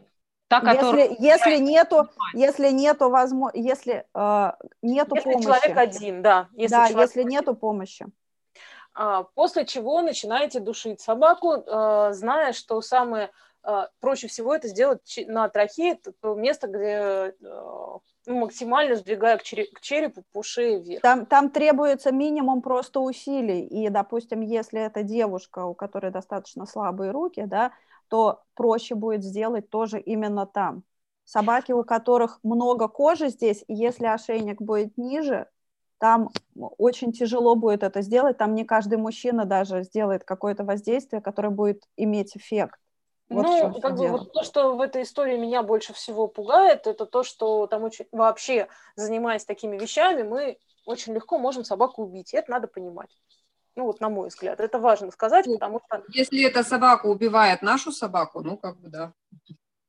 Та, 0.49 0.61
которая... 0.61 1.09
если, 1.11 1.25
если 1.25 1.57
нету, 1.59 2.09
если 2.33 2.71
нету 2.71 3.11
возможно, 3.11 3.59
если 3.59 4.07
э, 4.15 4.53
нету 4.81 5.15
если 5.15 5.33
помощи. 5.33 5.45
человек 5.45 5.77
один, 5.77 6.23
да. 6.23 6.49
Если 6.55 6.75
да, 6.75 6.87
если 6.87 7.21
один. 7.21 7.31
нету 7.31 7.55
помощи. 7.55 8.07
А, 8.95 9.25
после 9.35 9.67
чего 9.67 10.01
начинаете 10.01 10.61
душить 10.61 11.03
собаку, 11.03 11.53
э, 11.53 12.13
зная, 12.13 12.55
что 12.55 12.81
самое 12.81 13.31
проще 14.01 14.29
всего 14.29 14.55
это 14.55 14.69
сделать 14.69 15.19
на 15.27 15.49
трахее, 15.49 15.99
то 16.21 16.35
место, 16.35 16.69
где 16.69 16.87
э, 16.87 17.33
ну, 18.27 18.39
максимально 18.41 18.97
сдвигая 18.97 19.39
к, 19.39 19.43
черепу 19.43 20.25
по 20.33 20.43
шее 20.43 20.81
вверх. 20.81 21.03
Там, 21.03 21.27
там 21.27 21.51
требуется 21.51 22.13
минимум 22.13 22.63
просто 22.63 23.01
усилий. 23.01 23.67
И, 23.67 23.89
допустим, 23.91 24.41
если 24.41 24.81
это 24.81 25.03
девушка, 25.03 25.65
у 25.65 25.75
которой 25.75 26.11
достаточно 26.11 26.67
слабые 26.67 27.11
руки, 27.11 27.45
да, 27.47 27.73
то 28.09 28.43
проще 28.55 28.95
будет 28.95 29.23
сделать 29.23 29.69
тоже 29.69 30.01
именно 30.01 30.47
там. 30.47 30.83
Собаки, 31.25 31.73
у 31.73 31.85
которых 31.85 32.41
много 32.43 32.89
кожи 32.89 33.29
здесь, 33.29 33.65
если 33.69 34.07
ошейник 34.07 34.63
будет 34.63 34.97
ниже, 34.97 35.47
там 35.99 36.31
очень 36.55 37.13
тяжело 37.13 37.55
будет 37.55 37.83
это 37.83 38.01
сделать, 38.01 38.39
там 38.39 38.55
не 38.55 38.65
каждый 38.65 38.97
мужчина 38.97 39.45
даже 39.45 39.83
сделает 39.83 40.25
какое-то 40.25 40.65
воздействие, 40.65 41.21
которое 41.21 41.51
будет 41.51 41.83
иметь 41.97 42.37
эффект. 42.37 42.79
Вот 43.29 43.43
ну, 43.43 43.81
как 43.81 43.97
бы 43.97 44.09
вот 44.09 44.33
то, 44.33 44.43
что 44.43 44.75
в 44.75 44.81
этой 44.81 45.03
истории 45.03 45.37
меня 45.37 45.63
больше 45.63 45.93
всего 45.93 46.29
пугает, 46.29 46.87
это 46.87 47.05
то, 47.05 47.23
что 47.23 47.67
там 47.67 47.85
очень 47.85 48.07
вообще, 48.11 48.69
занимаясь 48.97 49.45
такими 49.45 49.77
вещами, 49.77 50.23
мы 50.23 50.59
очень 50.87 51.13
легко 51.13 51.39
можем 51.39 51.65
собаку 51.65 52.03
убить. 52.03 52.33
И 52.33 52.37
это 52.39 52.51
надо 52.51 52.69
понимать. 52.69 53.11
Ну, 53.77 53.85
вот 53.85 54.01
на 54.01 54.09
мой 54.09 54.29
взгляд. 54.29 54.61
Это 54.61 54.79
важно 54.79 55.11
сказать, 55.11 55.47
ну, 55.47 55.55
потому 55.55 55.81
что... 55.87 56.03
Если 56.09 56.43
эта 56.43 56.65
собака 56.65 57.07
убивает 57.07 57.63
нашу 57.63 57.93
собаку, 57.93 58.41
ну, 58.41 58.57
как 58.57 58.81
бы, 58.81 58.89
да. 58.89 59.13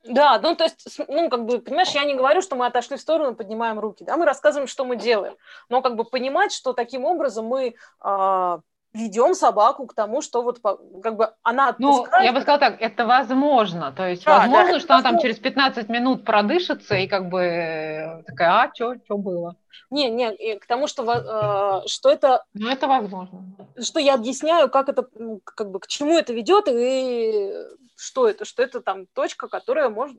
Да, 0.03 0.39
ну, 0.39 0.55
то 0.55 0.65
есть, 0.65 0.99
ну, 1.07 1.29
как 1.29 1.45
бы, 1.45 1.59
понимаешь, 1.59 1.89
я 1.89 2.03
не 2.05 2.15
говорю, 2.15 2.41
что 2.41 2.55
мы 2.55 2.65
отошли 2.65 2.97
в 2.97 3.01
сторону, 3.01 3.35
поднимаем 3.35 3.79
руки, 3.79 4.03
да, 4.03 4.15
мы 4.15 4.25
рассказываем, 4.25 4.67
что 4.67 4.85
мы 4.85 4.95
делаем, 4.95 5.35
но, 5.67 5.81
как 5.81 5.95
бы, 5.95 6.03
понимать, 6.03 6.53
что 6.53 6.73
таким 6.73 7.03
образом 7.03 7.45
мы 7.45 7.75
э, 8.03 8.59
ведем 8.93 9.35
собаку 9.35 9.85
к 9.85 9.93
тому, 9.93 10.21
что 10.21 10.41
вот 10.41 10.59
как 10.61 11.15
бы 11.15 11.33
она 11.43 11.69
отпускает. 11.69 12.11
Ну, 12.11 12.25
я 12.25 12.33
бы 12.33 12.41
сказала 12.41 12.59
так, 12.59 12.81
это 12.81 13.05
возможно. 13.05 13.91
То 13.91 14.07
есть 14.07 14.25
да, 14.25 14.39
возможно, 14.39 14.73
да, 14.73 14.79
что 14.79 14.93
она 14.95 15.03
там 15.03 15.19
через 15.19 15.37
15 15.39 15.89
минут 15.89 16.25
продышится 16.25 16.95
и 16.95 17.07
как 17.07 17.29
бы 17.29 17.41
э, 17.41 18.23
такая, 18.23 18.49
а, 18.49 18.71
что 18.73 19.17
было? 19.17 19.55
Не, 19.91 20.09
не, 20.09 20.57
к 20.57 20.65
тому, 20.65 20.87
что, 20.87 21.03
э, 21.03 21.87
что 21.87 22.09
это... 22.09 22.43
Ну, 22.53 22.69
это 22.69 22.87
возможно. 22.87 23.55
Что 23.79 23.99
я 23.99 24.15
объясняю, 24.15 24.69
как 24.69 24.89
это, 24.89 25.07
как 25.43 25.71
бы, 25.71 25.79
к 25.79 25.87
чему 25.87 26.17
это 26.17 26.33
ведет 26.33 26.67
и 26.67 27.51
что 27.95 28.27
это, 28.27 28.45
что 28.45 28.63
это 28.63 28.81
там 28.81 29.07
точка, 29.07 29.47
которая 29.47 29.89
может 29.89 30.17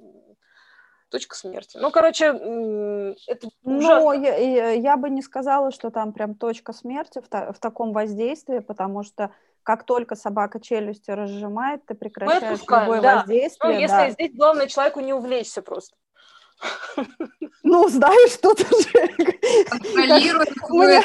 точка 1.10 1.36
смерти. 1.36 1.78
Ну, 1.80 1.90
короче, 1.90 2.26
это 3.26 3.48
ужасно. 3.62 4.12
я, 4.12 4.36
я, 4.36 4.70
я 4.70 4.96
бы 4.96 5.10
не 5.10 5.22
сказала, 5.22 5.70
что 5.70 5.90
там 5.90 6.12
прям 6.12 6.34
точка 6.34 6.72
смерти 6.72 7.20
в, 7.20 7.28
та, 7.28 7.52
в 7.52 7.58
таком 7.58 7.92
воздействии, 7.92 8.60
потому 8.60 9.02
что 9.02 9.30
как 9.62 9.84
только 9.84 10.16
собака 10.16 10.60
челюсти 10.60 11.10
разжимает, 11.10 11.84
ты 11.84 11.94
прекращаешь 11.94 12.60
любое 12.60 13.00
да. 13.00 13.16
воздействие. 13.16 13.74
Ну, 13.74 13.78
если 13.78 13.94
да. 13.94 14.10
здесь 14.10 14.34
главное 14.34 14.66
человеку 14.68 15.00
не 15.00 15.12
увлечься 15.12 15.62
просто. 15.62 15.96
Ну, 17.62 17.88
знаешь, 17.88 18.36
тут 18.38 18.60
уже... 18.60 19.08
Мне, 20.68 21.02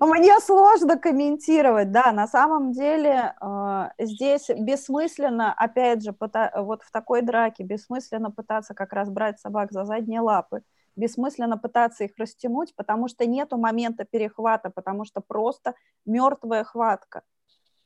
мне 0.00 0.40
сложно 0.40 0.96
комментировать, 0.98 1.90
да, 1.90 2.12
на 2.12 2.26
самом 2.26 2.72
деле 2.72 3.34
э, 3.40 3.88
здесь 3.98 4.48
бессмысленно, 4.48 5.52
опять 5.52 6.02
же, 6.02 6.14
вот 6.54 6.82
в 6.82 6.90
такой 6.90 7.22
драке 7.22 7.64
бессмысленно 7.64 8.30
пытаться 8.30 8.74
как 8.74 8.92
раз 8.92 9.10
брать 9.10 9.40
собак 9.40 9.72
за 9.72 9.84
задние 9.84 10.20
лапы, 10.20 10.62
бессмысленно 10.96 11.58
пытаться 11.58 12.04
их 12.04 12.12
растянуть, 12.16 12.74
потому 12.74 13.08
что 13.08 13.26
нету 13.26 13.58
момента 13.58 14.04
перехвата, 14.04 14.70
потому 14.70 15.04
что 15.04 15.20
просто 15.20 15.74
мертвая 16.04 16.64
хватка. 16.64 17.22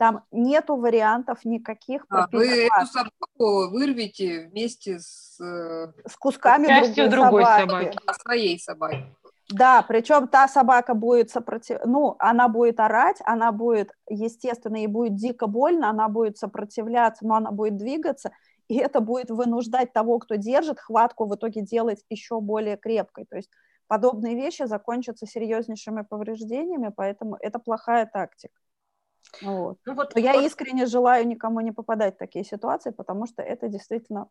Там 0.01 0.25
нету 0.31 0.77
вариантов 0.77 1.45
никаких. 1.45 2.07
А, 2.09 2.27
вы 2.33 2.65
эту 2.65 2.87
собаку 2.87 3.69
вырвете 3.69 4.49
вместе 4.49 4.99
с... 4.99 5.39
Э, 5.39 5.93
с 6.09 6.17
кусками 6.17 6.69
другой, 6.69 7.09
другой 7.11 7.45
собаки. 7.45 7.67
собаки. 7.67 8.23
Своей 8.23 8.59
собаки. 8.59 9.17
Да, 9.51 9.83
причем 9.87 10.27
та 10.29 10.49
собака 10.49 10.95
будет 10.95 11.29
сопротив... 11.29 11.81
ну, 11.85 12.17
она 12.19 12.49
будет 12.49 12.81
орать, 12.81 13.19
она 13.27 13.53
будет, 13.53 13.93
естественно, 14.09 14.77
ей 14.77 14.87
будет 14.87 15.17
дико 15.17 15.47
больно, 15.47 15.91
она 15.91 16.09
будет 16.09 16.39
сопротивляться, 16.39 17.27
но 17.27 17.35
она 17.35 17.51
будет 17.51 17.77
двигаться, 17.77 18.31
и 18.69 18.79
это 18.79 19.01
будет 19.01 19.29
вынуждать 19.31 19.93
того, 19.93 20.19
кто 20.19 20.37
держит 20.37 20.81
хватку, 20.81 21.27
в 21.27 21.35
итоге 21.35 21.61
делать 21.61 22.03
еще 22.09 22.41
более 22.41 22.79
крепкой. 22.79 23.27
То 23.27 23.37
есть 23.37 23.51
подобные 23.87 24.35
вещи 24.35 24.65
закончатся 24.65 25.27
серьезнейшими 25.27 26.07
повреждениями, 26.09 26.91
поэтому 26.97 27.37
это 27.39 27.59
плохая 27.59 28.07
тактика. 28.07 28.55
Вот. 29.43 29.78
Ну, 29.85 29.95
вот, 29.95 30.16
я 30.16 30.35
вот... 30.35 30.45
искренне 30.45 30.87
желаю 30.87 31.26
никому 31.26 31.61
не 31.61 31.72
попадать 31.72 32.16
в 32.16 32.18
такие 32.18 32.45
ситуации, 32.45 32.91
потому 32.91 33.26
что 33.26 33.43
это 33.43 33.68
действительно 33.68 34.28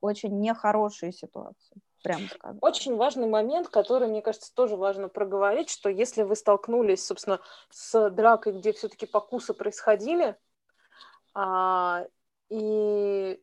очень 0.00 0.40
нехорошие 0.40 1.12
ситуации, 1.12 1.76
прямо 2.02 2.26
скажем. 2.28 2.58
Очень 2.62 2.96
важный 2.96 3.26
момент, 3.26 3.68
который, 3.68 4.08
мне 4.08 4.22
кажется, 4.22 4.52
тоже 4.54 4.76
важно 4.76 5.08
проговорить, 5.08 5.70
что 5.70 5.88
если 5.88 6.22
вы 6.22 6.36
столкнулись, 6.36 7.04
собственно, 7.04 7.40
с 7.70 8.10
дракой, 8.10 8.58
где 8.58 8.72
все-таки 8.72 9.06
покусы 9.06 9.52
происходили, 9.52 10.36
а, 11.34 12.06
и 12.48 13.40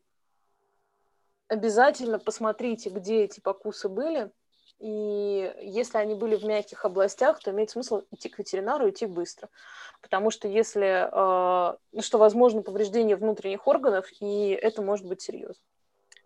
обязательно 1.48 2.20
посмотрите, 2.20 2.90
где 2.90 3.24
эти 3.24 3.40
покусы 3.40 3.88
были, 3.88 4.32
и 4.80 5.54
если 5.62 5.98
они 5.98 6.14
были 6.14 6.36
в 6.36 6.46
мягких 6.46 6.86
областях, 6.86 7.40
то 7.40 7.52
имеет 7.52 7.72
смысл 7.72 8.04
идти 8.12 8.30
к 8.30 8.38
ветеринару, 8.38 8.90
идти 8.90 9.06
быстро. 9.06 9.50
Потому 10.02 10.30
что 10.30 10.48
если, 10.48 11.10
э, 11.12 11.78
ну, 11.92 12.02
что 12.02 12.18
возможно 12.18 12.62
повреждение 12.62 13.16
внутренних 13.16 13.66
органов, 13.68 14.06
и 14.20 14.50
это 14.50 14.82
может 14.82 15.08
быть 15.08 15.22
серьезно. 15.22 15.64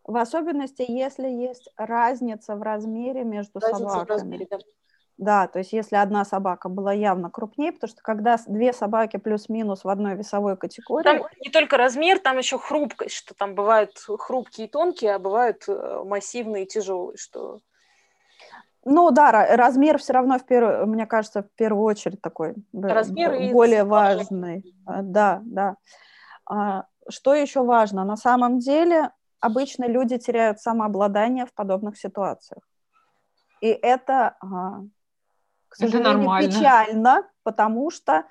В 0.04 0.18
особенности, 0.18 0.84
если 0.86 1.28
есть 1.28 1.70
разница 1.78 2.56
в 2.56 2.62
размере 2.62 3.24
между 3.24 3.60
разница 3.60 3.80
собаками. 3.80 4.06
В 4.06 4.10
размере, 4.10 4.48
да. 4.50 4.58
Да, 5.18 5.48
то 5.48 5.60
есть 5.60 5.72
если 5.72 5.98
одна 5.98 6.26
собака 6.26 6.68
была 6.68 6.94
явно 6.94 7.30
крупнее, 7.30 7.72
потому 7.72 7.90
что 7.90 8.02
когда 8.02 8.38
две 8.48 8.74
собаки 8.74 9.18
плюс-минус 9.18 9.84
в 9.84 9.90
одной 9.90 10.16
весовой 10.16 10.58
категории... 10.58 11.04
Там 11.04 11.28
не 11.40 11.52
только 11.52 11.78
размер, 11.78 12.18
там 12.18 12.40
еще 12.40 12.58
хрупкость, 12.58 13.14
что 13.14 13.36
там 13.36 13.54
бывают 13.54 13.92
хрупкие 13.98 14.66
и 14.66 14.70
тонкие, 14.70 15.14
а 15.14 15.20
бывают 15.20 15.64
э, 15.68 16.04
массивные 16.04 16.64
и 16.64 16.68
тяжелые, 16.68 17.18
что 17.18 17.60
Ну 18.84 19.12
да, 19.12 19.32
размер 19.56 20.00
все 20.00 20.14
равно, 20.14 20.40
в 20.40 20.46
первую, 20.46 20.88
мне 20.88 21.06
кажется, 21.06 21.44
в 21.44 21.52
первую 21.56 21.84
очередь 21.84 22.22
такой 22.22 22.56
размер 22.74 23.52
более 23.54 23.84
важный. 23.84 24.64
А, 24.86 25.02
да, 25.04 25.42
да. 25.46 25.76
А, 26.46 26.86
что 27.08 27.36
еще 27.36 27.64
важно? 27.64 28.04
На 28.06 28.18
самом 28.18 28.58
деле 28.60 29.12
обычно 29.40 29.86
люди 29.86 30.18
теряют 30.18 30.60
самообладание 30.60 31.46
в 31.46 31.54
подобных 31.54 31.98
ситуациях. 31.98 32.64
И 33.62 33.68
это, 33.68 34.36
а, 34.42 34.82
к 35.70 35.76
сожалению, 35.76 36.32
это 36.32 36.48
печально, 36.48 37.24
потому 37.44 37.92
что 37.92 38.26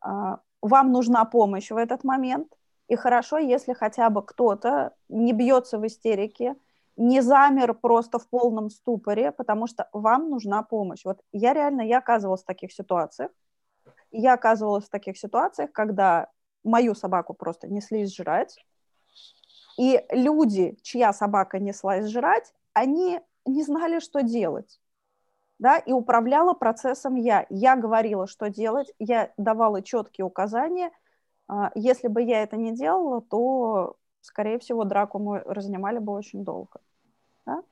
вам 0.00 0.92
нужна 0.92 1.24
помощь 1.24 1.70
в 1.70 1.76
этот 1.76 2.04
момент. 2.04 2.52
И 2.88 2.96
хорошо, 2.96 3.38
если 3.38 3.72
хотя 3.72 4.10
бы 4.10 4.22
кто-то 4.22 4.92
не 5.08 5.32
бьется 5.32 5.78
в 5.78 5.86
истерике, 5.86 6.56
не 6.96 7.20
замер 7.22 7.74
просто 7.74 8.18
в 8.18 8.28
полном 8.28 8.70
ступоре, 8.70 9.32
потому 9.32 9.66
что 9.66 9.88
вам 9.92 10.30
нужна 10.30 10.62
помощь. 10.62 11.04
Вот 11.04 11.20
я 11.32 11.52
реально, 11.52 11.82
я 11.82 11.98
оказывалась 11.98 12.42
в 12.42 12.46
таких 12.46 12.72
ситуациях. 12.72 13.30
Я 14.10 14.34
оказывалась 14.34 14.84
в 14.84 14.90
таких 14.90 15.18
ситуациях, 15.18 15.72
когда 15.72 16.28
мою 16.62 16.94
собаку 16.94 17.34
просто 17.34 17.68
неслись 17.68 18.14
жрать, 18.14 18.64
и 19.76 20.04
люди, 20.10 20.78
чья 20.82 21.12
собака 21.12 21.58
неслась 21.58 22.06
жрать, 22.06 22.52
они 22.72 23.20
не 23.44 23.62
знали, 23.62 23.98
что 23.98 24.22
делать. 24.22 24.80
Да, 25.58 25.78
и 25.78 25.92
управляла 25.92 26.52
процессом 26.52 27.14
я. 27.14 27.46
Я 27.48 27.76
говорила, 27.76 28.26
что 28.26 28.50
делать, 28.50 28.92
я 28.98 29.32
давала 29.36 29.82
четкие 29.82 30.24
указания. 30.24 30.90
А, 31.46 31.70
если 31.74 32.08
бы 32.08 32.22
я 32.22 32.42
это 32.42 32.56
не 32.56 32.72
делала, 32.72 33.22
то 33.22 33.96
скорее 34.24 34.58
всего, 34.58 34.84
драку 34.84 35.18
мы 35.18 35.40
разнимали 35.40 35.98
бы 35.98 36.12
очень 36.12 36.44
долго. 36.44 36.80
Да? 37.46 37.62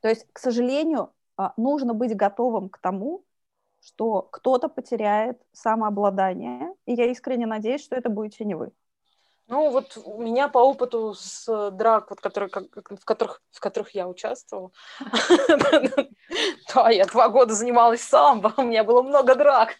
То 0.00 0.08
есть, 0.08 0.26
к 0.32 0.38
сожалению, 0.38 1.10
а, 1.36 1.52
нужно 1.56 1.94
быть 1.94 2.16
готовым 2.16 2.68
к 2.68 2.78
тому, 2.78 3.24
что 3.80 4.22
кто-то 4.22 4.68
потеряет 4.68 5.40
самообладание, 5.52 6.74
и 6.86 6.94
я 6.94 7.06
искренне 7.06 7.46
надеюсь, 7.46 7.82
что 7.82 7.96
это 7.96 8.08
будете 8.08 8.44
не 8.44 8.54
вы. 8.54 8.70
Ну, 9.48 9.70
вот 9.70 9.96
у 10.04 10.22
меня 10.22 10.48
по 10.48 10.58
опыту 10.58 11.14
с 11.14 11.70
драк, 11.70 12.10
вот, 12.10 12.20
которые, 12.20 12.50
в, 12.50 13.04
которых, 13.04 13.42
в 13.50 13.60
которых 13.60 13.94
я 13.94 14.06
участвовала, 14.06 14.70
да, 16.74 16.90
я 16.90 17.06
два 17.06 17.28
года 17.30 17.54
занималась 17.54 18.02
самбо, 18.02 18.52
у 18.56 18.62
меня 18.62 18.84
было 18.84 19.02
много 19.02 19.34
драк. 19.34 19.76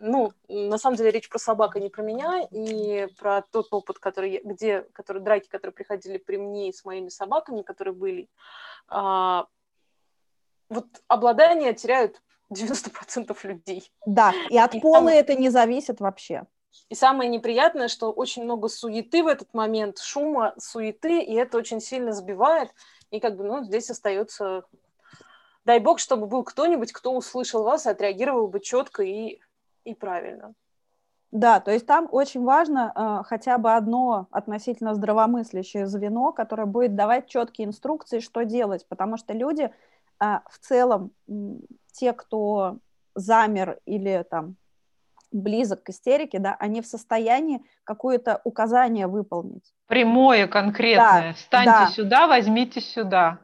Ну, 0.00 0.32
на 0.48 0.78
самом 0.78 0.96
деле 0.96 1.10
речь 1.10 1.28
про 1.28 1.38
собак, 1.38 1.74
а 1.74 1.80
не 1.80 1.88
про 1.88 2.02
меня, 2.02 2.46
и 2.52 3.08
про 3.18 3.42
тот 3.42 3.66
опыт, 3.72 3.98
который, 3.98 4.40
где, 4.44 4.82
который, 4.92 5.20
драки, 5.20 5.48
которые 5.48 5.74
приходили 5.74 6.18
при 6.18 6.36
мне 6.36 6.72
с 6.72 6.84
моими 6.84 7.08
собаками, 7.08 7.62
которые 7.62 7.94
были. 7.94 8.28
А, 8.86 9.46
вот 10.68 10.86
обладание 11.08 11.74
теряют 11.74 12.22
90% 12.52 13.36
людей. 13.42 13.90
Да, 14.06 14.32
и 14.48 14.56
от 14.56 14.74
и 14.74 14.80
пола 14.80 14.98
самое... 14.98 15.18
это 15.18 15.34
не 15.34 15.48
зависит 15.48 16.00
вообще. 16.00 16.44
И 16.88 16.94
самое 16.94 17.28
неприятное, 17.28 17.88
что 17.88 18.12
очень 18.12 18.44
много 18.44 18.68
суеты 18.68 19.24
в 19.24 19.26
этот 19.26 19.52
момент, 19.52 19.98
шума, 19.98 20.54
суеты, 20.58 21.22
и 21.22 21.34
это 21.34 21.58
очень 21.58 21.80
сильно 21.80 22.12
сбивает. 22.12 22.70
И 23.10 23.20
как 23.20 23.36
бы, 23.36 23.44
ну, 23.44 23.64
здесь 23.64 23.90
остается... 23.90 24.62
Дай 25.64 25.80
бог, 25.80 25.98
чтобы 25.98 26.26
был 26.26 26.44
кто-нибудь, 26.44 26.92
кто 26.92 27.14
услышал 27.14 27.62
вас 27.62 27.84
и 27.84 27.90
отреагировал 27.90 28.48
бы 28.48 28.60
четко 28.60 29.02
и 29.02 29.40
и 29.88 29.94
правильно. 29.94 30.54
Да, 31.30 31.60
то 31.60 31.70
есть 31.70 31.86
там 31.86 32.08
очень 32.10 32.42
важно 32.42 32.92
э, 32.94 33.24
хотя 33.26 33.58
бы 33.58 33.74
одно 33.74 34.28
относительно 34.30 34.94
здравомыслящее 34.94 35.86
звено, 35.86 36.32
которое 36.32 36.64
будет 36.64 36.94
давать 36.94 37.26
четкие 37.26 37.68
инструкции, 37.68 38.20
что 38.20 38.44
делать, 38.44 38.86
потому 38.88 39.18
что 39.18 39.34
люди 39.34 39.64
э, 39.64 39.70
в 40.20 40.58
целом, 40.60 41.10
э, 41.28 41.32
те, 41.92 42.14
кто 42.14 42.78
замер 43.14 43.78
или 43.84 44.24
там 44.30 44.56
близок 45.30 45.82
к 45.82 45.90
истерике, 45.90 46.38
да, 46.38 46.56
они 46.58 46.80
в 46.80 46.86
состоянии 46.86 47.62
какое-то 47.84 48.40
указание 48.44 49.06
выполнить. 49.06 49.74
Прямое, 49.86 50.46
конкретное. 50.46 51.28
Да, 51.28 51.32
Встаньте 51.34 51.70
да. 51.70 51.86
сюда, 51.88 52.26
возьмите 52.26 52.80
сюда. 52.80 53.38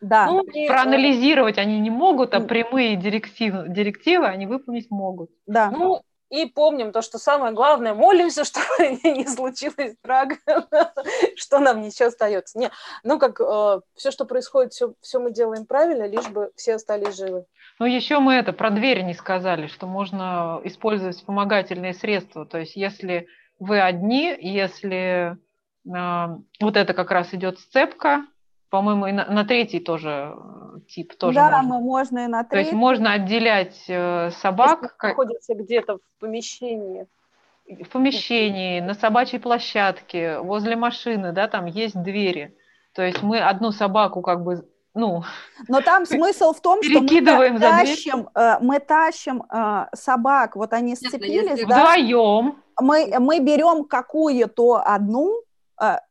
Да. 0.00 0.26
Ну, 0.26 0.42
и, 0.42 0.66
Проанализировать 0.66 1.58
они 1.58 1.78
не 1.78 1.90
могут, 1.90 2.34
а 2.34 2.40
прямые 2.40 2.96
директивы, 2.96 3.66
директивы 3.68 4.26
они 4.26 4.46
выполнить 4.46 4.90
могут. 4.90 5.30
Да. 5.46 5.70
Ну, 5.70 6.02
и 6.30 6.46
помним 6.46 6.92
то, 6.92 7.02
что 7.02 7.18
самое 7.18 7.52
главное, 7.52 7.92
молимся, 7.92 8.44
чтобы 8.46 8.98
не 9.02 9.26
случилось 9.26 9.96
драк, 10.02 10.34
что 11.36 11.58
нам 11.58 11.82
ничего 11.82 12.08
остается. 12.08 12.58
Не, 12.58 12.70
ну 13.02 13.18
как 13.18 13.40
э, 13.40 13.80
все, 13.96 14.10
что 14.10 14.24
происходит, 14.24 14.72
все, 14.72 14.94
все 15.00 15.18
мы 15.18 15.32
делаем 15.32 15.66
правильно, 15.66 16.06
лишь 16.06 16.28
бы 16.28 16.52
все 16.56 16.76
остались 16.76 17.16
живы. 17.16 17.44
Ну 17.78 17.86
еще 17.86 18.20
мы 18.20 18.34
это 18.34 18.52
про 18.52 18.70
двери 18.70 19.02
не 19.02 19.14
сказали, 19.14 19.66
что 19.66 19.86
можно 19.86 20.60
использовать 20.64 21.16
вспомогательные 21.16 21.94
средства. 21.94 22.46
То 22.46 22.58
есть 22.58 22.76
если 22.76 23.26
вы 23.58 23.80
одни, 23.80 24.36
если 24.40 25.36
э, 25.84 26.26
вот 26.60 26.76
это 26.76 26.94
как 26.94 27.10
раз 27.10 27.34
идет 27.34 27.58
сцепка, 27.58 28.24
по-моему, 28.70 29.06
и 29.08 29.12
на, 29.12 29.26
на 29.26 29.44
третий 29.44 29.80
тоже 29.80 30.32
э, 30.36 30.80
тип 30.88 31.14
тоже 31.16 31.34
да, 31.34 31.62
можно. 31.62 31.80
можно 31.80 32.18
и 32.24 32.26
на 32.28 32.44
третий. 32.44 32.50
То 32.50 32.58
есть 32.58 32.72
можно 32.72 33.12
отделять 33.12 33.84
э, 33.88 34.30
собак. 34.30 34.82
Если 34.82 35.06
находится 35.08 35.54
где-то 35.54 35.96
в 35.96 36.20
помещении. 36.20 37.06
В 37.66 37.88
помещении, 37.88 38.80
на 38.80 38.94
собачьей 38.94 39.40
площадке, 39.40 40.38
возле 40.38 40.76
машины, 40.76 41.32
да, 41.32 41.48
там 41.48 41.66
есть 41.66 42.00
двери. 42.00 42.56
То 42.94 43.02
есть 43.02 43.22
мы 43.22 43.40
одну 43.40 43.72
собаку 43.72 44.22
как 44.22 44.42
бы 44.42 44.66
ну, 44.92 45.22
но 45.68 45.80
там 45.82 46.04
смысл 46.04 46.52
в 46.52 46.60
том, 46.60 46.82
что 46.82 47.00
мы 47.00 47.60
тащим, 47.60 48.28
э, 48.34 48.58
мы 48.60 48.80
тащим 48.80 49.44
собак, 49.94 50.56
вот 50.56 50.72
они 50.72 50.96
сцепились, 50.96 51.64
да, 51.64 51.94
вдвоем. 51.94 52.56
Мы, 52.80 53.14
мы 53.20 53.38
берем 53.38 53.84
какую-то 53.84 54.82
одну, 54.84 55.42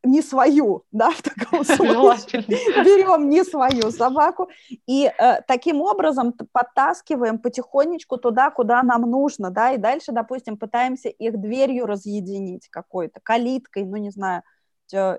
не 0.02 0.20
свою, 0.22 0.84
да, 0.90 1.10
в 1.10 1.22
таком 1.22 1.64
случае. 1.76 2.42
Берем 2.48 3.28
не 3.28 3.44
свою 3.44 3.90
собаку 3.92 4.48
и 4.86 5.06
э, 5.06 5.42
таким 5.42 5.80
образом 5.80 6.34
подтаскиваем 6.52 7.38
потихонечку 7.38 8.16
туда, 8.16 8.50
куда 8.50 8.82
нам 8.82 9.02
нужно, 9.02 9.50
да, 9.50 9.72
и 9.72 9.78
дальше, 9.78 10.12
допустим, 10.12 10.56
пытаемся 10.56 11.08
их 11.08 11.40
дверью 11.40 11.86
разъединить 11.86 12.68
какой-то, 12.68 13.20
калиткой, 13.22 13.84
ну, 13.84 13.96
не 13.96 14.10
знаю, 14.10 14.42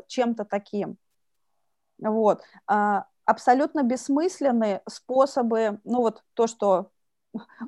чем-то 0.08 0.44
таким. 0.44 0.98
Вот. 2.00 2.42
А, 2.68 3.06
абсолютно 3.26 3.84
бессмысленные 3.84 4.82
способы, 4.90 5.80
ну, 5.86 6.00
вот 6.00 6.24
то, 6.34 6.48
что 6.48 6.92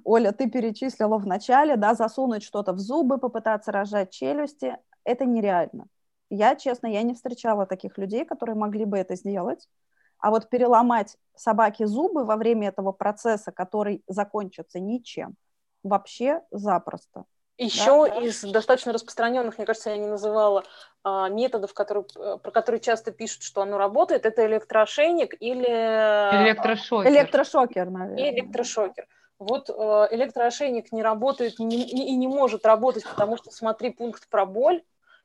Оля, 0.04 0.34
ты 0.34 0.50
перечислила 0.50 1.18
в 1.18 1.26
начале, 1.26 1.78
да, 1.78 1.94
засунуть 1.94 2.44
что-то 2.44 2.74
в 2.74 2.80
зубы, 2.80 3.18
попытаться 3.18 3.72
рожать 3.72 4.12
челюсти, 4.12 4.78
это 5.06 5.26
нереально. 5.26 5.88
Я, 6.36 6.56
честно, 6.56 6.88
я 6.88 7.04
не 7.04 7.14
встречала 7.14 7.68
таких 7.68 8.00
людей, 8.00 8.26
которые 8.26 8.56
могли 8.56 8.86
бы 8.86 8.98
это 8.98 9.16
сделать. 9.16 9.70
А 10.18 10.32
вот 10.32 10.50
переломать 10.50 11.16
собаке 11.36 11.86
зубы 11.86 12.26
во 12.26 12.38
время 12.38 12.70
этого 12.70 12.92
процесса, 12.92 13.52
который 13.52 14.04
закончится 14.08 14.80
ничем, 14.80 15.36
вообще 15.84 16.42
запросто. 16.50 17.26
Еще 17.60 18.08
да? 18.08 18.18
из 18.22 18.42
достаточно 18.42 18.92
распространенных, 18.94 19.60
мне 19.60 19.68
кажется, 19.68 19.92
я 19.92 19.98
не 19.98 20.08
называла 20.08 20.64
а, 21.04 21.30
методов, 21.30 21.76
которые, 21.76 22.06
э, 22.16 22.38
про 22.42 22.50
которые 22.50 22.82
часто 22.82 23.12
пишут, 23.12 23.44
что 23.44 23.62
оно 23.62 23.78
работает, 23.78 24.26
это 24.26 24.44
электроошейник 24.48 25.36
или... 25.40 25.68
Электрошокер. 25.68 27.12
Электрошокер, 27.12 27.90
наверное. 27.92 28.24
И 28.24 28.34
электрошокер. 28.34 29.06
Вот 29.38 29.70
э, 29.70 29.74
электроошейник 30.10 30.92
не 30.92 31.04
работает 31.04 31.60
и 31.60 32.16
не 32.16 32.28
может 32.28 32.66
работать, 32.66 33.04
потому 33.08 33.38
что 33.38 33.52
смотри 33.52 33.92
пункт 33.92 34.28
про 34.30 34.48
боль, 34.48 34.82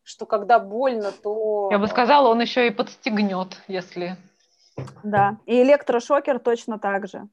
что 0.09 0.25
когда 0.25 0.59
больно, 0.59 1.13
то... 1.13 1.69
Я 1.71 1.79
бы 1.79 1.87
сказала, 1.87 2.29
он 2.29 2.41
еще 2.41 2.67
и 2.67 2.71
подстегнет, 2.71 3.59
если... 3.69 4.17
Да, 5.03 5.37
и 5.45 5.63
электрошокер 5.63 6.39
точно 6.39 6.79
так 6.79 7.09
же. 7.09 7.29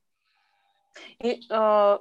И, 1.19 1.41
э, 1.49 1.99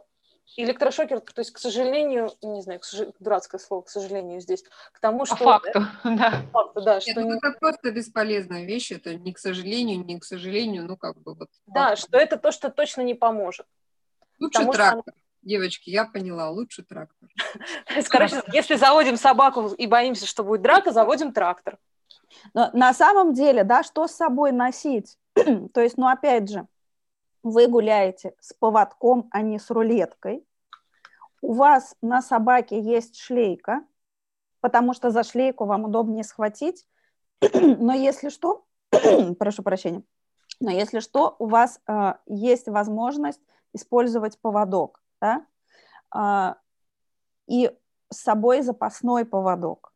электрошокер, 0.56 1.20
то 1.20 1.40
есть, 1.40 1.52
к 1.52 1.58
сожалению, 1.58 2.32
не 2.42 2.60
знаю, 2.60 2.80
к 2.80 2.84
сож... 2.84 3.06
дурацкое 3.20 3.60
слово, 3.60 3.82
к 3.82 3.88
сожалению, 3.88 4.40
здесь, 4.40 4.64
к 4.92 4.98
тому, 4.98 5.26
что... 5.26 5.36
По 5.38 5.44
факту, 5.44 5.86
да. 6.02 6.42
факту, 6.52 6.80
да. 6.80 7.00
Что 7.00 7.22
Нет, 7.22 7.24
ну, 7.24 7.36
это 7.36 7.56
просто 7.60 7.92
бесполезная 7.92 8.64
вещь, 8.64 8.90
это 8.90 9.14
не 9.14 9.32
к 9.32 9.38
сожалению, 9.38 10.04
не 10.04 10.18
к 10.18 10.24
сожалению, 10.24 10.86
ну, 10.86 10.96
как 10.96 11.22
бы 11.22 11.34
вот... 11.34 11.50
Да, 11.66 11.90
факт. 11.90 11.98
что 11.98 12.18
это 12.18 12.36
то, 12.36 12.50
что 12.50 12.68
точно 12.68 13.02
не 13.02 13.14
поможет. 13.14 13.66
Лучше 14.40 14.66
трактор. 14.66 15.02
Что 15.02 15.23
Девочки, 15.44 15.90
я 15.90 16.06
поняла, 16.06 16.48
лучше 16.48 16.82
трактор. 16.82 17.28
Короче, 18.08 18.42
если 18.52 18.76
заводим 18.76 19.18
собаку 19.18 19.68
и 19.68 19.86
боимся, 19.86 20.26
что 20.26 20.42
будет 20.42 20.62
драка, 20.62 20.90
заводим 20.90 21.32
трактор. 21.32 21.78
Но 22.54 22.70
на 22.72 22.94
самом 22.94 23.34
деле, 23.34 23.62
да, 23.62 23.82
что 23.82 24.08
с 24.08 24.12
собой 24.12 24.52
носить? 24.52 25.18
То 25.34 25.82
есть, 25.82 25.98
ну, 25.98 26.08
опять 26.08 26.50
же, 26.50 26.66
вы 27.42 27.68
гуляете 27.68 28.34
с 28.40 28.54
поводком, 28.54 29.28
а 29.30 29.42
не 29.42 29.58
с 29.58 29.70
рулеткой. 29.70 30.46
У 31.42 31.52
вас 31.52 31.94
на 32.00 32.22
собаке 32.22 32.80
есть 32.80 33.18
шлейка, 33.20 33.84
потому 34.60 34.94
что 34.94 35.10
за 35.10 35.24
шлейку 35.24 35.66
вам 35.66 35.84
удобнее 35.84 36.24
схватить. 36.24 36.86
Но 37.52 37.92
если 37.92 38.30
что, 38.30 38.64
прошу 39.38 39.62
прощения, 39.62 40.04
Но 40.58 40.70
если 40.70 41.00
что, 41.00 41.36
у 41.38 41.46
вас 41.46 41.80
э, 41.86 42.14
есть 42.24 42.66
возможность 42.66 43.42
использовать 43.74 44.38
поводок, 44.38 45.03
да, 45.24 45.46
э, 46.14 46.54
и 47.46 47.70
с 48.10 48.16
собой 48.16 48.62
запасной 48.62 49.24
поводок. 49.24 49.92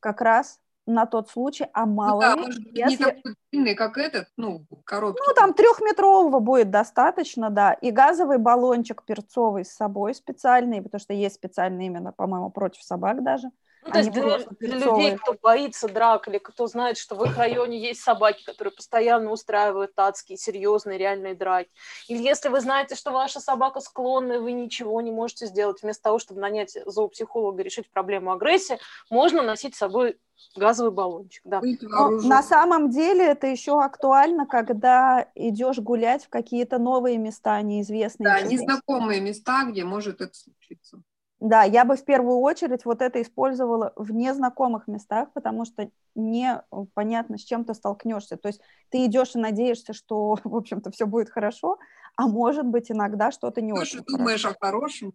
Как 0.00 0.20
раз 0.20 0.60
на 0.86 1.06
тот 1.06 1.30
случай, 1.30 1.66
а 1.72 1.86
ну 1.86 1.94
мало 1.94 2.36
ну, 2.36 2.42
да, 2.44 2.50
ли, 2.50 2.70
если... 2.74 2.90
не 2.90 2.96
такой 2.96 3.34
длинный, 3.52 3.74
как 3.74 3.98
этот, 3.98 4.28
ну, 4.36 4.66
короткий. 4.84 5.22
Ну, 5.26 5.34
там 5.34 5.54
трехметрового 5.54 6.40
будет 6.40 6.70
достаточно, 6.70 7.50
да, 7.50 7.72
и 7.72 7.90
газовый 7.90 8.38
баллончик 8.38 9.04
перцовый 9.04 9.64
с 9.64 9.72
собой 9.72 10.14
специальный, 10.14 10.82
потому 10.82 11.00
что 11.00 11.12
есть 11.12 11.36
специальный 11.36 11.86
именно, 11.86 12.12
по-моему, 12.12 12.50
против 12.50 12.82
собак 12.82 13.22
даже. 13.22 13.50
Ну, 13.82 13.92
то 13.92 13.98
есть 13.98 14.10
для, 14.10 14.38
для 14.60 14.76
людей, 14.76 15.16
кто 15.16 15.34
боится 15.40 15.88
драк 15.88 16.28
или 16.28 16.38
кто 16.38 16.66
знает, 16.66 16.98
что 16.98 17.14
в 17.14 17.24
их 17.24 17.36
районе 17.36 17.78
есть 17.78 18.02
собаки, 18.02 18.44
которые 18.44 18.74
постоянно 18.74 19.30
устраивают 19.30 19.92
адские, 19.96 20.36
серьезные, 20.36 20.98
реальные 20.98 21.34
драки. 21.34 21.70
Или 22.08 22.22
если 22.22 22.50
вы 22.50 22.60
знаете, 22.60 22.94
что 22.94 23.10
ваша 23.10 23.40
собака 23.40 23.80
склонна, 23.80 24.34
и 24.34 24.38
вы 24.38 24.52
ничего 24.52 25.00
не 25.00 25.10
можете 25.10 25.46
сделать, 25.46 25.82
вместо 25.82 26.04
того, 26.04 26.18
чтобы 26.18 26.40
нанять 26.40 26.76
зоопсихолога 26.84 27.62
и 27.62 27.64
решить 27.64 27.90
проблему 27.90 28.32
агрессии, 28.32 28.78
можно 29.08 29.42
носить 29.42 29.74
с 29.74 29.78
собой 29.78 30.18
газовый 30.56 30.92
баллончик. 30.92 31.42
Да. 31.44 31.62
Но 31.62 32.10
на 32.10 32.42
самом 32.42 32.90
деле 32.90 33.24
это 33.24 33.46
еще 33.46 33.82
актуально, 33.82 34.46
когда 34.46 35.26
идешь 35.34 35.78
гулять 35.78 36.24
в 36.24 36.28
какие-то 36.28 36.78
новые 36.78 37.18
места, 37.18 37.60
неизвестные. 37.62 38.26
Да, 38.26 38.40
незнакомые 38.42 39.20
места, 39.20 39.64
где 39.64 39.84
может 39.84 40.20
это 40.20 40.34
случиться. 40.34 41.02
Да, 41.40 41.62
я 41.62 41.86
бы 41.86 41.96
в 41.96 42.04
первую 42.04 42.38
очередь 42.40 42.84
вот 42.84 43.00
это 43.00 43.20
использовала 43.22 43.94
в 43.96 44.12
незнакомых 44.12 44.86
местах, 44.86 45.32
потому 45.32 45.64
что 45.64 45.90
не 46.14 46.62
понятно, 46.92 47.38
с 47.38 47.42
чем 47.42 47.64
ты 47.64 47.72
столкнешься. 47.72 48.36
То 48.36 48.48
есть 48.48 48.60
ты 48.90 49.06
идешь 49.06 49.34
и 49.34 49.38
надеешься, 49.38 49.94
что, 49.94 50.36
в 50.44 50.54
общем-то, 50.54 50.90
все 50.90 51.06
будет 51.06 51.30
хорошо, 51.30 51.78
а 52.16 52.26
может 52.26 52.66
быть 52.66 52.90
иногда 52.90 53.30
что-то 53.30 53.62
не 53.62 53.74
Слушай, 53.74 54.00
очень. 54.00 54.04
думаешь 54.18 54.42
хорошо. 54.42 54.58
о 54.60 54.66
хорошем? 54.66 55.12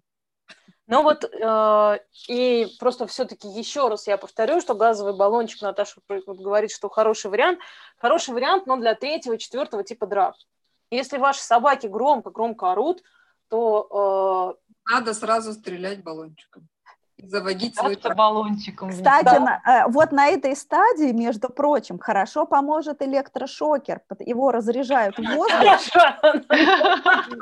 Ну 0.87 1.01
вот, 1.01 1.23
э, 1.23 1.99
и 2.27 2.67
просто 2.79 3.07
все-таки 3.07 3.47
еще 3.47 3.87
раз 3.87 4.05
я 4.07 4.17
повторю, 4.17 4.61
что 4.61 4.75
газовый 4.75 5.15
баллончик, 5.15 5.61
Наташа 5.61 5.99
говорит, 6.07 6.71
что 6.71 6.89
хороший 6.89 7.31
вариант. 7.31 7.59
Хороший 7.97 8.33
вариант, 8.33 8.67
но 8.67 8.77
для 8.77 8.93
третьего, 8.93 9.37
четвертого 9.37 9.83
типа 9.83 10.05
драк. 10.05 10.35
Если 10.91 11.17
ваши 11.17 11.41
собаки 11.41 11.87
громко-громко 11.87 12.71
орут, 12.71 13.01
то 13.49 14.57
э, 14.87 14.93
надо 14.93 15.13
сразу 15.13 15.53
стрелять 15.53 16.03
баллончиком. 16.03 16.67
Заводить 17.17 17.75
свой 17.75 17.97
баллончиком. 18.15 18.89
Кстати, 18.91 19.25
да. 19.25 19.39
на, 19.39 19.61
э, 19.65 19.87
вот 19.89 20.11
на 20.11 20.27
этой 20.27 20.55
стадии, 20.55 21.11
между 21.11 21.49
прочим, 21.49 21.97
хорошо 21.97 22.45
поможет 22.45 23.01
электрошокер. 23.01 24.01
Его 24.19 24.51
разряжают 24.51 25.17
в 25.17 25.23
воздух. 25.23 25.63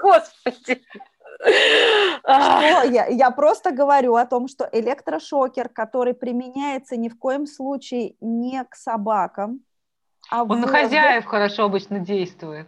Господи. 0.02 0.82
Что 2.22 2.84
я, 2.86 3.08
я 3.08 3.32
просто 3.32 3.72
говорю 3.72 4.16
о 4.16 4.26
том, 4.26 4.48
что 4.48 4.70
электрошокер, 4.72 5.68
который 5.68 6.14
применяется 6.14 6.96
ни 6.96 7.10
в 7.10 7.18
коем 7.18 7.48
случае 7.48 8.16
не 8.22 8.64
к 8.64 8.76
собакам, 8.76 9.62
а 10.30 10.44
Он 10.44 10.62
на 10.62 10.68
хозяев 10.68 11.26
хорошо 11.26 11.66
обычно 11.66 12.00
действует. 12.00 12.68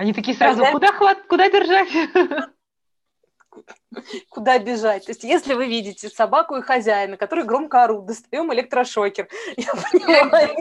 Они 0.00 0.14
такие 0.14 0.34
сразу, 0.34 0.64
куда, 0.72 0.92
хват, 0.92 1.18
куда 1.28 1.50
держать? 1.50 1.90
куда 4.30 4.58
бежать. 4.58 5.04
То 5.04 5.10
есть, 5.10 5.24
если 5.24 5.52
вы 5.52 5.66
видите 5.66 6.08
собаку 6.08 6.56
и 6.56 6.62
хозяина, 6.62 7.18
который 7.18 7.44
громко 7.44 7.84
орут, 7.84 8.06
достаем 8.06 8.50
электрошокер. 8.50 9.28
Я 9.58 9.74
понимаю. 9.74 10.56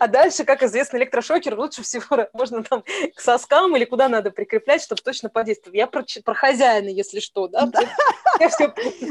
А 0.00 0.08
дальше, 0.08 0.44
как 0.44 0.64
известно, 0.64 0.96
электрошокер 0.96 1.56
лучше 1.56 1.84
всего 1.84 2.26
можно 2.32 2.64
там 2.64 2.82
к 3.14 3.20
соскам 3.20 3.76
или 3.76 3.84
куда 3.84 4.08
надо 4.08 4.32
прикреплять, 4.32 4.82
чтобы 4.82 5.02
точно 5.02 5.28
подействовать. 5.28 5.76
Я 5.76 5.86
про, 5.86 6.04
про 6.24 6.34
хозяина, 6.34 6.88
если 6.88 7.20
что, 7.20 7.46
да? 7.46 7.66
да. 7.66 7.82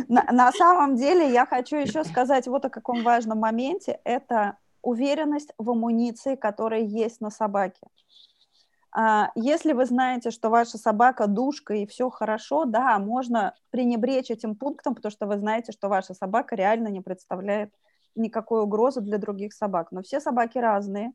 На, 0.09 0.23
на 0.33 0.51
самом 0.51 0.97
деле 0.97 1.31
я 1.31 1.45
хочу 1.45 1.77
еще 1.77 2.03
сказать 2.03 2.45
вот 2.47 2.65
о 2.65 2.69
каком 2.69 3.03
важном 3.03 3.37
моменте. 3.37 4.01
Это 4.03 4.57
уверенность 4.81 5.53
в 5.57 5.69
амуниции, 5.69 6.35
которая 6.35 6.81
есть 6.81 7.21
на 7.21 7.29
собаке. 7.29 7.79
А, 8.91 9.31
если 9.35 9.73
вы 9.73 9.85
знаете, 9.85 10.31
что 10.31 10.49
ваша 10.49 10.77
собака 10.77 11.27
душка 11.27 11.75
и 11.75 11.85
все 11.85 12.09
хорошо, 12.09 12.65
да, 12.65 12.97
можно 12.99 13.53
пренебречь 13.69 14.31
этим 14.31 14.55
пунктом, 14.55 14.95
потому 14.95 15.11
что 15.11 15.27
вы 15.27 15.37
знаете, 15.37 15.71
что 15.71 15.89
ваша 15.89 16.13
собака 16.13 16.55
реально 16.55 16.87
не 16.87 17.01
представляет 17.01 17.73
никакой 18.15 18.63
угрозы 18.63 19.01
для 19.01 19.17
других 19.17 19.53
собак. 19.53 19.91
Но 19.91 20.01
все 20.01 20.19
собаки 20.19 20.57
разные. 20.57 21.13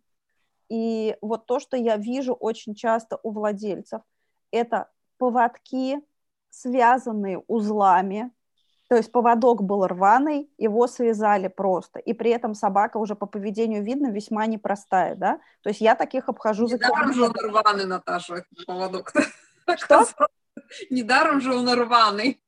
И 0.68 1.16
вот 1.20 1.46
то, 1.46 1.60
что 1.60 1.76
я 1.76 1.96
вижу 1.96 2.32
очень 2.32 2.74
часто 2.74 3.18
у 3.22 3.32
владельцев, 3.32 4.02
это 4.50 4.90
поводки, 5.18 6.00
связанные 6.50 7.38
узлами, 7.48 8.30
то 8.88 8.96
есть 8.96 9.10
поводок 9.10 9.62
был 9.62 9.86
рваный, 9.86 10.50
его 10.58 10.86
связали 10.86 11.48
просто, 11.48 11.98
и 11.98 12.12
при 12.12 12.30
этом 12.30 12.54
собака 12.54 12.98
уже 12.98 13.14
по 13.14 13.26
поведению 13.26 13.82
видно 13.82 14.10
весьма 14.10 14.46
непростая, 14.46 15.14
да? 15.14 15.40
То 15.62 15.70
есть 15.70 15.80
я 15.80 15.94
таких 15.94 16.28
обхожу 16.28 16.66
за 16.66 16.76
Недаром 16.76 17.12
же 17.14 17.24
он 17.24 17.32
рваный, 17.32 17.86
Наташа, 17.86 18.44
поводок. 18.66 19.12
Что? 19.76 20.04
Недаром 20.90 21.40
же 21.40 21.54
он 21.54 21.68
рваный. 21.72 22.43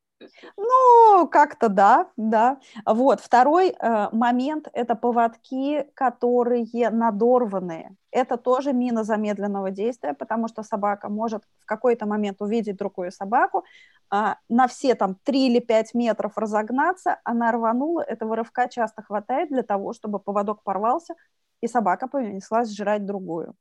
Ну, 0.56 1.28
как-то 1.28 1.68
да, 1.68 2.08
да. 2.16 2.58
Вот, 2.86 3.20
второй 3.20 3.70
э, 3.70 4.08
момент– 4.12 4.68
это 4.72 4.94
поводки, 4.94 5.84
которые 5.94 6.66
надорванные. 6.90 7.96
Это 8.10 8.36
тоже 8.36 8.72
мина 8.72 9.04
замедленного 9.04 9.70
действия, 9.70 10.14
потому 10.14 10.48
что 10.48 10.62
собака 10.62 11.08
может 11.08 11.44
в 11.60 11.66
какой-то 11.66 12.06
момент 12.06 12.40
увидеть 12.40 12.76
другую 12.76 13.12
собаку, 13.12 13.64
э, 14.12 14.34
на 14.48 14.66
все 14.68 14.94
там 14.94 15.16
3 15.22 15.46
или 15.48 15.60
5 15.60 15.94
метров 15.94 16.38
разогнаться, 16.38 17.20
она 17.24 17.52
рванула, 17.52 18.00
этого 18.00 18.36
рывка 18.36 18.68
часто 18.68 19.02
хватает 19.02 19.50
для 19.50 19.62
того, 19.62 19.92
чтобы 19.92 20.18
поводок 20.18 20.62
порвался, 20.62 21.14
и 21.60 21.68
собака 21.68 22.08
понеслась 22.08 22.74
жрать 22.74 23.04
другую. 23.04 23.54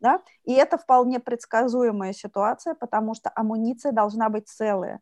Да? 0.00 0.20
И 0.44 0.52
это 0.52 0.76
вполне 0.76 1.20
предсказуемая 1.20 2.12
ситуация, 2.12 2.74
потому 2.74 3.14
что 3.14 3.30
амуниция 3.34 3.92
должна 3.92 4.28
быть 4.28 4.48
целая 4.48 5.00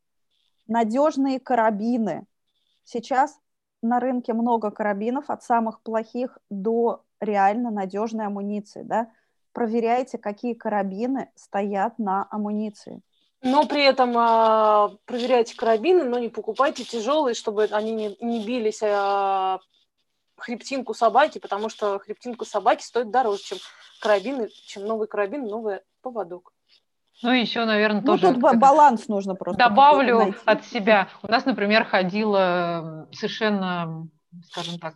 надежные 0.67 1.41
карабины. 1.41 2.25
Сейчас 2.85 3.39
на 3.83 4.01
рынке 4.01 4.33
много 4.33 4.71
карабинов, 4.71 5.29
от 5.29 5.43
самых 5.43 5.83
плохих 5.83 6.39
до 6.51 7.05
реально 7.21 7.71
надежной 7.71 8.27
амуниции. 8.27 8.83
Да? 8.83 9.11
Проверяйте, 9.53 10.19
какие 10.19 10.55
карабины 10.55 11.31
стоят 11.35 11.99
на 11.99 12.27
амуниции. 12.31 13.03
Но 13.43 13.67
при 13.67 13.85
этом 13.85 14.17
а, 14.17 14.97
проверяйте 15.05 15.57
карабины, 15.57 16.05
но 16.05 16.19
не 16.19 16.29
покупайте 16.29 16.85
тяжелые, 16.85 17.35
чтобы 17.35 17.65
они 17.65 17.93
не, 17.93 18.17
не 18.21 18.47
бились 18.47 18.81
а, 18.85 19.59
хребтинку 20.37 20.95
собаки, 20.95 21.39
потому 21.39 21.69
что 21.69 21.99
хребтинку 21.99 22.45
собаки 22.45 22.85
стоит 22.85 23.11
дороже, 23.11 23.43
чем 23.43 23.59
карабины, 24.01 24.49
чем 24.49 24.85
новый 24.85 25.09
карабин, 25.09 25.45
новый 25.45 25.81
поводок. 26.03 26.53
Ну, 27.23 27.31
еще, 27.31 27.65
наверное, 27.65 28.01
ну, 28.01 28.07
тоже... 28.07 28.35
тут 28.35 28.59
баланс 28.59 29.09
нужно 29.09 29.35
просто. 29.35 29.59
Добавлю 29.59 30.35
от 30.45 30.65
себя. 30.65 31.09
У 31.23 31.29
нас, 31.29 31.45
например, 31.45 31.85
ходила 31.85 33.09
совершенно, 33.13 34.09
скажем 34.45 34.79
так, 34.79 34.95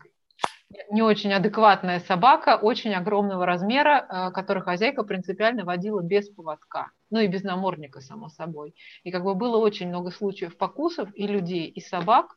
не 0.91 1.03
очень 1.03 1.33
адекватная 1.33 2.01
собака, 2.01 2.59
очень 2.61 2.95
огромного 2.95 3.47
размера, 3.47 4.07
э, 4.09 4.31
которую 4.33 4.65
хозяйка 4.65 5.05
принципиально 5.05 5.65
водила 5.65 6.03
без 6.03 6.29
поводка, 6.29 6.91
ну 7.11 7.21
и 7.21 7.29
без 7.29 7.45
намордника, 7.45 8.01
само 8.01 8.29
собой. 8.29 8.75
И 9.05 9.11
как 9.11 9.25
бы 9.25 9.35
было 9.35 9.59
очень 9.59 9.89
много 9.89 10.11
случаев 10.11 10.57
покусов 10.57 11.09
и 11.15 11.27
людей, 11.27 11.67
и 11.67 11.81
собак, 11.81 12.37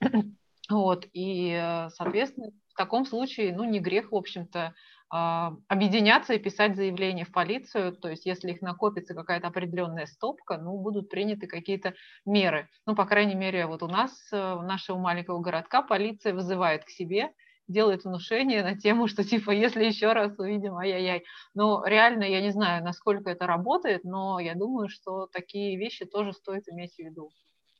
вот, 0.70 1.06
и, 1.12 1.50
э, 1.50 1.90
соответственно, 1.90 2.50
в 2.68 2.74
таком 2.76 3.06
случае, 3.06 3.54
ну, 3.54 3.64
не 3.64 3.78
грех, 3.78 4.12
в 4.12 4.16
общем-то, 4.16 4.74
объединяться 5.08 6.34
и 6.34 6.38
писать 6.38 6.76
заявление 6.76 7.24
в 7.24 7.32
полицию, 7.32 7.92
то 7.92 8.08
есть 8.08 8.26
если 8.26 8.50
их 8.50 8.60
накопится 8.60 9.14
какая-то 9.14 9.48
определенная 9.48 10.06
стопка, 10.06 10.58
ну, 10.58 10.78
будут 10.78 11.08
приняты 11.08 11.46
какие-то 11.46 11.94
меры. 12.24 12.68
Ну, 12.86 12.94
по 12.96 13.04
крайней 13.04 13.36
мере, 13.36 13.66
вот 13.66 13.82
у 13.82 13.88
нас, 13.88 14.12
э, 14.32 14.36
нашего 14.36 14.98
маленького 14.98 15.40
городка, 15.40 15.82
полиция 15.82 16.34
вызывает 16.34 16.84
к 16.84 16.90
себе, 16.90 17.30
делает 17.68 18.04
внушение 18.04 18.62
на 18.62 18.76
тему, 18.76 19.08
что 19.08 19.24
типа, 19.24 19.50
если 19.50 19.84
еще 19.84 20.12
раз 20.12 20.38
увидим, 20.38 20.76
ай-яй-яй. 20.76 21.24
Но 21.54 21.84
реально 21.84 22.24
я 22.24 22.40
не 22.40 22.50
знаю, 22.50 22.84
насколько 22.84 23.30
это 23.30 23.46
работает, 23.46 24.04
но 24.04 24.38
я 24.40 24.54
думаю, 24.54 24.88
что 24.88 25.26
такие 25.26 25.76
вещи 25.76 26.04
тоже 26.04 26.32
стоит 26.32 26.68
иметь 26.68 26.94
в 26.94 26.98
виду. 26.98 27.30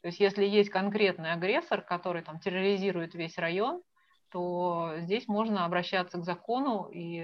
То 0.03 0.09
есть 0.09 0.20
если 0.20 0.45
есть 0.45 0.70
конкретный 0.70 1.33
агрессор, 1.33 1.83
который 1.83 2.22
там 2.22 2.39
терроризирует 2.39 3.14
весь 3.14 3.39
район, 3.39 3.83
то 4.31 4.95
здесь 4.99 5.29
можно 5.29 5.64
обращаться 5.64 6.18
к 6.18 6.24
закону, 6.24 6.89
и 6.93 7.16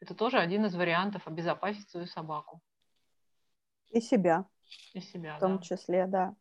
это 0.00 0.14
тоже 0.14 0.38
один 0.38 0.66
из 0.66 0.74
вариантов 0.74 1.26
обезопасить 1.26 1.88
свою 1.90 2.06
собаку. 2.06 2.60
И 3.90 4.00
себя. 4.00 4.44
И 4.92 5.00
себя, 5.00 5.36
В 5.36 5.40
том 5.40 5.56
да. 5.56 5.62
числе, 5.62 6.06
да. 6.06 6.34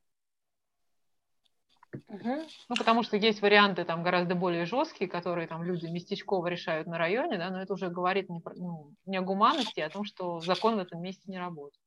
Ну, 2.10 2.76
потому 2.78 3.04
что 3.04 3.18
есть 3.18 3.42
варианты 3.42 3.86
там 3.86 4.04
гораздо 4.04 4.36
более 4.36 4.66
жесткие, 4.66 5.10
которые 5.10 5.48
там 5.48 5.64
люди 5.64 5.86
местечково 5.88 6.48
решают 6.48 6.88
на 6.88 6.98
районе, 6.98 7.38
да, 7.38 7.50
но 7.50 7.62
это 7.62 7.74
уже 7.74 7.90
говорит 7.90 8.30
не, 8.30 8.42
ну, 8.56 8.94
не 9.06 9.18
о 9.18 9.22
гуманности, 9.22 9.80
а 9.80 9.88
о 9.88 9.90
том, 9.90 10.04
что 10.04 10.40
закон 10.42 10.76
в 10.76 10.80
этом 10.80 11.02
месте 11.02 11.24
не 11.28 11.40
работает. 11.40 11.87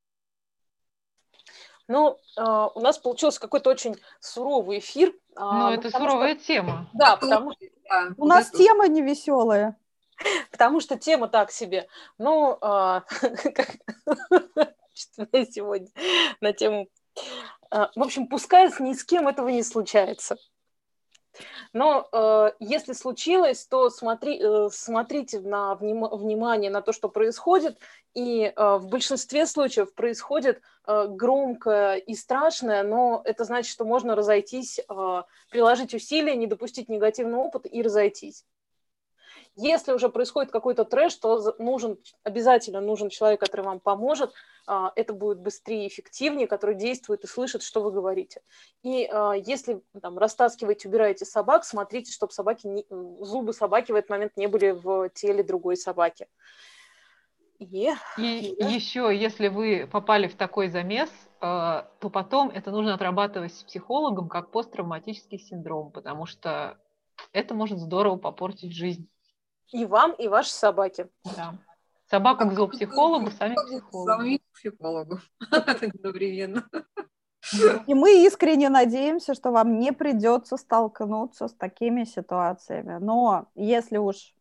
Ну, 1.91 2.17
э, 2.37 2.69
у 2.73 2.79
нас 2.79 2.97
получился 2.97 3.41
какой-то 3.41 3.69
очень 3.69 3.97
суровый 4.21 4.79
эфир. 4.79 5.13
А, 5.35 5.69
ну, 5.69 5.71
это 5.71 5.91
суровая 5.91 6.35
что... 6.35 6.45
тема. 6.45 6.89
Да, 6.93 7.17
потому 7.17 7.51
что... 7.51 7.65
У 8.17 8.25
нас 8.25 8.49
тема 8.49 8.87
не 8.87 9.01
веселая. 9.01 9.77
Потому 10.51 10.79
что 10.79 10.97
тема 10.97 11.27
так 11.27 11.51
себе. 11.51 11.87
Ну, 12.17 12.57
э, 12.61 13.01
сегодня 15.49 15.89
на 16.39 16.53
тему... 16.53 16.87
Э, 17.71 17.87
в 17.93 18.01
общем, 18.01 18.27
пускай 18.27 18.71
ни 18.79 18.93
с 18.93 19.03
кем 19.03 19.27
этого 19.27 19.49
не 19.49 19.63
случается. 19.63 20.37
Но 21.73 22.07
э, 22.11 22.51
если 22.59 22.93
случилось, 22.93 23.65
то 23.65 23.89
смотри, 23.89 24.39
э, 24.41 24.69
смотрите 24.71 25.39
на 25.39 25.75
вним, 25.75 26.05
внимание 26.05 26.69
на 26.69 26.81
то, 26.81 26.91
что 26.91 27.07
происходит, 27.07 27.79
и 28.13 28.51
э, 28.53 28.75
в 28.77 28.87
большинстве 28.87 29.45
случаев 29.45 29.93
происходит 29.93 30.61
э, 30.85 31.07
громкое 31.07 31.95
и 31.95 32.13
страшное, 32.13 32.83
но 32.83 33.21
это 33.23 33.45
значит, 33.45 33.71
что 33.71 33.85
можно 33.85 34.15
разойтись, 34.15 34.79
э, 34.79 35.23
приложить 35.49 35.93
усилия, 35.93 36.35
не 36.35 36.47
допустить 36.47 36.89
негативный 36.89 37.37
опыт 37.37 37.65
и 37.71 37.81
разойтись. 37.81 38.45
Если 39.61 39.93
уже 39.93 40.09
происходит 40.09 40.51
какой-то 40.51 40.85
трэш, 40.85 41.15
то 41.15 41.55
нужен, 41.59 41.99
обязательно 42.23 42.81
нужен 42.81 43.09
человек, 43.09 43.39
который 43.39 43.61
вам 43.61 43.79
поможет. 43.79 44.33
А, 44.65 44.91
это 44.95 45.13
будет 45.13 45.39
быстрее 45.39 45.85
и 45.85 45.87
эффективнее, 45.87 46.47
который 46.47 46.73
действует 46.73 47.23
и 47.23 47.27
слышит, 47.27 47.61
что 47.61 47.81
вы 47.81 47.91
говорите. 47.91 48.41
И 48.81 49.07
а, 49.11 49.33
если 49.33 49.83
там, 50.01 50.17
растаскиваете, 50.17 50.89
убираете 50.89 51.25
собак, 51.25 51.63
смотрите, 51.63 52.11
чтобы 52.11 52.33
собаки 52.33 52.65
не, 52.65 52.85
зубы 53.23 53.53
собаки 53.53 53.91
в 53.91 53.95
этот 53.95 54.09
момент 54.09 54.31
не 54.35 54.47
были 54.47 54.71
в 54.71 55.09
теле 55.09 55.43
другой 55.43 55.77
собаки. 55.77 56.27
И, 58.17 58.53
и 58.53 58.59
да. 58.59 58.67
еще, 58.67 59.15
если 59.15 59.47
вы 59.47 59.87
попали 59.91 60.27
в 60.27 60.35
такой 60.35 60.69
замес, 60.69 61.11
а, 61.39 61.87
то 61.99 62.09
потом 62.09 62.49
это 62.49 62.71
нужно 62.71 62.95
отрабатывать 62.95 63.53
с 63.53 63.61
психологом 63.61 64.27
как 64.27 64.49
посттравматический 64.49 65.37
синдром, 65.37 65.91
потому 65.91 66.25
что 66.25 66.79
это 67.31 67.53
может 67.53 67.77
здорово 67.77 68.17
попортить 68.17 68.73
жизнь. 68.73 69.07
И 69.71 69.85
вам, 69.85 70.13
и 70.13 70.27
вашей 70.27 70.51
собаке. 70.51 71.09
Да. 71.35 71.55
Собака 72.09 72.45
к 72.45 72.53
зоопсихологу, 72.53 73.31
сами 73.31 73.55
психологу. 73.55 74.05
Сами 74.05 74.41
психологу. 74.53 75.19
Одновременно. 75.51 76.67
И 77.87 77.93
мы 77.93 78.25
искренне 78.25 78.69
надеемся, 78.69 79.33
что 79.33 79.51
вам 79.51 79.79
не 79.79 79.91
придется 79.93 80.57
столкнуться 80.57 81.47
с 81.47 81.53
такими 81.53 82.03
ситуациями. 82.03 82.97
Но 82.99 83.47
если 83.55 83.97
уж 83.97 84.35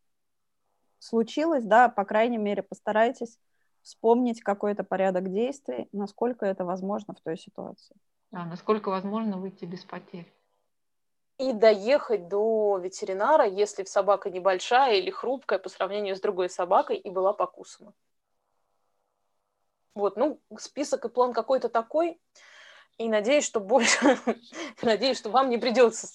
случилось, 0.99 1.65
да, 1.65 1.89
по 1.89 2.05
крайней 2.05 2.39
мере, 2.39 2.63
постарайтесь 2.63 3.39
вспомнить 3.83 4.43
какой-то 4.43 4.85
порядок 4.85 5.31
действий, 5.31 5.89
насколько 5.93 6.45
это 6.45 6.65
возможно 6.65 7.15
в 7.15 7.21
той 7.21 7.39
ситуации. 7.39 7.97
Да, 8.31 8.45
насколько 8.45 8.91
возможно 8.91 9.39
выйти 9.39 9.65
без 9.65 9.85
потерь 9.85 10.31
и 11.41 11.55
доехать 11.55 12.29
до 12.29 12.77
ветеринара, 12.77 13.47
если 13.47 13.85
собака 13.85 14.29
небольшая 14.29 14.97
или 14.97 15.11
хрупкая 15.11 15.59
по 15.59 15.71
сравнению 15.71 16.15
с 16.15 16.21
другой 16.21 16.51
собакой 16.51 16.99
и 16.99 17.09
была 17.09 17.33
покусана. 17.33 17.95
Вот, 19.95 20.19
ну, 20.19 20.39
список 20.59 21.07
и 21.07 21.09
план 21.09 21.33
какой-то 21.33 21.71
такой, 21.71 22.21
и 22.99 23.09
надеюсь, 23.09 23.47
что 23.47 23.59
больше, 23.59 24.19
надеюсь, 24.83 25.17
что 25.17 25.31
вам 25.31 25.49
не 25.49 25.57
придется 25.57 26.07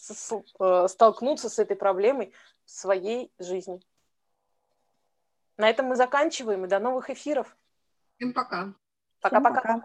э, 0.60 0.88
столкнуться 0.88 1.50
с 1.50 1.58
этой 1.58 1.76
проблемой 1.76 2.32
в 2.66 2.70
своей 2.70 3.32
жизни. 3.40 3.82
На 5.58 5.68
этом 5.72 5.88
мы 5.88 5.96
заканчиваем, 5.96 6.66
и 6.66 6.68
до 6.68 6.78
новых 6.78 7.10
эфиров. 7.10 7.58
Всем 8.18 8.32
пока. 8.32 8.76
Пока-пока. 9.22 9.82